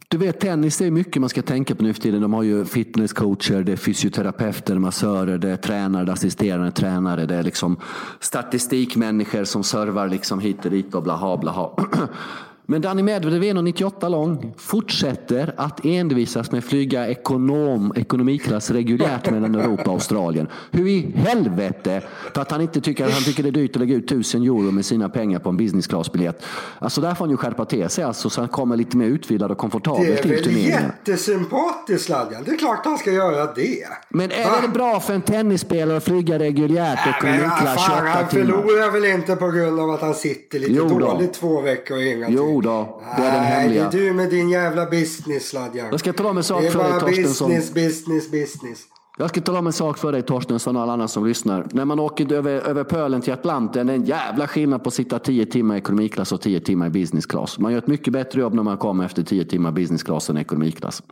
Du 0.07 0.17
vet, 0.17 0.39
tennis 0.39 0.77
det 0.77 0.85
är 0.85 0.91
mycket 0.91 1.19
man 1.19 1.29
ska 1.29 1.41
tänka 1.41 1.75
på 1.75 1.83
nu 1.83 1.93
för 1.93 2.01
tiden. 2.01 2.21
De 2.21 2.33
har 2.33 2.43
ju 2.43 2.65
fitnesscoacher, 2.65 3.63
det 3.63 3.71
är 3.71 3.75
fysioterapeuter, 3.75 4.75
massörer, 4.75 5.37
det 5.37 5.49
är 5.49 5.57
tränare, 5.57 6.05
det 6.05 6.11
är 6.11 6.13
assisterande 6.13 6.71
tränare, 6.71 7.25
det 7.25 7.35
är 7.35 7.43
liksom 7.43 7.77
statistikmänniskor 8.19 9.43
som 9.43 9.63
servar 9.63 10.07
liksom 10.07 10.39
hit 10.39 10.65
och 10.65 10.71
dit 10.71 10.95
och 10.95 11.03
blaha 11.03 11.37
blaha. 11.37 11.69
Men 12.71 12.81
Danny 12.81 13.03
Medvedev 13.03 13.43
är 13.43 13.53
1,98 13.53 14.09
lång, 14.09 14.53
fortsätter 14.57 15.53
att 15.57 15.85
envisas 15.85 16.51
med 16.51 16.57
att 16.57 16.65
flyga 16.65 17.07
ekonom, 17.07 17.93
ekonomiklass 17.95 18.71
reguljärt 18.71 19.31
mellan 19.31 19.55
Europa 19.55 19.83
och 19.83 19.93
Australien. 19.93 20.47
Hur 20.71 20.87
i 20.87 21.11
helvete, 21.15 22.01
för 22.33 22.41
att 22.41 22.51
han 22.51 22.61
inte 22.61 22.81
tycker, 22.81 23.03
han 23.03 23.23
tycker 23.23 23.43
det 23.43 23.49
är 23.49 23.51
dyrt 23.51 23.75
att 23.75 23.79
lägga 23.79 23.95
ut 23.95 24.07
tusen 24.07 24.41
euro 24.41 24.71
med 24.71 24.85
sina 24.85 25.09
pengar 25.09 25.39
på 25.39 25.49
en 25.49 25.57
business 25.57 25.87
class-biljett. 25.87 26.43
Alltså 26.79 27.01
där 27.01 27.15
får 27.15 27.25
han 27.25 27.31
ju 27.31 27.37
skärpa 27.37 27.65
till 27.65 27.89
sig 27.89 28.03
alltså, 28.03 28.29
så 28.29 28.41
han 28.41 28.47
kommer 28.47 28.77
lite 28.77 28.97
mer 28.97 29.05
utvilad 29.05 29.51
och 29.51 29.57
komfortabel 29.57 30.17
till 30.17 30.43
turneringen. 30.43 30.69
Det 30.69 30.75
är 30.75 30.81
väl 30.81 30.91
jättesympatiskt 31.07 32.05
Sladjan, 32.05 32.43
det 32.45 32.51
är 32.51 32.57
klart 32.57 32.85
han 32.85 32.97
ska 32.97 33.11
göra 33.11 33.53
det. 33.53 33.87
Men 34.09 34.31
är 34.31 34.43
Va? 34.43 34.51
det 34.61 34.67
bra 34.67 34.99
för 34.99 35.13
en 35.13 35.21
tennisspelare 35.21 35.97
att 35.97 36.03
flyga 36.03 36.39
reguljärt 36.39 37.07
ekonomiklass 37.07 37.85
28 37.85 37.97
timmar? 37.97 38.11
Han 38.11 38.29
förlorar 38.29 38.91
väl 38.91 39.05
inte 39.05 39.35
på 39.35 39.51
grund 39.51 39.79
av 39.79 39.89
att 39.89 40.01
han 40.01 40.13
sitter 40.13 40.59
lite 40.59 40.73
jo 40.73 40.99
dåligt 40.99 41.33
två 41.33 41.61
veckor 41.61 41.97
och 41.97 42.03
inga 42.03 42.29
Jo 42.29 42.60
då, 42.61 43.01
det 43.17 43.23
är 43.23 43.31
den 43.31 43.43
hemliga. 43.43 43.81
Nej, 43.81 43.91
det 43.91 43.97
är 43.97 44.03
du 44.03 44.13
med 44.13 44.29
din 44.29 44.49
jävla 44.49 44.85
business 44.85 45.49
Sladjan. 45.49 45.87
Jag 45.91 45.99
ska 45.99 46.13
tala 46.13 46.29
om 46.29 46.37
en 46.37 46.43
sak 46.43 46.63
för 46.63 46.83
dig 46.83 46.99
Torstensson. 46.99 47.49
Det 47.49 47.55
är 47.55 47.59
bara 47.59 47.73
business, 47.73 47.73
business, 47.73 48.31
business. 48.31 48.87
Jag 49.17 49.29
ska 49.29 49.41
tala 49.41 49.59
om 49.59 49.67
en 49.67 49.73
sak 49.73 49.97
för 49.97 50.11
dig 50.11 50.21
Torstensson 50.21 50.75
och 50.75 50.81
alla 50.81 50.93
andra 50.93 51.07
som 51.07 51.27
lyssnar. 51.27 51.67
När 51.71 51.85
man 51.85 51.99
åker 51.99 52.33
över, 52.33 52.51
över 52.51 52.83
pölen 52.83 53.21
till 53.21 53.33
Atlanten, 53.33 53.87
det 53.87 53.93
är 53.93 53.97
en 53.97 54.05
jävla 54.05 54.47
skillnad 54.47 54.83
på 54.83 54.87
att 54.87 54.93
sitta 54.93 55.19
10 55.19 55.45
timmar 55.45 55.75
i 55.75 55.77
ekonomiklass 55.77 56.31
och 56.31 56.41
10 56.41 56.59
timmar 56.59 56.87
i 56.87 56.89
business 56.89 57.25
class. 57.25 57.59
Man 57.59 57.71
gör 57.71 57.79
ett 57.79 57.87
mycket 57.87 58.13
bättre 58.13 58.41
jobb 58.41 58.53
när 58.53 58.63
man 58.63 58.77
kommer 58.77 59.05
efter 59.05 59.23
10 59.23 59.45
timmar 59.45 59.71
business 59.71 60.03
class 60.03 60.29
än 60.29 60.37
ekonomiklass. 60.37 61.03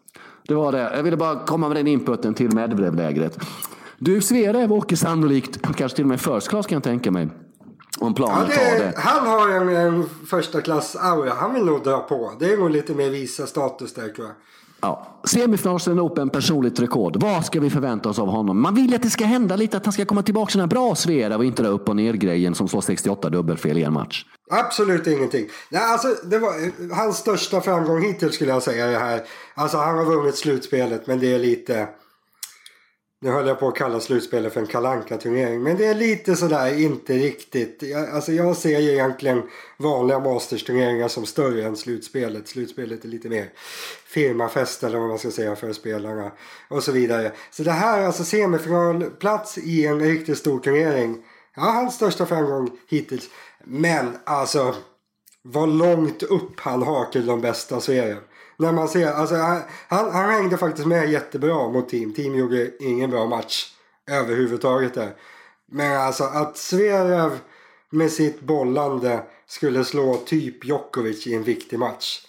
Det 0.48 0.56
var 0.56 0.72
det. 0.72 0.92
Jag 0.96 1.04
ville 1.04 1.18
bara 1.18 1.46
komma 1.46 1.68
med 1.68 1.78
den 1.78 1.88
inputen 1.88 2.34
till 2.34 2.56
Medvedev-lägret. 2.56 3.40
Du, 3.98 4.22
Zverev 4.22 4.74
åker 4.74 4.96
sannolikt, 4.96 5.62
kanske 5.62 5.96
till 5.96 6.06
och 6.06 6.10
med 6.10 6.22
first 6.22 6.50
class 6.50 6.68
kan 6.68 6.76
jag 6.76 6.84
tänka 6.84 7.12
mig. 7.12 7.28
Om 7.98 8.14
planet 8.14 8.50
ja, 8.56 8.74
det, 8.74 8.78
det. 8.78 8.94
Han 8.98 9.28
har 9.28 9.50
en, 9.50 9.70
en 9.70 10.10
första 10.30 10.62
klass 10.62 10.96
aura. 10.96 11.34
Han 11.34 11.54
vill 11.54 11.66
nog 11.66 11.84
dra 11.84 12.00
på. 12.00 12.34
Det 12.40 12.54
är 12.54 12.58
nog 12.58 12.70
lite 12.70 12.94
mer 12.94 13.10
visa 13.10 13.48
status 13.48 13.94
där 13.94 14.10
tror 14.10 14.28
jag. 14.28 14.36
Ja. 14.82 15.22
Semifinalen 15.24 16.00
Open, 16.00 16.30
personligt 16.30 16.80
rekord. 16.80 17.24
Vad 17.24 17.46
ska 17.46 17.60
vi 17.60 17.70
förvänta 17.70 18.10
oss 18.10 18.20
av 18.20 18.28
honom? 18.28 18.62
Man 18.62 18.76
vill 18.76 18.96
att 18.96 19.02
det 19.02 19.10
ska 19.10 19.26
hända 19.26 19.56
lite, 19.56 19.78
att 19.78 19.86
han 19.86 19.94
ska 19.94 20.06
komma 20.06 20.24
tillbaka 20.24 20.52
till 20.52 20.60
den 20.60 20.70
bra 20.70 20.96
Svera 20.96 21.38
och 21.38 21.46
inte 21.46 21.64
det 21.64 21.70
upp 21.70 21.90
och 21.90 21.96
ner-grejen 21.96 22.56
som 22.56 22.68
slår 22.68 22.82
68 22.82 23.30
dubbelfel 23.30 23.78
i 23.78 23.84
en 23.84 23.94
match. 23.94 24.26
Absolut 24.52 25.08
ingenting. 25.08 25.48
Nej, 25.70 25.82
alltså, 25.82 26.08
det 26.24 26.40
var 26.40 26.54
hans 26.96 27.18
största 27.18 27.62
framgång 27.62 28.02
hittills 28.02 28.36
skulle 28.36 28.52
jag 28.52 28.64
säga. 28.64 28.88
Det 28.88 28.98
här. 28.98 29.22
Alltså, 29.56 29.78
han 29.78 29.98
har 29.98 30.06
vunnit 30.06 30.36
slutspelet 30.36 31.08
men 31.08 31.20
det 31.20 31.34
är 31.34 31.40
lite... 31.40 31.88
Nu 33.22 33.30
höll 33.30 33.48
jag 33.48 33.60
på 33.60 33.68
att 33.68 33.76
kalla 33.76 34.00
slutspelet 34.00 34.54
för 34.54 34.62
en 34.62 34.68
kalanka 34.68 35.18
turnering 35.18 35.64
Men 35.64 35.78
det 35.78 35.86
är 35.86 35.96
lite 35.96 36.36
sådär 36.36 36.80
inte 36.80 37.14
riktigt. 37.14 37.82
Jag, 37.82 38.10
alltså 38.10 38.32
jag 38.32 38.58
ser 38.58 38.80
ju 38.80 38.92
egentligen 38.92 39.44
vanliga 39.78 40.20
Masters-turneringar 40.20 41.08
som 41.08 41.26
större 41.26 41.64
än 41.64 41.76
slutspelet. 41.76 42.48
Slutspelet 42.48 43.06
är 43.06 43.08
lite 43.08 43.30
mer 43.30 43.50
firmafest 44.06 44.84
eller 44.84 45.00
vad 45.00 45.10
man 45.10 45.20
ska 45.20 45.32
säga 45.32 45.56
för 45.56 45.74
spelarna. 45.74 46.32
Och 46.70 46.84
så 46.84 46.92
vidare. 46.92 47.32
Så 47.52 47.64
det 47.64 47.72
här 47.72 48.02
är 48.02 48.06
alltså 48.06 48.24
semifinalplats 48.24 49.58
i 49.58 49.86
en 49.86 50.00
riktigt 50.00 50.38
stor 50.38 50.60
turnering. 50.60 51.24
Ja, 51.56 51.62
hans 51.62 51.96
största 51.96 52.26
framgång 52.26 52.70
hittills. 52.90 53.30
Men 53.64 54.18
alltså 54.24 54.76
vad 55.42 55.70
långt 55.70 56.24
upp 56.24 56.60
han 56.60 56.84
har 56.84 57.06
till 57.06 57.26
de 57.26 57.42
bästa 57.42 57.82
så 57.82 57.92
är 57.92 58.06
det. 58.06 58.18
När 58.60 58.72
man 58.72 58.88
ser, 58.88 59.12
alltså 59.12 59.36
han, 59.36 59.62
han, 59.88 60.12
han 60.12 60.30
hängde 60.30 60.58
faktiskt 60.58 60.88
med 60.88 61.12
jättebra 61.12 61.70
mot 61.70 61.90
team. 61.90 62.14
Team 62.14 62.36
gjorde 62.36 62.72
ingen 62.80 63.10
bra 63.10 63.26
match 63.26 63.74
överhuvudtaget 64.12 64.94
där. 64.94 65.16
Men 65.72 66.02
alltså 66.02 66.24
att 66.24 66.58
Zverev 66.58 67.40
med 67.90 68.12
sitt 68.12 68.42
bollande 68.42 69.24
skulle 69.48 69.86
slå 69.86 70.16
typ 70.16 70.66
Djokovic 70.66 71.28
i 71.28 71.36
en 71.36 71.44
viktig 71.44 71.80
match. 71.80 72.26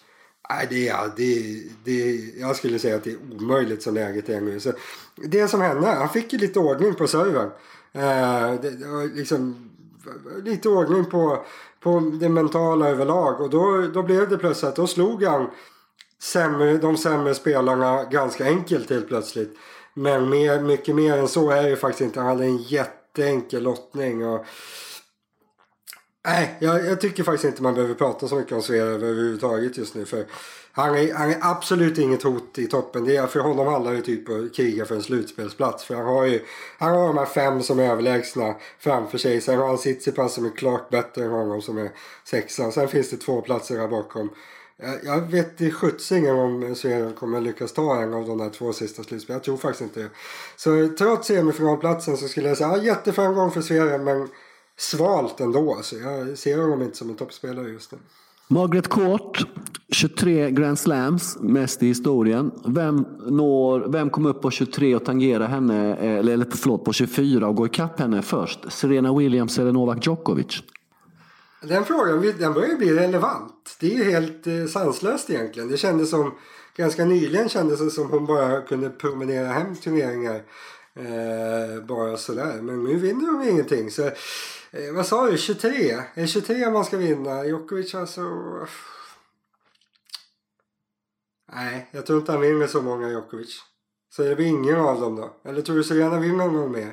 Nej, 0.51 0.67
det 0.71 0.89
är, 0.89 1.11
det, 1.17 1.63
det, 1.85 2.17
jag 2.41 2.57
skulle 2.57 2.79
säga 2.79 2.97
att 2.97 3.05
det 3.05 3.11
är 3.11 3.19
omöjligt 3.41 3.83
som 3.83 3.95
läget 3.95 4.29
är 4.29 4.41
nu. 4.41 4.61
Så 4.61 4.73
det 5.17 5.49
som 5.49 5.61
hände, 5.61 5.87
han 5.87 6.09
fick 6.09 6.33
ju 6.33 6.39
lite 6.39 6.59
ordning 6.59 6.95
på 6.95 7.07
servern. 7.07 7.51
Eh, 7.93 8.61
det, 8.63 8.71
liksom, 9.15 9.71
lite 10.43 10.69
ordning 10.69 11.05
på, 11.05 11.45
på 11.81 12.01
det 12.21 12.29
mentala 12.29 12.89
överlag. 12.89 13.41
Och 13.41 13.51
då, 13.51 13.87
då 13.95 14.03
blev 14.03 14.29
det 14.29 14.39
plötsligt 14.39 14.69
att 14.69 14.77
då 14.77 14.87
slog 14.87 15.23
han 15.23 15.51
sämre, 16.23 16.79
de 16.79 16.97
sämre 16.97 17.35
spelarna 17.35 18.05
ganska 18.05 18.45
enkelt 18.45 18.91
helt 18.91 19.09
plötsligt. 19.09 19.57
Men 19.95 20.31
mer, 20.31 20.61
mycket 20.61 20.95
mer 20.95 21.17
än 21.17 21.29
så 21.29 21.51
är 21.51 21.71
det 21.71 21.77
faktiskt 21.77 22.01
inte. 22.01 22.21
Han 22.21 22.29
hade 22.29 22.45
en 22.45 22.59
jätteenkel 22.59 23.63
lottning. 23.63 24.27
Och... 24.27 24.47
Nej, 26.25 26.57
jag, 26.59 26.87
jag, 26.87 27.01
tycker 27.01 27.23
faktiskt 27.23 27.45
inte 27.45 27.63
man 27.63 27.75
behöver 27.75 27.95
prata 27.95 28.29
så 28.29 28.35
mycket 28.35 28.53
om 28.53 28.63
Zverev 28.63 29.05
överhuvudtaget 29.05 29.79
just 29.79 29.95
nu. 29.95 30.05
För 30.05 30.27
han 30.73 30.95
är, 30.95 31.15
han 31.15 31.31
är 31.31 31.39
absolut 31.41 31.99
inget 31.99 32.23
hot 32.23 32.59
i 32.59 32.67
toppen. 32.67 33.05
Det 33.05 33.17
är, 33.17 33.27
för 33.27 33.41
honom 33.41 33.67
handlar 33.67 33.93
det 33.93 34.03
typ 34.03 34.29
om 34.29 34.47
att 34.47 34.55
kriga 34.55 34.85
för 34.85 34.95
en 34.95 35.03
slutspelsplats. 35.03 35.85
För 35.85 35.95
han 35.95 36.07
har 36.07 36.27
ju 36.27 36.41
han 36.79 36.95
har 36.95 37.07
de 37.07 37.19
här 37.19 37.27
fem 37.27 37.63
som 37.63 37.79
är 37.79 37.91
överlägsna 37.91 38.55
framför 38.79 39.19
sig. 39.19 39.41
Sen 39.41 39.59
har 39.59 39.67
han 39.67 39.77
Tsitsipas 39.77 40.35
som 40.35 40.47
är 40.47 40.57
klart 40.57 40.91
bättre 40.91 41.25
än 41.25 41.31
honom 41.31 41.63
som 41.63 41.79
är 41.79 41.91
sexa. 42.25 42.71
Sen 42.71 42.89
finns 42.89 43.11
det 43.11 43.17
två 43.17 43.41
platser 43.43 43.79
här 43.79 43.89
bakom. 43.89 44.31
Jag 45.05 45.21
vet 45.21 45.61
i 45.61 45.71
skjutsingen 45.71 46.37
om 46.37 46.75
Sverige 46.75 47.13
kommer 47.13 47.41
lyckas 47.41 47.73
ta 47.73 48.03
en 48.03 48.15
av 48.15 48.27
de 48.27 48.39
där 48.39 48.51
två 48.51 48.73
sista 48.73 49.03
slutspelen. 49.03 49.37
Jag 49.37 49.45
tror 49.45 49.57
faktiskt 49.57 49.83
inte 49.83 50.01
det. 50.01 50.11
Så 50.57 50.89
trots 50.99 51.29
semifinalplatsen 51.29 52.17
så 52.17 52.29
skulle 52.29 52.49
jag 52.49 52.59
säga 52.59 52.77
ja, 52.77 52.83
jätteframgång 52.83 53.51
för 53.51 53.61
Sverige 53.61 53.99
men 53.99 54.29
svalt 54.79 55.41
ändå. 55.41 55.79
Så 55.83 55.97
jag 55.97 56.39
ser 56.39 56.59
honom 56.59 56.83
inte 56.83 56.97
som 56.97 57.11
en 57.11 57.17
toppspelare 57.17 57.69
just 57.69 57.93
nu. 57.93 57.99
Margaret 58.49 58.89
Court, 58.89 59.47
23 59.93 60.51
Grand 60.51 60.79
Slams, 60.79 61.39
mest 61.41 61.83
i 61.83 61.87
historien. 61.87 62.51
Vem, 62.65 63.07
når, 63.27 63.81
vem 63.81 64.11
kom 64.11 64.27
upp 64.27 64.43
på 64.43 64.51
23 64.51 64.97
och 64.97 65.05
tangerar 65.05 65.47
henne, 65.47 65.97
eh, 65.97 66.19
eller 66.19 66.47
förlåt, 66.51 66.85
på 66.85 66.93
24 66.93 67.49
och 67.49 67.55
går 67.55 67.67
ikapp 67.67 68.01
henne 68.01 68.23
först? 68.23 68.73
Serena 68.73 69.15
Williams 69.15 69.59
eller 69.59 69.73
Novak 69.73 70.07
Djokovic? 70.07 70.63
Den 71.63 71.85
frågan 71.85 72.35
den 72.39 72.53
börjar 72.53 72.77
bli 72.77 72.95
relevant. 72.95 73.77
Det 73.81 73.87
är 73.87 73.97
ju 73.97 74.11
helt 74.11 74.47
eh, 74.47 74.67
sanslöst 74.67 75.31
egentligen. 75.31 75.69
Det 75.69 75.77
kändes 75.77 76.11
som, 76.11 76.35
ganska 76.77 77.05
nyligen 77.05 77.49
kändes 77.49 77.81
det 77.81 77.91
som 77.91 78.11
hon 78.11 78.27
bara 78.27 78.63
kunde 78.63 78.91
promenera 78.91 79.47
hem 79.49 79.77
turneringar. 79.77 80.43
Eh, 80.95 81.85
bara 81.85 82.17
sådär. 82.17 82.63
Men 82.63 82.85
nu 82.85 82.97
vinner 82.97 83.33
hon 83.33 83.49
ingenting. 83.49 83.91
Så, 83.91 84.07
eh, 84.71 84.93
vad 84.95 85.07
sa 85.07 85.31
du? 85.31 85.39
23? 85.39 85.91
Är 85.93 86.05
det 86.15 86.27
23 86.27 86.71
man 86.71 86.85
ska 86.85 86.97
vinna? 86.97 87.45
Djokovic 87.45 87.95
alltså... 87.95 88.23
Nej, 91.53 91.89
jag 91.91 92.07
tror 92.07 92.19
inte 92.19 92.33
han 92.33 92.41
vinner 92.41 92.67
så 92.67 92.83
många 92.83 93.09
Djokovic. 93.09 93.61
Så 94.11 94.23
det 94.23 94.37
blir 94.37 94.47
ingen 94.47 94.77
av 94.77 95.01
dem 95.01 95.17
då? 95.17 95.37
Eller 95.45 95.63
tror 95.63 95.77
du 95.77 95.85
Serena 95.85 96.19
vinner 96.19 96.47
någon 96.47 96.73
mer? 96.73 96.93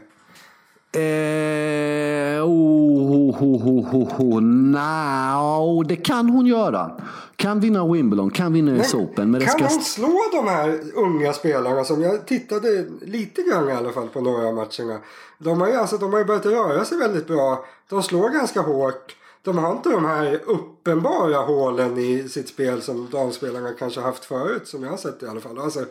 Eh, 0.91 2.43
oh, 2.43 3.43
oh, 3.43 3.67
oh, 3.67 3.95
oh, 3.95 4.21
oh. 4.21 4.41
No, 4.41 5.83
det 5.83 5.95
kan 5.95 6.29
hon 6.29 6.45
göra. 6.45 6.91
Kan 7.35 7.59
vinna 7.59 7.87
Wimbledon, 7.87 8.29
kan 8.29 8.53
vinna 8.53 8.71
US 8.71 8.93
Open. 8.93 9.31
Men 9.31 9.41
kan 9.41 9.49
ska... 9.49 9.63
hon 9.63 9.81
slå 9.81 10.19
de 10.31 10.47
här 10.47 10.79
unga 10.95 11.33
spelarna 11.33 11.83
som 11.83 12.01
jag 12.01 12.27
tittade 12.27 12.85
lite 13.01 13.41
grann 13.41 13.69
i 13.69 13.71
alla 13.71 13.91
fall 13.91 14.07
på 14.07 14.21
några 14.21 14.51
matcherna. 14.51 14.99
De 15.37 15.61
har 15.61 15.67
ju, 15.67 15.73
alltså, 15.73 15.97
de 15.97 16.13
har 16.13 16.19
ju 16.19 16.25
börjat 16.25 16.45
röra 16.45 16.85
sig 16.85 16.97
väldigt 16.97 17.27
bra. 17.27 17.65
De 17.89 18.03
slår 18.03 18.29
ganska 18.29 18.61
hårt. 18.61 19.15
De 19.41 19.57
har 19.57 19.71
inte 19.71 19.89
de 19.89 20.05
här 20.05 20.41
uppenbara 20.45 21.37
hålen 21.37 21.97
i 21.97 22.29
sitt 22.29 22.49
spel 22.49 22.81
som 22.81 23.09
damspelarna 23.11 23.73
kanske 23.79 24.01
haft 24.01 24.25
förut. 24.25 24.67
Som 24.67 24.83
jag 24.83 24.89
har 24.89 24.97
sett 24.97 25.23
i 25.23 25.27
alla 25.27 25.39
fall. 25.39 25.59
Alltså, 25.59 25.85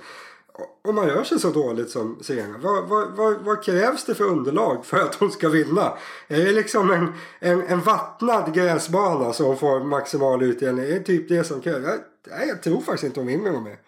om 0.89 0.95
man 0.95 1.09
gör 1.09 1.25
sig 1.25 1.41
så 1.41 1.51
dåligt 1.51 1.91
som 1.91 2.19
Serena, 2.21 2.59
vad, 2.59 2.89
vad, 2.89 3.17
vad, 3.17 3.37
vad, 3.45 3.63
krävs 3.63 4.05
det 4.05 4.15
för 4.15 4.25
underlag 4.25 4.85
för 4.85 4.97
att 4.97 5.15
hon 5.15 5.31
ska 5.31 5.49
vinna? 5.49 5.93
Är 6.29 6.45
det 6.45 6.53
liksom 6.53 6.91
en, 6.91 7.13
en, 7.41 7.67
en 7.67 7.81
vattnad 7.81 8.55
gräsbana 8.55 9.33
som 9.33 9.47
hon 9.47 9.57
får 9.57 9.85
maximal 9.85 10.43
utdelning? 10.43 10.85
Är 10.85 10.89
det 10.91 11.01
typ 11.01 11.29
det 11.29 11.45
som 11.45 11.61
krävs? 11.61 11.85
Jag, 12.31 12.49
jag 12.49 12.63
tror 12.63 12.81
faktiskt 12.81 13.05
inte 13.05 13.21
hon 13.21 13.27
vinner 13.27 13.53
något 13.53 13.63
mer. 13.63 13.79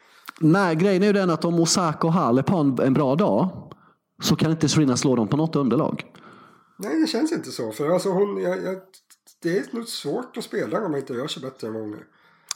Nej, 0.40 0.76
grejen 0.76 1.02
är 1.02 1.06
ju 1.06 1.12
den 1.12 1.30
att 1.30 1.44
om 1.44 1.60
Osaka 1.60 2.06
och 2.06 2.14
är 2.38 2.42
på 2.42 2.56
en, 2.56 2.78
en 2.78 2.94
bra 2.94 3.14
dag 3.14 3.72
så 4.22 4.36
kan 4.36 4.50
inte 4.50 4.68
Serena 4.68 4.96
slå 4.96 5.16
dem 5.16 5.28
på 5.28 5.36
något 5.36 5.56
underlag. 5.56 6.04
Nej, 6.76 7.00
det 7.00 7.06
känns 7.06 7.32
inte 7.32 7.50
så. 7.50 7.72
För 7.72 7.90
alltså 7.90 8.08
hon, 8.08 8.42
jag, 8.42 8.64
jag, 8.64 8.76
det 9.42 9.58
är 9.58 9.64
nog 9.70 9.88
svårt 9.88 10.36
att 10.36 10.44
spela 10.44 10.84
om 10.84 10.90
man 10.90 11.00
inte 11.00 11.12
gör 11.12 11.26
sig 11.26 11.42
bättre 11.42 11.66
än 11.66 11.72
många. 11.72 11.96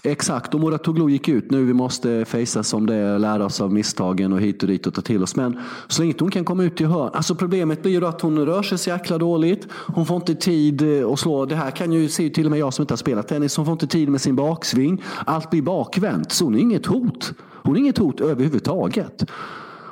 Exakt, 0.05 0.55
och 0.55 0.61
Muratoglu 0.61 1.11
gick 1.11 1.28
ut 1.28 1.50
nu. 1.50 1.64
Vi 1.64 1.72
måste 1.72 2.24
fejsa 2.24 2.62
som 2.62 2.86
det, 2.86 2.94
är, 2.94 3.18
lära 3.18 3.44
oss 3.44 3.61
av 3.61 3.72
misstagen 3.72 4.32
och 4.32 4.40
hit 4.40 4.62
och 4.62 4.68
dit 4.68 4.86
och 4.86 4.94
ta 4.94 5.03
till 5.03 5.22
oss. 5.22 5.36
Men 5.36 5.59
så 5.88 6.03
länge 6.03 6.14
hon 6.18 6.30
kan 6.30 6.44
komma 6.44 6.64
ut 6.64 6.80
i 6.80 6.84
hörn. 6.84 7.11
Alltså 7.14 7.34
problemet 7.34 7.82
blir 7.82 7.92
ju 7.92 8.07
att 8.07 8.20
hon 8.20 8.46
rör 8.46 8.62
sig 8.62 8.78
så 8.78 8.90
jäkla 8.90 9.18
dåligt. 9.18 9.68
Hon 9.70 10.07
får 10.07 10.16
inte 10.16 10.34
tid 10.34 10.82
eh, 11.03 11.09
att 11.11 11.18
slå. 11.18 11.46
Det 11.46 11.57
här 11.57 11.70
kan 11.70 11.92
ju 11.92 12.09
se 12.09 12.30
till 12.30 12.44
och 12.44 12.50
med 12.50 12.61
jag 12.61 12.74
som 12.74 12.82
inte 12.82 12.92
har 12.92 12.96
spelat 12.96 13.28
tennis. 13.28 13.57
Hon 13.57 13.66
får 13.66 13.72
inte 13.72 13.86
tid 13.86 14.09
med 14.09 14.20
sin 14.20 14.36
baksving. 14.36 15.03
Allt 15.26 15.50
blir 15.50 15.62
bakvänt. 15.62 16.32
Så 16.32 16.44
hon 16.44 16.55
är 16.55 16.59
inget 16.59 16.86
hot. 16.86 17.32
Hon 17.62 17.76
är 17.76 17.80
inget 17.80 17.98
hot 17.98 18.20
överhuvudtaget. 18.20 19.24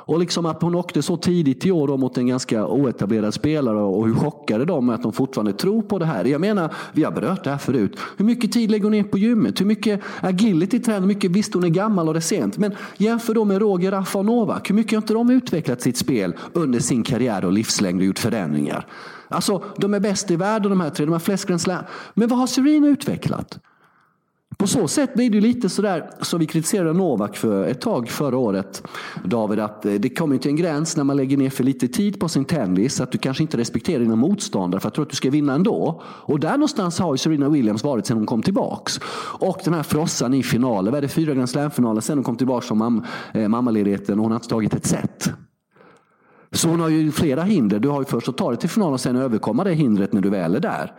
Och 0.05 0.19
liksom 0.19 0.45
att 0.45 0.61
hon 0.61 0.75
åkte 0.75 1.01
så 1.01 1.17
tidigt 1.17 1.65
i 1.65 1.71
år 1.71 1.87
då 1.87 1.97
mot 1.97 2.17
en 2.17 2.27
ganska 2.27 2.67
oetablerad 2.67 3.33
spelare 3.33 3.77
och 3.77 4.07
hur 4.07 4.15
chockade 4.15 4.65
de 4.65 4.89
är 4.89 4.93
att 4.93 5.03
de 5.03 5.13
fortfarande 5.13 5.53
tror 5.53 5.81
på 5.81 5.99
det 5.99 6.05
här. 6.05 6.25
Jag 6.25 6.41
menar, 6.41 6.73
vi 6.93 7.03
har 7.03 7.11
berört 7.11 7.43
det 7.43 7.49
här 7.49 7.57
förut. 7.57 7.97
Hur 8.17 8.25
mycket 8.25 8.51
tid 8.51 8.71
lägger 8.71 8.83
hon 8.83 8.91
ner 8.91 9.03
på 9.03 9.17
gymmet? 9.17 9.61
Hur 9.61 9.65
mycket 9.65 10.01
agility 10.21 10.79
tränar? 10.79 10.99
hon? 10.99 11.07
mycket 11.07 11.31
visst 11.31 11.53
hon 11.53 11.63
är 11.63 11.69
gammal 11.69 12.07
och 12.07 12.13
det 12.13 12.17
är 12.17 12.21
sent. 12.21 12.57
Men 12.57 12.75
jämför 12.97 13.33
då 13.33 13.45
med 13.45 13.61
Roger 13.61 13.91
Raffa 13.91 14.19
och 14.19 14.25
Novak. 14.25 14.69
Hur 14.69 14.75
mycket 14.75 14.91
har 14.91 14.97
inte 14.97 15.13
de 15.13 15.29
utvecklat 15.29 15.81
sitt 15.81 15.97
spel 15.97 16.35
under 16.53 16.79
sin 16.79 17.03
karriär 17.03 17.45
och 17.45 17.51
livslängd 17.51 17.99
och 17.99 18.05
gjort 18.05 18.19
förändringar? 18.19 18.87
Alltså, 19.27 19.63
de 19.77 19.93
är 19.93 19.99
bäst 19.99 20.31
i 20.31 20.35
världen 20.35 20.69
de 20.69 20.81
här 20.81 20.89
tre. 20.89 21.05
De 21.05 21.11
har 21.11 21.19
flest 21.19 21.45
Grand 21.45 21.61
Slam. 21.61 21.83
Men 22.13 22.27
vad 22.27 22.39
har 22.39 22.47
Serena 22.47 22.87
utvecklat? 22.87 23.59
På 24.61 24.67
så 24.67 24.87
sätt 24.87 25.13
blir 25.13 25.29
det 25.29 25.41
lite 25.41 25.69
sådär 25.69 26.09
som 26.21 26.39
vi 26.39 26.45
kritiserade 26.45 26.93
Novak 26.93 27.37
för 27.37 27.67
ett 27.67 27.81
tag 27.81 28.09
förra 28.09 28.37
året. 28.37 28.83
David, 29.23 29.59
att 29.59 29.85
eh, 29.85 29.93
det 29.93 30.09
kommer 30.09 30.37
till 30.37 30.51
en 30.51 30.55
gräns 30.55 30.97
när 30.97 31.03
man 31.03 31.17
lägger 31.17 31.37
ner 31.37 31.49
för 31.49 31.63
lite 31.63 31.87
tid 31.87 32.19
på 32.19 32.29
sin 32.29 32.45
tennis. 32.45 33.01
Att 33.01 33.11
du 33.11 33.17
kanske 33.17 33.43
inte 33.43 33.57
respekterar 33.57 33.99
dina 33.99 34.15
motståndare 34.15 34.81
för 34.81 34.87
att 34.87 34.93
du 34.93 34.95
tror 34.95 35.05
att 35.05 35.09
du 35.09 35.15
ska 35.15 35.29
vinna 35.29 35.53
ändå. 35.53 36.01
Och 36.05 36.39
där 36.39 36.51
någonstans 36.51 36.99
har 36.99 37.13
ju 37.13 37.17
Serena 37.17 37.49
Williams 37.49 37.83
varit 37.83 38.05
sedan 38.05 38.17
hon 38.17 38.25
kom 38.25 38.41
tillbaks. 38.41 38.99
Och 39.39 39.61
den 39.65 39.73
här 39.73 39.83
frossan 39.83 40.33
i 40.33 40.43
finaler. 40.43 40.91
Vad 40.91 40.97
är 40.97 41.01
det? 41.01 41.07
Fyra 41.07 41.33
Grand 41.33 41.49
Slam-finaler 41.49 42.01
sedan 42.01 42.17
hon 42.17 42.23
kom 42.23 42.35
tillbaka 42.35 42.67
från 42.67 42.77
mam 42.77 43.05
eh, 43.33 43.47
mammaledigheten 43.47 44.19
och 44.19 44.23
hon 44.23 44.31
har 44.31 44.39
inte 44.39 44.49
tagit 44.49 44.73
ett 44.73 44.85
set. 44.85 45.31
Så 46.51 46.69
hon 46.69 46.79
har 46.79 46.89
ju 46.89 47.11
flera 47.11 47.43
hinder. 47.43 47.79
Du 47.79 47.89
har 47.89 47.99
ju 47.99 48.05
först 48.05 48.29
att 48.29 48.37
ta 48.37 48.49
dig 48.49 48.59
till 48.59 48.69
final 48.69 48.93
och 48.93 49.01
sen 49.01 49.15
överkomma 49.15 49.63
det 49.63 49.73
hindret 49.73 50.13
när 50.13 50.21
du 50.21 50.29
väl 50.29 50.55
är 50.55 50.59
där. 50.59 50.93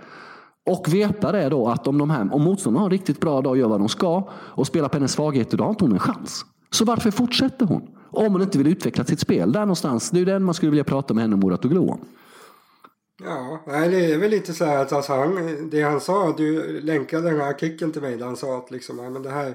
Och 0.71 0.95
veta 0.95 1.33
det 1.33 1.49
då 1.49 1.69
att 1.69 1.87
om, 1.87 1.99
de 1.99 2.11
här, 2.11 2.35
om 2.35 2.43
motståndarna 2.43 2.81
har 2.81 2.87
en 2.87 2.91
riktigt 2.91 3.21
bra 3.21 3.41
dag 3.41 3.51
och 3.51 3.59
gör 3.59 3.69
vad 3.69 3.81
de 3.81 3.89
ska 3.89 4.29
och 4.33 4.67
spelar 4.67 4.89
på 4.89 4.97
hennes 4.97 5.13
svagheter, 5.13 5.57
då 5.57 5.65
har 5.65 5.71
inte 5.71 5.85
hon 5.85 5.93
en 5.93 5.99
chans. 5.99 6.45
Så 6.71 6.85
varför 6.85 7.11
fortsätter 7.11 7.67
hon? 7.67 7.89
Om 8.11 8.33
hon 8.33 8.43
inte 8.43 8.59
vill 8.59 8.67
utveckla 8.67 9.05
sitt 9.05 9.21
spel. 9.21 9.53
Där 9.53 9.61
någonstans, 9.61 10.11
det 10.11 10.21
är 10.21 10.27
den 10.27 10.45
man 10.45 10.55
skulle 10.55 10.71
vilja 10.71 10.85
prata 10.85 11.15
med 11.15 11.23
henne 11.23 11.35
och 11.35 11.45
Muratoglu 11.45 11.79
om. 11.79 12.01
Ja, 13.25 13.63
det 13.67 14.13
är 14.13 14.19
väl 14.19 14.31
lite 14.31 14.53
så 14.55 14.65
här 14.65 14.83
att 14.83 14.93
alltså 14.93 15.13
han, 15.13 15.71
det 15.71 15.83
han 15.83 16.01
sa, 16.01 16.35
du 16.37 16.81
länkade 16.81 17.31
den 17.31 17.41
här 17.41 17.51
artikeln 17.51 17.93
till 17.93 18.03
mig 18.03 18.17
där 18.17 18.27
han 18.27 18.37
sa 18.37 18.59
att 18.59 18.71
liksom, 18.71 18.99
ja, 18.99 19.11
men 19.11 19.23
det 19.23 19.31
här, 19.31 19.55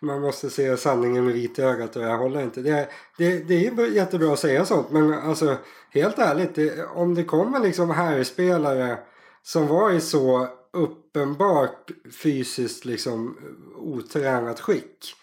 man 0.00 0.20
måste 0.20 0.50
se 0.50 0.76
sanningen 0.76 1.24
med 1.24 1.34
vita 1.34 1.62
ögat 1.62 1.96
och 1.96 2.02
jag 2.02 2.18
håller 2.18 2.42
inte. 2.42 2.60
Det, 2.60 2.88
det, 3.18 3.48
det 3.48 3.66
är 3.66 3.94
jättebra 3.94 4.32
att 4.32 4.38
säga 4.38 4.64
sånt 4.64 4.90
men 4.90 5.12
alltså 5.12 5.56
helt 5.90 6.18
ärligt, 6.18 6.54
det, 6.54 6.84
om 6.94 7.14
det 7.14 7.24
kommer 7.24 7.60
liksom 7.60 7.90
herrspelare 7.90 8.98
som 9.44 9.66
var 9.66 9.90
i 9.90 10.00
så 10.00 10.48
uppenbart 10.72 11.90
fysiskt 12.10 12.84
liksom 12.84 13.36
otränat 13.76 14.60
skick. 14.60 15.14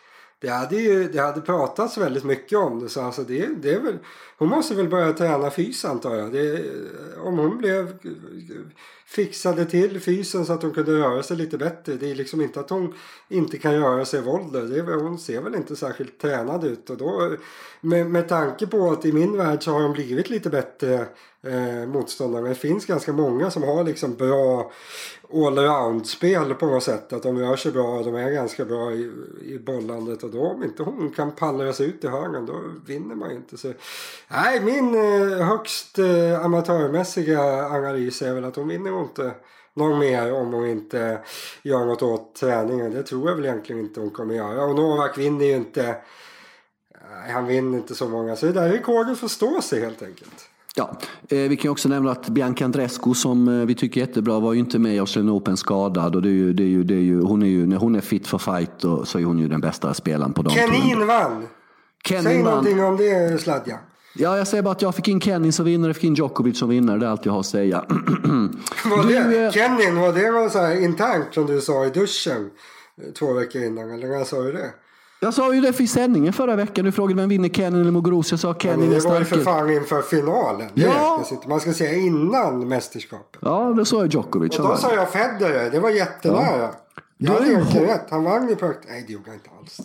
Det 0.42 0.50
hade 0.50 0.76
ju 0.76 1.08
det 1.08 1.20
hade 1.20 1.42
pratats 1.42 1.98
väldigt 1.98 2.24
mycket 2.24 2.58
om 2.58 2.80
det. 2.80 2.90
Så 2.90 3.02
alltså 3.02 3.24
det, 3.24 3.50
det 3.62 3.74
är 3.74 3.80
väl, 3.80 3.98
hon 4.38 4.50
måste 4.50 4.76
väl 4.76 4.90
börja 4.90 5.14
träna 5.14 5.52
fys 5.52 5.86
antar 5.86 6.16
jag. 6.16 6.32
Det, 6.32 6.64
om 7.18 7.38
hon 7.38 7.58
blev 7.58 7.94
fixade 9.06 9.66
till 9.66 10.00
fysen 10.00 10.46
så 10.46 10.54
att 10.54 10.62
hon 10.62 10.72
kunde 10.72 10.92
röra 10.92 11.24
sig 11.24 11.38
lite 11.38 11.58
bättre. 11.58 11.94
Det 11.94 12.12
är 12.12 12.16
liksom 12.16 12.42
inte 12.42 12.60
att 12.60 12.70
hon 12.70 12.94
inte 13.30 13.58
kan 13.58 13.74
röra 13.74 14.06
sig 14.06 14.22
våld. 14.22 14.56
ålder. 14.56 14.94
hon 14.94 15.20
ser 15.20 15.42
väl 15.42 15.56
inte 15.56 15.76
särskilt 15.76 16.20
tränad 16.20 16.64
ut. 16.64 16.90
Och 16.90 16.98
då, 16.98 17.36
med, 17.82 18.10
med 18.10 18.30
tanke 18.30 18.68
på 18.68 18.92
att 18.92 19.06
i 19.06 19.12
min 19.12 19.38
värld 19.38 19.64
så 19.64 19.72
har 19.72 19.82
hon 19.82 19.94
blivit 19.94 20.30
lite 20.30 20.50
bättre 20.50 21.06
eh, 21.48 21.88
motståndare. 21.88 22.48
Det 22.48 22.56
finns 22.56 22.86
ganska 22.86 23.14
många 23.14 23.52
som 23.52 23.64
har 23.64 23.84
liksom 23.84 24.16
bra 24.16 24.72
allround-spel 25.34 26.54
på 26.54 26.66
något 26.66 26.84
sätt. 26.84 27.14
Att 27.14 27.24
de 27.24 27.40
rör 27.40 27.56
sig 27.56 27.72
bra 27.72 27.98
och 27.98 28.06
de 28.06 28.16
är 28.16 28.32
ganska 28.32 28.66
bra 28.66 28.92
i, 28.92 29.12
i 29.42 29.60
bollandet. 29.60 30.24
Och 30.24 30.30
då 30.30 30.42
om 30.42 30.64
inte 30.64 30.84
hon 30.84 31.14
kan 31.16 31.32
pallra 31.32 31.74
sig 31.74 31.88
ut 31.88 32.04
i 32.04 32.08
hörnen 32.08 32.46
då 32.46 32.62
vinner 32.86 33.16
man 33.16 33.30
ju 33.30 33.36
inte. 33.36 33.58
Så, 33.58 33.74
nej, 34.28 34.60
min 34.60 34.96
eh, 34.96 35.46
högst 35.48 36.00
eh, 36.00 36.46
amatörmässiga 36.46 37.66
analys 37.66 38.22
är 38.22 38.34
väl 38.34 38.46
att 38.46 38.56
hon 38.56 38.68
vinner 38.68 39.02
inte 39.02 39.32
någon 39.74 40.00
mer 40.00 40.34
om 40.34 40.54
hon 40.54 40.68
inte 40.68 41.20
gör 41.64 41.86
något 41.86 42.02
åt 42.02 42.36
träningen. 42.36 42.92
Det 42.92 43.04
tror 43.04 43.30
jag 43.30 43.36
väl 43.36 43.46
egentligen 43.46 43.82
inte 43.82 44.00
hon 44.00 44.10
kommer 44.10 44.36
göra. 44.36 44.64
Och 44.64 44.76
Novak 44.76 45.18
vinner 45.18 45.46
ju 45.46 45.56
inte. 45.56 45.96
Han 47.30 47.46
vinner 47.46 47.78
inte 47.78 47.96
så 47.96 48.10
många. 48.10 48.36
Så 48.36 48.46
det 48.46 48.52
där 48.52 48.70
rekordet 48.70 49.20
får 49.20 49.28
stå 49.28 49.62
sig 49.62 49.82
helt 49.82 50.02
enkelt. 50.02 50.51
Ja, 50.76 50.98
eh, 51.30 51.38
vi 51.38 51.58
kan 51.58 51.72
också 51.72 51.90
nämna 51.90 52.12
att 52.12 52.30
Bianca 52.30 52.66
Andrescu 52.66 53.14
som 53.14 53.48
eh, 53.48 53.66
vi 53.66 53.76
tycker 53.76 54.02
är 54.02 54.08
jättebra 54.08 54.40
var 54.40 54.54
ju 54.54 54.60
inte 54.60 54.80
med 54.80 54.96
i 54.96 55.00
Australian 55.00 55.36
Open 55.36 55.58
skadad. 55.58 56.16
Och 56.16 56.22
det 56.22 56.30
är 56.30 56.34
ju, 56.34 56.54
det 56.54 56.64
är 56.64 56.68
ju, 56.68 56.84
det 56.84 56.96
är 56.96 57.00
ju, 57.00 57.22
hon 57.22 57.44
är 57.44 57.48
ju, 57.48 57.68
när 57.68 57.78
hon 57.78 57.96
är 57.96 58.02
fit 58.02 58.28
for 58.28 58.38
fight 58.38 58.84
och, 58.84 59.08
så 59.08 59.20
är 59.20 59.24
hon 59.24 59.40
ju 59.40 59.48
den 59.48 59.62
bästa 59.62 59.94
spelaren 59.94 60.34
på 60.34 60.42
damtouren. 60.42 60.72
Kenin 60.72 61.08
vann! 61.08 61.48
Kenin 62.06 62.24
Säg 62.24 62.36
vann. 62.38 62.46
någonting 62.46 62.84
om 62.84 62.98
det 62.98 63.42
Sladja. 63.42 63.80
Ja, 64.16 64.38
jag 64.38 64.48
säger 64.48 64.64
bara 64.64 64.72
att 64.72 64.82
jag 64.82 64.96
fick 64.96 65.08
in 65.08 65.22
Kenin 65.22 65.54
som 65.54 65.66
vinnare, 65.66 65.94
fick 65.94 66.04
in 66.04 66.14
Djokovic 66.14 66.60
som 66.60 66.70
vinnare. 66.70 67.00
Det 67.00 67.06
är 67.06 67.10
allt 67.10 67.26
jag 67.26 67.34
har 67.34 67.40
att 67.40 67.46
säga. 67.46 67.86
var 68.86 69.08
det, 69.08 69.24
du, 69.24 69.46
eh... 69.46 69.52
Kenin, 69.52 69.96
var 70.00 70.14
det 70.14 70.32
något 70.32 70.52
så 70.52 70.72
internt 70.74 71.34
som 71.34 71.46
du 71.46 71.62
sa 71.62 71.86
i 71.86 71.90
duschen 71.90 72.50
två 73.20 73.34
veckor 73.34 73.64
innan? 73.64 73.92
Eller 73.92 74.08
när 74.08 74.24
sa 74.24 74.42
du 74.42 74.52
det? 74.52 74.70
Jag 75.24 75.34
sa 75.34 75.54
ju 75.54 75.62
det 75.62 75.74
för 75.74 75.84
sändningen 75.84 76.34
förra 76.34 76.56
veckan. 76.56 76.86
Du 76.86 76.92
frågade 76.92 77.22
vem 77.22 77.30
vinner 77.30 77.50
Kenin 77.50 77.82
eller 77.82 77.92
Muguruza. 77.92 78.34
Jag 78.34 78.40
sa 78.40 78.54
Kenin 78.54 78.92
ja. 78.92 79.00
Det 79.00 79.10
var 79.10 79.20
ju 79.20 79.26
för 79.26 79.40
fan 79.40 79.70
inför 79.70 80.02
finalen. 80.02 80.70
Ja. 80.74 81.24
Man 81.48 81.60
ska 81.60 81.74
säga 81.74 81.94
innan 81.94 82.68
mästerskapet. 82.68 83.42
Ja, 83.42 83.74
det 83.78 83.86
sa 83.86 83.98
jag 83.98 84.14
Djokovic. 84.14 84.60
Och 84.60 84.68
då 84.68 84.78
sa 84.78 84.94
jag 84.94 85.10
Federer. 85.10 85.72
Det 85.72 85.80
var 85.80 85.90
jättenära. 85.90 86.62
Ja. 86.62 86.72
Jag 87.18 87.34
hade 87.34 87.48
egentligen 87.48 87.88
rätt. 87.88 88.06
Han 88.10 88.24
vann 88.24 88.50
ju 88.50 88.56
på... 88.56 88.74
Nej, 88.88 89.04
det 89.08 89.14
gjorde 89.14 89.26
han 89.26 89.34
inte 89.34 89.50
alls. 89.60 89.80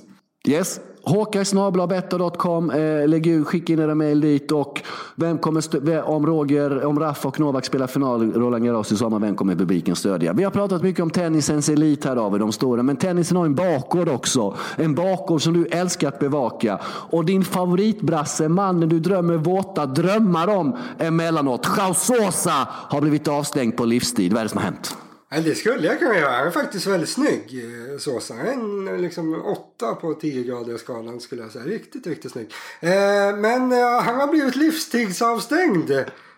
Yes. 0.48 0.80
Håkarsnabelabetta.com. 1.02 2.70
Eh, 2.70 3.08
lägg 3.08 3.26
ut, 3.26 3.46
skicka 3.46 3.72
in 3.72 3.78
era 3.78 3.94
mejl 3.94 4.20
dit. 4.20 4.52
Och 4.52 4.82
vem 5.14 5.38
kommer 5.38 6.02
om 6.08 6.26
Roger, 6.26 6.84
om 6.84 7.00
Raff 7.00 7.26
och 7.26 7.40
Novak 7.40 7.64
spelar 7.64 7.86
final 7.86 8.32
Roland 8.32 8.64
Garros 8.64 8.92
i 8.92 8.96
sommar, 8.96 9.18
vem 9.18 9.36
kommer 9.36 9.54
publiken 9.54 9.96
stödja? 9.96 10.32
Vi 10.32 10.44
har 10.44 10.50
pratat 10.50 10.82
mycket 10.82 11.02
om 11.02 11.10
tennisens 11.10 11.68
elit 11.68 12.04
här 12.04 12.16
David, 12.16 12.40
de 12.40 12.52
stora. 12.52 12.82
Men 12.82 12.96
tennisen 12.96 13.36
har 13.36 13.44
en 13.44 13.54
bakgård 13.54 14.08
också. 14.08 14.54
En 14.76 14.94
bakgård 14.94 15.42
som 15.42 15.54
du 15.54 15.66
älskar 15.66 16.08
att 16.08 16.18
bevaka. 16.18 16.78
Och 16.86 17.24
din 17.24 17.44
favoritbrasse, 17.44 18.48
mannen 18.48 18.88
du 18.88 19.00
drömmer 19.00 19.36
våta 19.36 19.86
drömmar 19.86 20.48
om 20.48 20.76
emellanåt. 20.98 21.66
Chausosa 21.66 22.68
har 22.70 23.00
blivit 23.00 23.28
avstängd 23.28 23.76
på 23.76 23.84
livstid. 23.84 24.32
Vad 24.32 24.40
är 24.40 24.44
det 24.44 24.48
som 24.48 24.58
har 24.58 24.64
hänt? 24.64 24.96
Ja, 25.28 25.40
det 25.40 25.54
skulle 25.54 25.86
jag 25.86 25.98
kunna 25.98 26.18
göra. 26.18 26.32
Han 26.32 26.46
är 26.46 26.50
faktiskt 26.50 26.86
väldigt 26.86 27.08
snygg. 27.08 27.64
Eh, 27.64 27.98
Sosa. 27.98 28.34
En 28.34 28.84
liksom 29.02 29.42
åtta 29.44 29.94
på 29.94 30.14
10 30.14 30.42
grader 30.42 30.76
skalan 30.76 31.20
skulle 31.20 31.42
jag 31.42 31.52
säga. 31.52 31.64
Riktigt, 31.64 32.06
riktigt 32.06 32.32
snygg. 32.32 32.52
Eh, 32.80 33.36
men 33.36 33.72
eh, 33.72 34.00
han 34.00 34.20
har 34.20 34.26
blivit 34.28 34.56
livstidsavstängd, 34.56 35.92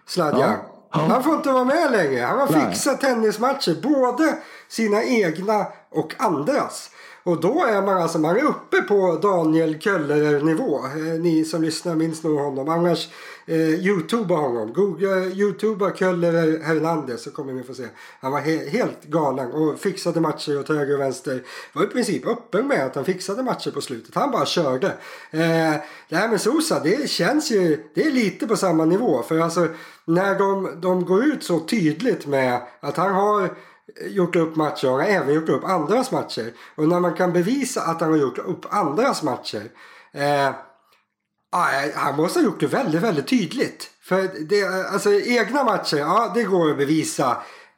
Sladja. 0.07 0.39
Ja. 0.39 0.75
Ja. 0.93 0.99
Han 0.99 1.25
får 1.25 1.35
inte 1.35 1.53
vara 1.53 1.65
med 1.65 1.93
längre. 1.93 2.21
Han 2.21 2.39
har 2.39 2.47
fixat 2.47 3.01
tennismatcher. 3.01 3.83
Både 3.83 4.39
sina 4.69 5.05
egna 5.05 5.67
och 5.91 6.15
andras. 6.19 6.91
Och 7.23 7.41
då 7.41 7.65
är 7.65 7.83
man 7.83 8.03
alltså 8.03 8.19
man 8.19 8.37
är 8.37 8.45
uppe 8.45 8.83
på 8.83 9.19
Daniel 9.23 9.79
Köllerer 9.81 10.41
nivå. 10.41 10.85
Eh, 10.85 11.21
ni 11.21 11.45
som 11.45 11.63
lyssnar 11.63 11.95
minns 11.95 12.23
nog 12.23 12.39
honom. 12.39 12.69
Annars 12.69 13.09
eh, 13.47 13.57
youtuba 13.57 14.35
honom. 14.35 14.73
Googla 14.73 15.17
youtuba 15.17 15.91
Köllerer 15.91 16.63
Hernandez 16.63 17.23
så 17.23 17.31
kommer 17.31 17.53
ni 17.53 17.63
få 17.63 17.75
se. 17.75 17.87
Han 18.21 18.33
var 18.33 18.41
he 18.41 18.71
helt 18.71 19.05
galen 19.05 19.53
och 19.53 19.79
fixade 19.79 20.21
matcher 20.21 20.61
åt 20.61 20.69
höger 20.69 20.95
och 20.95 21.01
vänster. 21.01 21.43
Var 21.73 21.85
i 21.85 21.87
princip 21.87 22.27
öppen 22.27 22.67
med 22.67 22.87
att 22.87 22.95
han 22.95 23.05
fixade 23.05 23.43
matcher 23.43 23.71
på 23.71 23.81
slutet. 23.81 24.15
Han 24.15 24.31
bara 24.31 24.47
körde. 24.47 24.87
Eh, 25.31 25.75
det 26.09 26.17
här 26.17 26.29
med 26.29 26.41
Sosa 26.41 26.81
det 26.81 27.11
känns 27.11 27.51
ju, 27.51 27.85
det 27.95 28.07
är 28.07 28.11
lite 28.11 28.47
på 28.47 28.57
samma 28.57 28.85
nivå. 28.85 29.23
För 29.23 29.39
alltså 29.39 29.69
när 30.05 30.39
de, 30.39 30.81
de 30.81 31.05
går 31.05 31.25
ut 31.25 31.45
så 31.45 31.61
tydligt 31.61 32.27
med 32.27 32.61
att 32.81 32.97
han 32.97 33.15
har 33.15 33.51
gjort 34.07 34.37
upp 34.37 34.57
matcher 34.57 34.87
och 34.87 34.93
han 34.93 35.01
har 35.01 35.09
även 35.09 35.35
gjort 35.35 35.49
upp 35.49 35.65
andras 35.65 36.11
matcher. 36.11 36.53
Och 36.75 36.89
när 36.89 37.01
man 37.01 37.15
kan 37.15 37.33
bevisa 37.33 37.83
att 37.83 38.01
han 38.01 38.11
har 38.11 38.17
gjort 38.17 38.39
upp 38.39 38.75
andras 38.75 39.23
matcher. 39.23 39.71
Eh, 40.13 40.47
eh, 40.47 40.55
han 41.95 42.17
måste 42.17 42.39
ha 42.39 42.45
gjort 42.45 42.61
det 42.61 42.67
väldigt, 42.67 43.03
väldigt 43.03 43.29
tydligt. 43.29 43.91
För 44.01 44.29
det, 44.49 44.65
alltså 44.93 45.13
egna 45.13 45.65
matcher, 45.65 45.97
ja 45.97 46.33
det 46.35 46.45
går 46.45 46.71
att 46.71 46.77
bevisa 46.79 47.37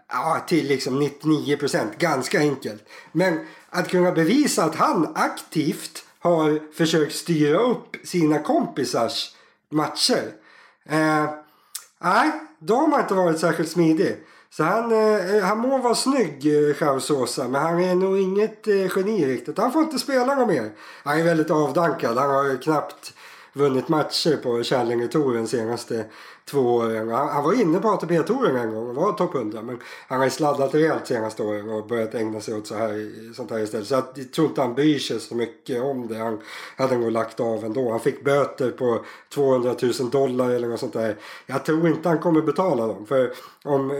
ja, 0.08 0.44
till 0.46 0.66
liksom 0.66 0.98
99 0.98 1.56
procent. 1.56 1.98
Ganska 1.98 2.38
enkelt. 2.38 2.88
Men 3.12 3.46
att 3.70 3.88
kunna 3.88 4.12
bevisa 4.12 4.64
att 4.64 4.76
han 4.76 5.12
aktivt 5.14 6.04
har 6.18 6.72
försökt 6.72 7.14
styra 7.14 7.58
upp 7.58 7.96
sina 8.04 8.38
kompisars 8.38 9.34
matcher. 9.70 10.32
Eh, 10.88 11.30
nej, 12.00 12.32
då 12.58 12.76
har 12.76 13.00
inte 13.00 13.14
varit 13.14 13.40
särskilt 13.40 13.70
smidig. 13.70 14.16
Så 14.60 14.64
han, 14.64 14.92
eh, 14.92 15.36
eh, 15.36 15.42
han 15.42 15.58
må 15.58 15.78
vara 15.78 15.94
snygg, 15.94 16.46
eh, 16.46 17.48
men 17.48 17.54
han 17.54 17.80
är 17.80 17.94
nog 17.94 18.18
inget 18.18 18.68
eh, 18.68 18.96
geni 18.96 19.26
riktigt. 19.26 19.58
Han 19.58 19.72
får 19.72 19.82
inte 19.82 19.98
spela 19.98 20.34
något 20.34 20.48
mer. 20.48 20.70
Han 21.04 21.18
är 21.18 21.24
väldigt 21.24 21.50
avdankad. 21.50 22.18
Han 22.18 22.30
har 22.30 22.62
knappt 22.62 23.12
vunnit 23.52 23.88
matcher 23.88 24.36
på 24.36 24.62
Kärlingetouren 24.62 25.48
senaste 25.48 26.04
två 26.50 26.60
åren. 26.60 27.08
Han, 27.08 27.28
han 27.28 27.44
var 27.44 27.60
inne 27.60 27.78
på 27.78 27.88
ATP-touren 27.88 28.56
en 28.56 28.74
gång 28.74 28.88
och 28.88 28.94
var 28.94 29.12
topp 29.12 29.34
100 29.34 29.62
men 29.62 29.78
han 30.08 30.18
har 30.18 30.24
ju 30.24 30.30
sladdat 30.30 30.74
rejält 30.74 31.06
senaste 31.06 31.42
åren 31.42 31.70
och 31.70 31.86
börjat 31.86 32.14
ägna 32.14 32.40
sig 32.40 32.54
åt 32.54 32.66
så 32.66 32.74
här, 32.74 33.10
sånt 33.34 33.50
här 33.50 33.58
istället. 33.58 33.86
Så 33.86 33.94
jag 33.94 34.32
tror 34.32 34.48
inte 34.48 34.60
han 34.60 34.74
bryr 34.74 34.98
sig 34.98 35.20
så 35.20 35.34
mycket 35.34 35.82
om 35.82 36.08
det. 36.08 36.16
Han 36.16 36.40
hade 36.76 36.96
nog 36.96 37.10
lagt 37.10 37.40
av 37.40 37.64
ändå. 37.64 37.90
Han 37.90 38.00
fick 38.00 38.24
böter 38.24 38.70
på 38.70 39.04
200 39.34 39.74
000 40.00 40.10
dollar 40.10 40.50
eller 40.50 40.68
något 40.68 40.80
sånt 40.80 40.92
där. 40.92 41.16
Jag 41.46 41.64
tror 41.64 41.88
inte 41.88 42.08
han 42.08 42.18
kommer 42.18 42.42
betala 42.42 42.86
dem. 42.86 43.06
För 43.06 43.32
om 43.64 43.90
eh, 43.90 43.96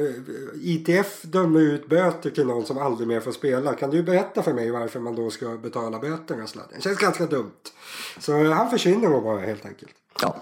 ITF 0.62 1.22
dömer 1.22 1.60
ut 1.60 1.88
böter 1.88 2.30
till 2.30 2.46
någon 2.46 2.66
som 2.66 2.78
aldrig 2.78 3.08
mer 3.08 3.20
får 3.20 3.32
spela. 3.32 3.74
Kan 3.74 3.90
du 3.90 4.02
berätta 4.02 4.42
för 4.42 4.52
mig 4.52 4.70
varför 4.70 5.00
man 5.00 5.14
då 5.14 5.30
ska 5.30 5.48
betala 5.48 5.98
böterna 5.98 6.46
sladden? 6.46 6.72
Det 6.76 6.82
känns 6.82 6.98
ganska 6.98 7.26
dumt. 7.26 7.50
Så 8.18 8.44
eh, 8.44 8.50
han 8.50 8.70
försvinner 8.70 9.08
nog 9.08 9.22
bara 9.22 9.40
helt 9.40 9.66
enkelt. 9.66 9.92
Ja. 10.22 10.36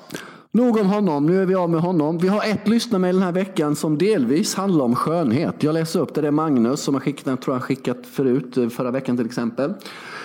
Nog 0.50 0.76
om 0.76 0.86
honom, 0.86 1.26
nu 1.26 1.42
är 1.42 1.46
vi 1.46 1.54
av 1.54 1.70
med 1.70 1.80
honom. 1.80 2.18
Vi 2.18 2.28
har 2.28 2.44
ett 2.44 2.68
lyssnarmail 2.68 3.14
den 3.14 3.24
här 3.24 3.32
veckan 3.32 3.76
som 3.76 3.98
delvis 3.98 4.54
handlar 4.54 4.84
om 4.84 4.94
skönhet. 4.94 5.62
Jag 5.62 5.72
läser 5.72 6.00
upp 6.00 6.14
det, 6.14 6.20
det 6.20 6.26
är 6.26 6.32
Magnus 6.32 6.80
som 6.80 6.94
har 6.94 7.00
skickat, 7.00 7.26
jag 7.26 7.40
tror 7.40 7.54
han 7.54 7.60
skickat 7.60 8.06
förut, 8.06 8.56
eh, 8.56 8.68
förra 8.68 8.90
veckan 8.90 9.16
till 9.16 9.26
exempel. 9.26 9.74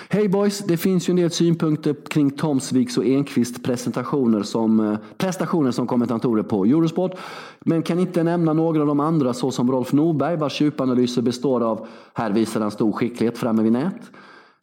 Hej 0.08 0.28
boys, 0.28 0.58
det 0.58 0.76
finns 0.76 1.08
ju 1.08 1.10
en 1.10 1.16
del 1.16 1.30
synpunkter 1.30 1.96
kring 2.08 2.30
Tomsviks 2.30 2.98
och 2.98 3.04
Enqvist 3.04 3.64
presentationer 3.64 4.42
som, 4.42 4.80
eh, 4.80 4.98
prestationer 5.16 5.70
som 5.70 5.86
kommentatorer 5.86 6.42
på 6.42 6.64
Eurosport. 6.64 7.18
Men 7.60 7.82
kan 7.82 7.98
inte 7.98 8.22
nämna 8.22 8.52
några 8.52 8.80
av 8.80 8.86
de 8.86 9.00
andra 9.00 9.34
såsom 9.34 9.70
Rolf 9.70 9.92
Norberg 9.92 10.36
vars 10.36 10.60
djupanalyser 10.60 11.22
består 11.22 11.60
av 11.60 11.86
här 12.14 12.30
visar 12.30 12.60
han 12.60 12.70
stor 12.70 12.92
skicklighet 12.92 13.38
framme 13.38 13.62
vid 13.62 13.72
nät. 13.72 14.10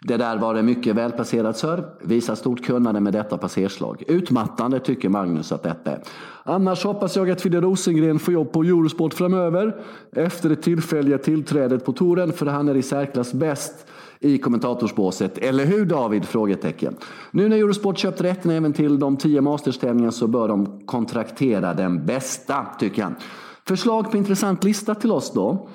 Det 0.06 0.18
där 0.18 0.38
var 0.38 0.56
en 0.56 0.66
mycket 0.66 0.96
välplacerad 0.96 1.56
serve. 1.56 1.84
Visar 2.02 2.36
stort 2.36 2.66
kunnande 2.66 3.00
med 3.00 3.14
detta 3.14 3.38
passerslag. 3.38 4.04
Utmattande 4.08 4.80
tycker 4.80 5.10
Magnus 5.10 5.52
att 5.52 5.64
detta 5.64 5.92
är. 5.92 6.00
Annars 6.44 6.84
hoppas 6.84 7.16
jag 7.16 7.32
att 7.32 7.42
Fidde 7.42 7.62
Rosengren 7.62 8.20
får 8.20 8.34
jobb 8.34 8.52
på 8.52 8.64
Eurosport 8.64 9.14
framöver. 9.14 9.76
Efter 10.16 10.50
det 10.50 10.56
tillfälliga 10.56 11.18
tillträdet 11.18 11.86
på 11.86 11.94
touren 11.94 12.34
för 12.34 12.46
han 12.46 12.70
är 12.70 12.76
i 12.76 12.82
särklass 12.82 13.34
bäst 13.34 13.88
i 14.20 14.38
kommentatorsbåset. 14.38 15.38
Eller 15.38 15.66
hur 15.66 15.86
David? 15.86 16.26
Frågetecken. 16.26 16.96
Nu 17.32 17.50
när 17.50 17.58
Eurosport 17.58 17.98
köpt 17.98 18.22
rätten 18.22 18.52
även 18.52 18.74
till 18.74 19.00
de 19.00 19.18
tio 19.18 19.42
masterstävlingarna 19.42 20.12
så 20.12 20.28
bör 20.28 20.48
de 20.48 20.82
kontraktera 20.86 21.74
den 21.74 22.06
bästa, 22.06 22.66
tycker 22.80 23.04
han. 23.04 23.16
Förslag 23.68 24.12
på 24.12 24.18
intressant 24.18 24.64
lista 24.64 24.96
till 24.96 25.12
oss 25.12 25.32
då. 25.34 25.68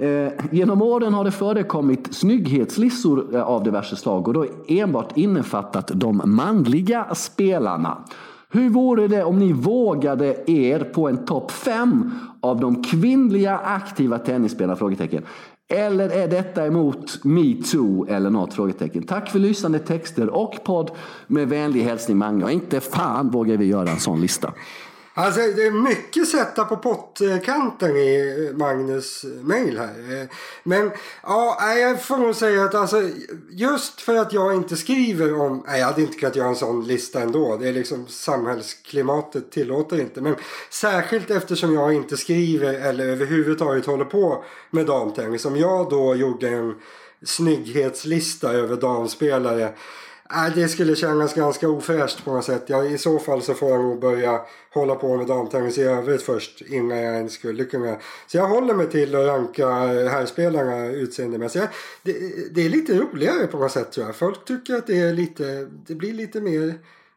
Eh, 0.00 0.32
genom 0.50 0.82
åren 0.82 1.14
har 1.14 1.24
det 1.24 1.30
förekommit 1.30 2.14
snygghetslistor 2.14 3.34
eh, 3.34 3.42
av 3.42 3.62
diverse 3.64 3.96
slag 3.96 4.28
och 4.28 4.34
då 4.34 4.46
enbart 4.68 5.16
innefattat 5.16 5.90
de 5.94 6.22
manliga 6.24 7.14
spelarna. 7.14 7.98
Hur 8.48 8.70
vore 8.70 9.08
det 9.08 9.24
om 9.24 9.38
ni 9.38 9.52
vågade 9.52 10.50
er 10.50 10.80
på 10.80 11.08
en 11.08 11.24
topp 11.24 11.50
fem 11.50 12.12
av 12.40 12.60
de 12.60 12.82
kvinnliga 12.82 13.58
aktiva 13.58 14.18
tennisspelarna? 14.18 14.76
Frågetecken. 14.76 15.22
Eller 15.68 16.08
är 16.08 16.28
detta 16.28 16.66
emot 16.66 17.24
metoo 17.24 18.06
eller 18.08 18.30
något? 18.30 18.54
Frågetecken. 18.54 19.02
Tack 19.02 19.30
för 19.30 19.38
lysande 19.38 19.78
texter 19.78 20.30
och 20.30 20.64
podd 20.64 20.90
med 21.26 21.48
vänlig 21.48 21.82
hälsning 21.82 22.16
Mange. 22.16 22.44
Och 22.44 22.50
inte 22.50 22.80
fan 22.80 23.30
vågar 23.30 23.56
vi 23.56 23.64
göra 23.64 23.90
en 23.90 24.00
sån 24.00 24.20
lista. 24.20 24.52
Alltså 25.14 25.40
det 25.40 25.66
är 25.66 25.70
mycket 25.70 26.28
sätta 26.28 26.64
på 26.64 26.76
pottkanten 26.76 27.96
i 27.96 28.46
eh, 28.50 28.56
Magnus 28.56 29.24
eh, 29.24 29.30
mail 29.30 29.78
här. 29.78 30.20
Eh, 30.20 30.26
men 30.62 30.90
ja, 31.22 31.74
jag 31.74 32.02
får 32.02 32.16
nog 32.16 32.34
säga 32.34 32.64
att 32.64 32.74
alltså 32.74 33.02
just 33.50 34.00
för 34.00 34.16
att 34.16 34.32
jag 34.32 34.54
inte 34.54 34.76
skriver 34.76 35.40
om, 35.40 35.64
nej 35.66 35.80
jag 35.80 35.86
hade 35.86 36.02
inte 36.02 36.18
kunnat 36.18 36.36
göra 36.36 36.48
en 36.48 36.56
sån 36.56 36.84
lista 36.86 37.20
ändå. 37.20 37.56
Det 37.56 37.68
är 37.68 37.72
liksom 37.72 38.06
samhällsklimatet 38.06 39.52
tillåter 39.52 40.00
inte. 40.00 40.20
Men 40.20 40.36
särskilt 40.70 41.30
eftersom 41.30 41.74
jag 41.74 41.92
inte 41.92 42.16
skriver 42.16 42.74
eller 42.74 43.06
överhuvudtaget 43.08 43.86
håller 43.86 44.04
på 44.04 44.44
med 44.70 44.86
damtennis. 44.86 45.44
Om 45.44 45.56
jag 45.56 45.90
då 45.90 46.14
gjorde 46.14 46.48
en 46.48 46.74
snygghetslista 47.24 48.52
över 48.52 48.76
damspelare 48.76 49.72
Nej, 50.32 50.52
det 50.54 50.68
skulle 50.68 50.96
kännas 50.96 51.34
ganska 51.34 51.68
ofräscht 51.68 52.24
på 52.24 52.32
något 52.32 52.44
sätt. 52.44 52.64
Ja, 52.66 52.84
I 52.84 52.98
så 52.98 53.18
fall 53.18 53.42
så 53.42 53.54
får 53.54 53.70
jag 53.70 53.80
nog 53.80 54.00
börja 54.00 54.40
hålla 54.74 54.94
på 54.94 55.16
med 55.16 55.26
damtennis 55.26 55.78
i 55.78 55.82
övrigt 55.82 56.22
först 56.22 56.60
innan 56.60 56.98
jag 56.98 57.16
ens 57.16 57.32
skulle 57.32 57.64
kunna. 57.64 57.96
Så 58.26 58.36
jag 58.36 58.48
håller 58.48 58.74
mig 58.74 58.90
till 58.90 59.14
att 59.14 59.26
ranka 59.26 59.68
eh, 59.68 60.08
herrspelarna 60.08 60.86
utseendemässigt. 60.86 61.66
Det, 62.02 62.12
det 62.54 62.64
är 62.64 62.68
lite 62.68 62.98
roligare 62.98 63.46
på 63.46 63.58
något 63.58 63.72
sätt 63.72 63.92
tror 63.92 64.06
jag. 64.06 64.16
Folk 64.16 64.44
tycker 64.44 64.74
att 64.74 64.86
det, 64.86 64.98
är 64.98 65.12
lite, 65.12 65.68
det 65.86 65.94
blir 65.94 66.12
lite 66.12 66.40
mer 66.40 66.74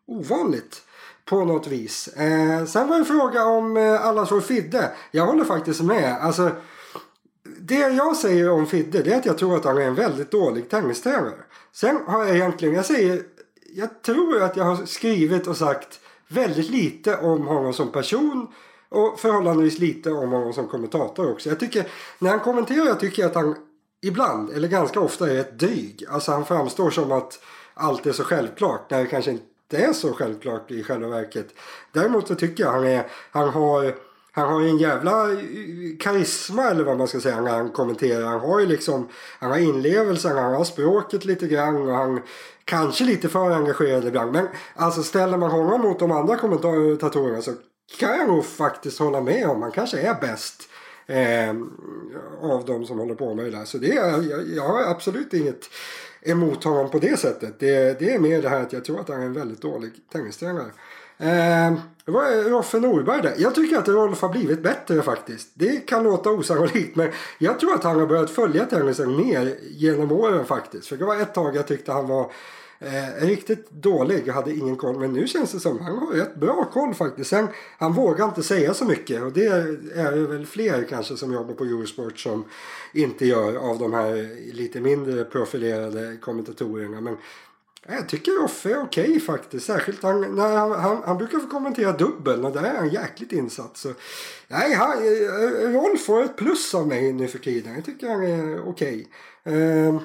ovanligt 0.07 0.81
på 1.25 1.45
något 1.45 1.67
vis. 1.67 2.07
Eh, 2.07 2.65
sen 2.65 2.87
var 2.87 2.95
det 2.95 3.01
en 3.01 3.05
fråga 3.05 3.45
om 3.45 3.77
eh, 3.77 4.05
alla 4.05 4.25
så 4.25 4.41
Fidde. 4.41 4.91
Jag 5.11 5.25
håller 5.25 5.43
faktiskt 5.43 5.81
med. 5.81 6.17
Alltså, 6.21 6.51
det 7.65 7.75
jag 7.75 8.17
säger 8.17 8.49
om 8.49 8.65
Fidde 8.65 9.01
det 9.03 9.13
är 9.13 9.17
att 9.17 9.25
jag 9.25 9.37
tror 9.37 9.55
att 9.55 9.65
han 9.65 9.77
är 9.77 9.81
en 9.81 9.95
väldigt 9.95 10.31
dålig 10.31 10.69
tennistränare. 10.69 11.43
Sen 11.71 11.99
har 12.07 12.25
jag 12.25 12.35
egentligen, 12.35 12.75
jag 12.75 12.85
säger, 12.85 13.23
jag 13.75 14.01
tror 14.01 14.41
att 14.41 14.57
jag 14.57 14.63
har 14.63 14.85
skrivit 14.85 15.47
och 15.47 15.57
sagt 15.57 15.99
väldigt 16.27 16.69
lite 16.69 17.17
om 17.17 17.47
honom 17.47 17.73
som 17.73 17.91
person 17.91 18.47
och 18.89 19.19
förhållandevis 19.19 19.79
lite 19.79 20.11
om 20.11 20.31
honom 20.31 20.53
som 20.53 20.67
kommentator 20.67 21.31
också. 21.31 21.49
Jag 21.49 21.59
tycker, 21.59 21.87
när 22.19 22.29
han 22.29 22.39
kommenterar 22.39 22.95
tycker 22.95 23.21
jag 23.21 23.29
att 23.29 23.35
han 23.35 23.55
ibland, 24.01 24.49
eller 24.49 24.67
ganska 24.67 24.99
ofta, 24.99 25.31
är 25.31 25.39
ett 25.39 25.59
dryg. 25.59 26.05
Alltså 26.09 26.31
han 26.31 26.45
framstår 26.45 26.89
som 26.89 27.11
att 27.11 27.39
allt 27.73 28.05
är 28.05 28.11
så 28.11 28.23
självklart 28.23 28.91
när 28.91 28.99
det 28.99 29.07
kanske 29.07 29.31
inte 29.31 29.77
är 29.77 29.93
så 29.93 30.13
självklart 30.13 30.71
i 30.71 30.83
själva 30.83 31.07
verket. 31.07 31.47
Däremot 31.91 32.27
så 32.27 32.35
tycker 32.35 32.63
jag 32.63 32.71
han, 32.71 32.87
är, 32.87 33.07
han 33.31 33.49
har 33.49 33.95
han 34.35 34.53
har 34.53 34.61
ju 34.61 34.69
en 34.69 34.77
jävla 34.77 35.31
eh, 35.31 35.37
karisma 35.99 36.69
eller 36.69 36.83
vad 36.83 36.97
man 36.97 37.07
ska 37.07 37.19
säga 37.19 37.41
när 37.41 37.51
han 37.51 37.69
kommenterar. 37.69 38.25
Han 38.25 38.39
har 38.39 38.59
ju 38.59 38.65
liksom, 38.65 39.09
han 39.39 39.51
har 39.51 39.57
inlevelsen, 39.57 40.37
han 40.37 40.53
har 40.53 40.63
språket 40.63 41.25
lite 41.25 41.47
grann 41.47 41.89
och 41.89 41.95
han 41.95 42.21
kanske 42.65 43.03
lite 43.03 43.29
för 43.29 43.51
engagerad 43.51 44.07
ibland. 44.07 44.31
Men 44.31 44.47
alltså 44.75 45.03
ställer 45.03 45.37
man 45.37 45.51
honom 45.51 45.81
mot 45.81 45.99
de 45.99 46.11
andra 46.11 46.37
kommentatorerna 46.37 47.41
så 47.41 47.53
kan 47.99 48.17
jag 48.17 48.27
nog 48.27 48.45
faktiskt 48.45 48.99
hålla 48.99 49.21
med 49.21 49.47
om. 49.47 49.61
Han 49.61 49.71
kanske 49.71 49.99
är 49.99 50.21
bäst 50.21 50.69
eh, 51.07 51.49
av 52.41 52.65
de 52.65 52.85
som 52.85 52.99
håller 52.99 53.15
på 53.15 53.33
med 53.35 53.45
det 53.45 53.51
där. 53.51 53.65
Så 53.65 53.77
det 53.77 53.91
är, 53.91 54.29
jag, 54.29 54.49
jag 54.55 54.63
har 54.63 54.83
absolut 54.83 55.33
inget 55.33 55.69
emot 56.21 56.63
honom 56.63 56.89
på 56.89 56.99
det 56.99 57.19
sättet. 57.19 57.59
Det, 57.59 57.99
det 57.99 58.13
är 58.13 58.19
mer 58.19 58.41
det 58.41 58.49
här 58.49 58.61
att 58.61 58.73
jag 58.73 58.85
tror 58.85 58.99
att 58.99 59.09
han 59.09 59.21
är 59.21 59.25
en 59.25 59.33
väldigt 59.33 59.61
dålig 59.61 59.91
tennistränare. 60.11 60.71
Eh, 61.23 61.73
det 62.05 62.11
var 62.11 62.49
Roffe 62.49 62.79
Norberg 62.79 63.21
där. 63.21 63.33
Jag 63.37 63.55
tycker 63.55 63.77
att 63.77 63.87
Rolf 63.87 64.21
har 64.21 64.29
blivit 64.29 64.63
bättre 64.63 65.01
faktiskt. 65.01 65.49
Det 65.53 65.87
kan 65.87 66.03
låta 66.03 66.29
osannolikt 66.29 66.95
men 66.95 67.11
jag 67.37 67.59
tror 67.59 67.73
att 67.73 67.83
han 67.83 67.99
har 67.99 68.07
börjat 68.07 68.29
följa 68.29 68.65
tennisen 68.65 69.15
mer 69.15 69.55
genom 69.61 70.11
åren 70.11 70.45
faktiskt. 70.45 70.87
För 70.87 70.97
det 70.97 71.05
var 71.05 71.21
ett 71.21 71.33
tag 71.33 71.55
jag 71.55 71.67
tyckte 71.67 71.91
han 71.91 72.07
var 72.07 72.31
eh, 72.79 73.25
riktigt 73.25 73.71
dålig. 73.71 74.27
och 74.27 74.33
hade 74.33 74.53
ingen 74.53 74.75
koll. 74.75 74.99
Men 74.99 75.13
nu 75.13 75.27
känns 75.27 75.51
det 75.51 75.59
som 75.59 75.79
han 75.79 75.97
har 75.97 76.11
rätt 76.11 76.35
bra 76.35 76.69
koll 76.73 76.93
faktiskt. 76.93 77.29
Sen, 77.29 77.47
han 77.77 77.93
vågar 77.93 78.25
inte 78.25 78.43
säga 78.43 78.73
så 78.73 78.85
mycket. 78.85 79.23
Och 79.23 79.31
det 79.31 79.45
är 79.95 80.11
det 80.11 80.27
väl 80.27 80.45
fler 80.45 80.83
kanske 80.89 81.17
som 81.17 81.33
jobbar 81.33 81.53
på 81.53 81.63
Eurosport 81.63 82.19
som 82.19 82.45
inte 82.93 83.25
gör 83.25 83.55
av 83.55 83.79
de 83.79 83.93
här 83.93 84.13
lite 84.53 84.79
mindre 84.79 85.23
profilerade 85.23 86.17
kommentatorerna. 86.21 87.01
Men 87.01 87.17
jag 87.87 88.09
tycker 88.09 88.31
Roffe 88.31 88.71
är 88.71 88.83
okej 88.83 89.03
okay, 89.03 89.19
faktiskt. 89.19 89.65
Särskilt 89.65 90.03
han, 90.03 90.35
när 90.35 90.57
han, 90.57 90.71
han, 90.71 91.01
han, 91.05 91.17
brukar 91.17 91.39
få 91.39 91.47
kommentera 91.47 91.91
dubbeln 91.91 92.45
och 92.45 92.51
där 92.51 92.63
är 92.63 92.77
han 92.77 92.89
jäkligt 92.89 93.31
insatt. 93.31 93.77
Så, 93.77 93.93
nej, 94.47 94.73
han, 94.73 94.97
Rolf 95.73 96.05
får 96.05 96.23
ett 96.23 96.35
plus 96.35 96.75
av 96.75 96.87
mig 96.87 97.13
nu 97.13 97.27
för 97.27 97.39
tiden. 97.39 97.75
Jag 97.75 97.85
tycker 97.85 98.09
han 98.09 98.23
är 98.23 98.69
okej. 98.69 99.07
Okay. 99.43 99.61
Eh, 99.61 100.01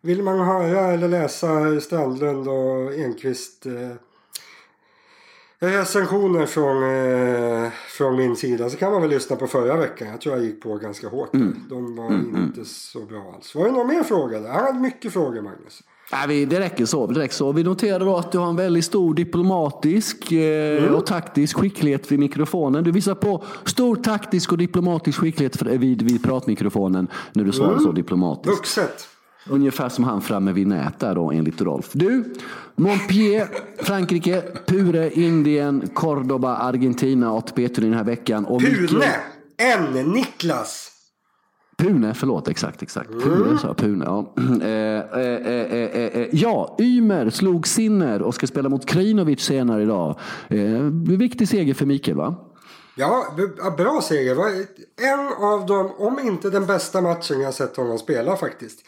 vill 0.00 0.22
man 0.22 0.38
höra 0.38 0.92
eller 0.92 1.08
läsa 1.08 1.80
Strandlund 1.80 2.48
och 2.48 2.94
Enqvist 2.94 3.66
eh, 3.66 3.96
recensioner 5.58 6.46
från, 6.46 6.82
eh, 6.82 7.70
från 7.88 8.16
min 8.16 8.36
sida 8.36 8.70
så 8.70 8.76
kan 8.76 8.92
man 8.92 9.02
väl 9.02 9.10
lyssna 9.10 9.36
på 9.36 9.46
förra 9.46 9.76
veckan. 9.76 10.08
Jag 10.08 10.20
tror 10.20 10.36
jag 10.36 10.44
gick 10.44 10.62
på 10.62 10.76
ganska 10.76 11.08
hårt. 11.08 11.34
Mm. 11.34 11.56
De 11.68 11.96
var 11.96 12.06
mm, 12.06 12.28
mm. 12.28 12.42
inte 12.42 12.64
så 12.64 13.00
bra 13.00 13.32
alls. 13.34 13.54
Var 13.54 13.64
det 13.64 13.72
någon 13.72 13.88
mer 13.88 14.02
fråga 14.02 14.40
där? 14.40 14.48
Han 14.48 14.64
hade 14.64 14.80
mycket 14.80 15.12
frågor 15.12 15.42
Magnus. 15.42 15.82
Nej, 16.14 16.46
det 16.46 16.60
räcker 16.60 16.86
så. 16.86 17.06
Det 17.06 17.20
räcker 17.20 17.34
så. 17.34 17.52
Vi 17.52 17.62
noterar 17.62 18.18
att 18.18 18.32
du 18.32 18.38
har 18.38 18.48
en 18.48 18.56
väldigt 18.56 18.84
stor 18.84 19.14
diplomatisk 19.14 20.32
eh, 20.32 20.82
mm. 20.82 20.94
och 20.94 21.06
taktisk 21.06 21.56
skicklighet 21.56 22.12
vid 22.12 22.18
mikrofonen. 22.18 22.84
Du 22.84 22.90
visar 22.90 23.14
på 23.14 23.44
stor 23.64 23.96
taktisk 23.96 24.52
och 24.52 24.58
diplomatisk 24.58 25.18
skicklighet 25.18 25.62
vid, 25.62 26.02
vid 26.02 26.22
pratmikrofonen 26.22 27.08
när 27.32 27.44
du 27.44 27.52
svarar 27.52 27.72
mm. 27.72 27.84
så 27.84 27.92
diplomatiskt. 27.92 28.58
Vuxet. 28.58 29.08
Ungefär 29.48 29.88
som 29.88 30.04
han 30.04 30.22
framme 30.22 30.52
vid 30.52 30.66
nät 30.66 30.98
där 30.98 31.14
då 31.14 31.30
enligt 31.30 31.60
Rolf. 31.60 31.90
Du, 31.92 32.34
Montpellier, 32.76 33.48
Frankrike, 33.78 34.42
Pure, 34.66 35.10
Indien, 35.10 35.88
Cordoba, 35.94 36.56
Argentina, 36.56 37.32
ATP-turen 37.32 37.90
den 37.90 37.98
här 37.98 38.04
veckan. 38.04 38.44
Och 38.44 38.60
Pune! 38.60 39.16
En 39.56 40.12
Niklas! 40.12 40.93
Pune, 41.76 42.14
förlåt, 42.14 42.48
exakt, 42.48 42.82
exakt. 42.82 43.10
Pune, 43.10 43.58
sa 43.58 43.66
jag, 43.66 43.76
Pune, 43.76 44.04
ja. 44.04 44.34
Eh, 44.62 45.20
eh, 45.20 46.20
eh, 46.20 46.28
ja, 46.32 46.76
Ymer 46.80 47.30
slog 47.30 47.68
Sinner 47.68 48.22
och 48.22 48.34
ska 48.34 48.46
spela 48.46 48.68
mot 48.68 48.86
Krinovic 48.86 49.40
senare 49.40 49.82
idag. 49.82 50.18
viktig 51.18 51.48
seger 51.48 51.74
för 51.74 51.86
Mikael, 51.86 52.16
va? 52.16 52.34
Ja, 52.96 53.26
bra 53.76 54.00
seger. 54.02 54.36
En 55.02 55.44
av 55.44 55.66
dem, 55.66 55.90
om 55.98 56.18
inte 56.18 56.50
den 56.50 56.66
bästa 56.66 57.00
matchen 57.00 57.40
jag 57.40 57.54
sett 57.54 57.76
honom 57.76 57.98
spela 57.98 58.36
faktiskt. 58.36 58.78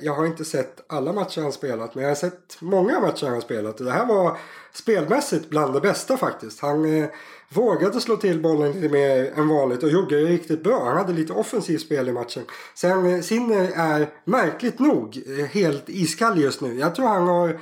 Jag 0.00 0.14
har 0.14 0.26
inte 0.26 0.44
sett 0.44 0.84
alla 0.86 1.12
matcher 1.12 1.40
han 1.42 1.52
spelat 1.52 1.94
men 1.94 2.02
jag 2.02 2.10
har 2.10 2.16
sett 2.16 2.56
många 2.60 3.00
matcher 3.00 3.26
han 3.26 3.40
spelat. 3.40 3.80
Och 3.80 3.86
det 3.86 3.92
här 3.92 4.06
var 4.06 4.38
spelmässigt 4.72 5.50
bland 5.50 5.74
det 5.74 5.80
bästa 5.80 6.16
faktiskt. 6.16 6.60
Han 6.60 7.06
vågade 7.54 8.00
slå 8.00 8.16
till 8.16 8.40
bollen 8.40 8.72
lite 8.72 8.88
mer 8.88 9.32
än 9.36 9.48
vanligt 9.48 9.82
och 9.82 9.90
gjorde 9.90 10.20
det 10.20 10.26
riktigt 10.26 10.62
bra. 10.62 10.84
Han 10.84 10.96
hade 10.96 11.12
lite 11.12 11.32
offensivt 11.32 11.80
spel 11.80 12.08
i 12.08 12.12
matchen. 12.12 12.42
Sen 12.74 13.06
eh, 13.06 13.20
Sinner 13.20 13.62
eh, 13.62 13.80
är 13.80 14.08
märkligt 14.24 14.78
nog 14.78 15.22
eh, 15.38 15.44
helt 15.44 15.88
iskall 15.88 16.40
just 16.40 16.60
nu. 16.60 16.78
Jag 16.78 16.94
tror 16.94 17.06
han 17.06 17.26
har, 17.28 17.60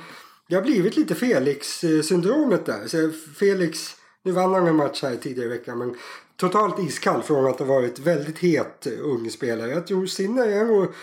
det 0.49 0.55
har 0.55 0.61
blivit 0.61 0.97
lite 0.97 1.15
Felix-syndromet 1.15 2.65
där. 2.65 2.87
Så 2.87 3.09
Felix, 3.39 3.95
nu 4.23 4.31
vann 4.31 4.53
han 4.53 4.67
en 4.67 4.75
match 4.75 5.01
här 5.01 5.15
tidigare 5.15 5.49
i 5.49 5.57
veckan 5.57 5.77
men 5.77 5.95
totalt 6.37 6.79
iskall 6.79 7.23
från 7.23 7.47
att 7.47 7.59
ha 7.59 7.65
varit 7.65 7.99
väldigt 7.99 8.39
het 8.39 8.87
ung 9.01 9.29
spelare. 9.29 9.71
Jag 9.71 9.87
tror 9.87 10.05
Sinner 10.05 10.47
är 10.47 10.65
nog 10.65 10.93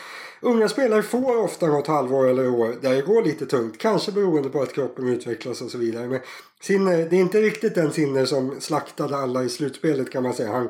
Unga 0.42 0.68
spelare 0.68 1.02
får 1.02 1.36
ofta 1.36 1.66
något 1.66 1.86
halvår 1.86 2.28
eller 2.28 2.48
år 2.48 2.76
där 2.80 2.94
det 2.94 3.02
går 3.02 3.22
lite 3.22 3.46
tungt. 3.46 3.78
Kanske 3.78 4.12
beroende 4.12 4.48
på 4.48 4.62
att 4.62 4.72
kroppen 4.72 5.08
utvecklas 5.08 5.60
och 5.60 5.70
så 5.70 5.78
vidare. 5.78 6.08
Men 6.08 6.20
Sinner, 6.60 6.96
det 6.96 7.16
är 7.16 7.20
inte 7.20 7.40
riktigt 7.40 7.74
den 7.74 7.92
Sinner 7.92 8.24
som 8.24 8.60
slaktade 8.60 9.16
alla 9.16 9.44
i 9.44 9.48
slutspelet 9.48 10.10
kan 10.10 10.22
man 10.22 10.34
säga. 10.34 10.52
Han, 10.52 10.68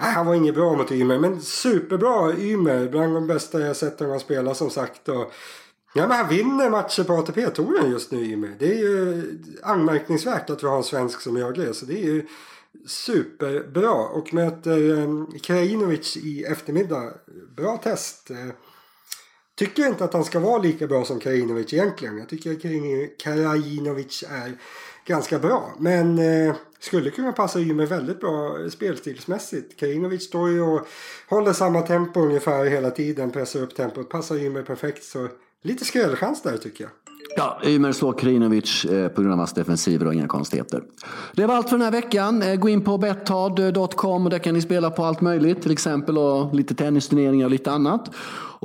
nej, 0.00 0.12
han 0.12 0.26
var 0.26 0.34
inget 0.34 0.54
bra 0.54 0.76
mot 0.76 0.92
Ymer 0.92 1.18
men 1.18 1.40
superbra 1.40 2.32
Ymer. 2.38 2.88
Bland 2.88 3.14
de 3.14 3.26
bästa 3.26 3.60
jag 3.60 3.76
sett 3.76 4.00
honom 4.00 4.20
spela 4.20 4.54
som 4.54 4.70
sagt. 4.70 5.08
Och, 5.08 5.32
Ja, 5.96 6.08
men 6.08 6.16
han 6.16 6.28
vinner 6.28 6.70
matcher 6.70 7.02
på 7.04 7.12
ATP-touren 7.12 7.90
just 7.90 8.10
nu 8.10 8.24
Ymer. 8.24 8.56
Det 8.58 8.74
är 8.74 8.78
ju 8.78 9.22
anmärkningsvärt 9.62 10.50
att 10.50 10.62
vi 10.62 10.66
har 10.66 10.76
en 10.76 10.84
svensk 10.84 11.20
som 11.20 11.36
gör 11.36 11.52
det. 11.52 11.74
Så 11.74 11.86
det 11.86 11.94
är 11.94 12.04
ju 12.04 12.26
superbra. 12.86 13.92
Och 13.92 14.34
möter 14.34 14.98
eh, 14.98 15.38
Krajinovic 15.42 16.16
i 16.16 16.44
eftermiddag. 16.44 17.14
Bra 17.56 17.76
test. 17.76 18.30
Eh, 18.30 18.36
tycker 19.54 19.86
inte 19.86 20.04
att 20.04 20.12
han 20.12 20.24
ska 20.24 20.38
vara 20.40 20.62
lika 20.62 20.86
bra 20.86 21.04
som 21.04 21.20
Krajinovic 21.20 21.72
egentligen. 21.72 22.18
Jag 22.18 22.28
tycker 22.28 22.52
att 22.52 22.62
Krajinovic 23.18 24.24
är 24.30 24.58
ganska 25.06 25.38
bra. 25.38 25.74
Men 25.78 26.18
eh, 26.18 26.54
skulle 26.78 27.10
kunna 27.10 27.32
passa 27.32 27.60
Ymer 27.60 27.86
väldigt 27.86 28.20
bra 28.20 28.70
spelstilsmässigt. 28.70 29.76
Krajinovic 29.76 30.24
står 30.24 30.50
ju 30.50 30.60
och 30.60 30.86
håller 31.28 31.52
samma 31.52 31.82
tempo 31.82 32.20
ungefär 32.20 32.64
hela 32.64 32.90
tiden. 32.90 33.30
Pressar 33.30 33.62
upp 33.62 33.74
tempot. 33.74 34.08
Passar 34.08 34.36
Ymer 34.36 34.62
perfekt. 34.62 35.04
Så 35.04 35.28
lite 35.62 35.84
skrällchans 35.84 36.42
där 36.42 36.56
tycker 36.56 36.84
jag. 36.84 36.90
Ja, 37.36 37.58
Ymer 37.64 37.92
slår 37.92 38.12
Krinovic 38.12 38.84
eh, 38.84 39.08
på 39.08 39.20
grund 39.20 39.32
av 39.32 39.38
hans 39.38 39.52
defensiver 39.52 40.06
och 40.06 40.14
inga 40.14 40.28
konstigheter. 40.28 40.82
Det 41.32 41.46
var 41.46 41.54
allt 41.54 41.68
för 41.68 41.76
den 41.76 41.84
här 41.84 41.92
veckan. 41.92 42.42
Eh, 42.42 42.54
gå 42.54 42.68
in 42.68 42.84
på 42.84 42.98
bettard.com 42.98 44.24
och 44.24 44.30
där 44.30 44.38
kan 44.38 44.54
ni 44.54 44.60
spela 44.60 44.90
på 44.90 45.04
allt 45.04 45.20
möjligt. 45.20 45.62
Till 45.62 45.72
exempel 45.72 46.18
och 46.18 46.54
lite 46.54 46.74
tennisturneringar 46.74 47.44
och 47.44 47.50
lite 47.50 47.70
annat. 47.70 48.10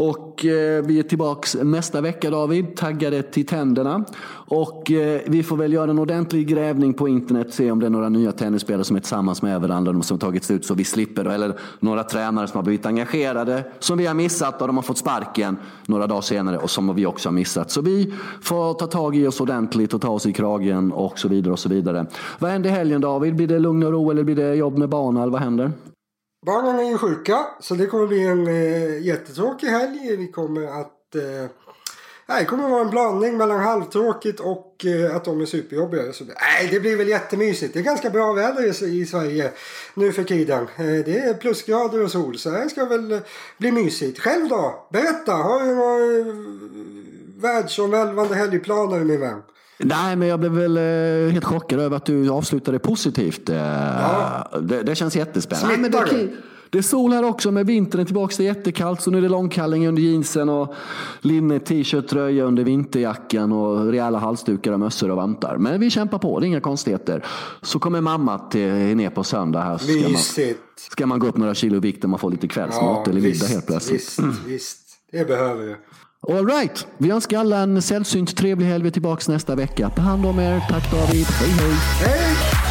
Och 0.01 0.45
eh, 0.45 0.83
vi 0.85 0.99
är 0.99 1.03
tillbaks 1.03 1.55
nästa 1.63 2.01
vecka 2.01 2.29
David, 2.29 2.75
taggade 2.75 3.23
till 3.23 3.45
tänderna. 3.45 4.05
Och 4.31 4.91
eh, 4.91 5.21
vi 5.27 5.43
får 5.43 5.57
väl 5.57 5.73
göra 5.73 5.91
en 5.91 5.99
ordentlig 5.99 6.47
grävning 6.47 6.93
på 6.93 7.07
internet, 7.07 7.53
se 7.53 7.71
om 7.71 7.79
det 7.79 7.85
är 7.85 7.89
några 7.89 8.09
nya 8.09 8.31
tennisspelare 8.31 8.83
som 8.83 8.95
är 8.95 8.99
tillsammans 8.99 9.41
med 9.41 9.61
varandra, 9.61 10.01
som 10.01 10.19
tagits 10.19 10.51
ut 10.51 10.65
så 10.65 10.73
vi 10.73 10.83
slipper. 10.83 11.25
Eller 11.25 11.53
några 11.79 12.03
tränare 12.03 12.47
som 12.47 12.57
har 12.57 12.63
blivit 12.63 12.85
engagerade, 12.85 13.63
som 13.79 13.97
vi 13.97 14.05
har 14.05 14.13
missat 14.13 14.61
och 14.61 14.67
de 14.67 14.75
har 14.75 14.83
fått 14.83 14.97
sparken 14.97 15.57
några 15.85 16.07
dagar 16.07 16.21
senare 16.21 16.57
och 16.57 16.69
som 16.69 16.95
vi 16.95 17.05
också 17.05 17.29
har 17.29 17.33
missat. 17.33 17.71
Så 17.71 17.81
vi 17.81 18.13
får 18.41 18.73
ta 18.73 18.87
tag 18.87 19.15
i 19.15 19.27
oss 19.27 19.41
ordentligt 19.41 19.93
och 19.93 20.01
ta 20.01 20.09
oss 20.09 20.25
i 20.25 20.33
kragen 20.33 20.91
och 20.91 21.19
så 21.19 21.27
vidare 21.27 21.53
och 21.53 21.59
så 21.59 21.69
vidare. 21.69 22.05
Vad 22.39 22.51
händer 22.51 22.69
i 22.69 22.73
helgen 22.73 23.01
David? 23.01 23.35
Blir 23.35 23.47
det 23.47 23.59
lugn 23.59 23.83
och 23.83 23.91
ro 23.91 24.11
eller 24.11 24.23
blir 24.23 24.35
det 24.35 24.55
jobb 24.55 24.77
med 24.77 24.89
barnen? 24.89 25.21
Eller 25.21 25.31
vad 25.31 25.41
händer? 25.41 25.71
Barnen 26.45 26.79
är 26.79 26.89
ju 26.89 26.97
sjuka 26.97 27.45
så 27.59 27.75
det 27.75 27.85
kommer 27.85 28.07
bli 28.07 28.23
en 28.23 28.47
eh, 28.47 29.01
jättetråkig 29.01 29.67
helg. 29.67 30.15
Vi 30.15 30.27
kommer 30.27 30.81
att... 30.81 31.15
Eh, 31.15 31.49
nej, 32.25 32.39
det 32.39 32.45
kommer 32.45 32.63
att 32.63 32.71
vara 32.71 32.81
en 32.81 32.89
blandning 32.89 33.37
mellan 33.37 33.59
halvtråkigt 33.59 34.39
och 34.39 34.85
eh, 34.85 35.15
att 35.15 35.25
de 35.25 35.41
är 35.41 35.45
superjobbiga. 35.45 36.13
Så, 36.13 36.23
nej, 36.23 36.67
det 36.71 36.79
blir 36.79 36.97
väl 36.97 37.07
jättemysigt. 37.07 37.73
Det 37.73 37.79
är 37.79 37.83
ganska 37.83 38.09
bra 38.09 38.33
väder 38.33 38.83
i, 38.83 39.01
i 39.01 39.05
Sverige 39.05 39.51
nu 39.93 40.11
för 40.11 40.23
tiden. 40.23 40.63
Eh, 40.77 40.85
det 40.85 41.19
är 41.19 41.33
plusgrader 41.33 42.03
och 42.03 42.11
sol 42.11 42.37
så 42.37 42.49
det 42.49 42.69
ska 42.69 42.85
väl 42.85 43.11
eh, 43.11 43.19
bli 43.57 43.71
mysigt. 43.71 44.19
Själv 44.19 44.49
då? 44.49 44.87
Berätta! 44.91 45.33
Har 45.33 45.59
du 45.59 45.75
några 45.75 46.19
eh, 46.19 46.35
världsomvälvande 47.37 48.35
helgplaner 48.35 48.99
min 48.99 49.19
vän? 49.19 49.41
Nej, 49.83 50.15
men 50.15 50.27
jag 50.27 50.39
blev 50.39 50.51
väl 50.51 50.77
eh, 50.77 51.33
helt 51.33 51.45
chockad 51.45 51.79
över 51.79 51.97
att 51.97 52.05
du 52.05 52.29
avslutade 52.29 52.79
positivt. 52.79 53.49
Eh, 53.49 53.57
ja. 53.57 54.47
Det, 54.61 54.83
det, 54.83 54.95
känns 54.95 55.15
jättespännande. 55.15 55.77
Nej, 55.77 55.91
men 55.91 55.91
det, 55.91 56.29
det 56.69 56.77
är 56.77 56.81
sol 56.81 57.13
här 57.13 57.23
också 57.23 57.51
med 57.51 57.65
vintern 57.65 58.05
tillbaka. 58.05 58.35
Det 58.37 58.43
är 58.43 58.55
jättekallt 58.55 59.01
så 59.01 59.11
nu 59.11 59.17
är 59.17 59.21
det 59.21 59.29
långkalling 59.29 59.87
under 59.87 60.01
jeansen 60.01 60.49
och 60.49 60.73
linne, 61.21 61.59
t-shirt, 61.59 62.07
tröja 62.07 62.43
under 62.43 62.63
vinterjackan 62.63 63.51
och 63.51 63.91
rejäla 63.91 64.19
halsdukar 64.19 64.71
och 64.71 64.79
mössor 64.79 65.11
och 65.11 65.17
vantar. 65.17 65.57
Men 65.57 65.79
vi 65.79 65.89
kämpar 65.89 66.17
på, 66.17 66.39
det 66.39 66.45
är 66.45 66.47
inga 66.47 66.61
konstigheter. 66.61 67.25
Så 67.61 67.79
kommer 67.79 68.01
mamma 68.01 68.39
till, 68.39 68.71
ner 68.71 69.09
på 69.09 69.23
söndag 69.23 69.61
här. 69.61 69.77
Ska, 69.77 70.09
man, 70.09 70.55
ska 70.75 71.05
man 71.05 71.19
gå 71.19 71.27
upp 71.27 71.37
några 71.37 71.53
kilo 71.53 71.77
i 71.77 71.79
vikt 71.79 72.03
och 72.03 72.09
man 72.09 72.19
får 72.19 72.31
lite 72.31 72.47
kvällsmat 72.47 73.01
ja, 73.05 73.11
eller 73.11 73.21
middag 73.21 73.47
helt 73.47 73.67
plötsligt. 73.67 74.01
Visst, 74.01 74.19
visst. 74.47 74.79
Det 75.11 75.27
behöver 75.27 75.63
du. 75.63 75.75
Alright. 76.27 76.87
Vi 76.97 77.11
önskar 77.11 77.39
alla 77.39 77.57
en 77.57 77.81
sällsynt 77.81 78.37
trevlig 78.37 78.65
helg. 78.67 78.83
Vi 78.83 78.87
är 78.87 78.91
tillbaka 78.91 79.31
nästa 79.31 79.55
vecka. 79.55 79.89
Ta 79.89 80.01
hand 80.01 80.25
om 80.25 80.39
er. 80.39 80.59
Tack 80.59 80.91
David. 80.91 81.25
Hej 81.25 81.49
hej. 81.49 81.75
Hej. 82.01 82.68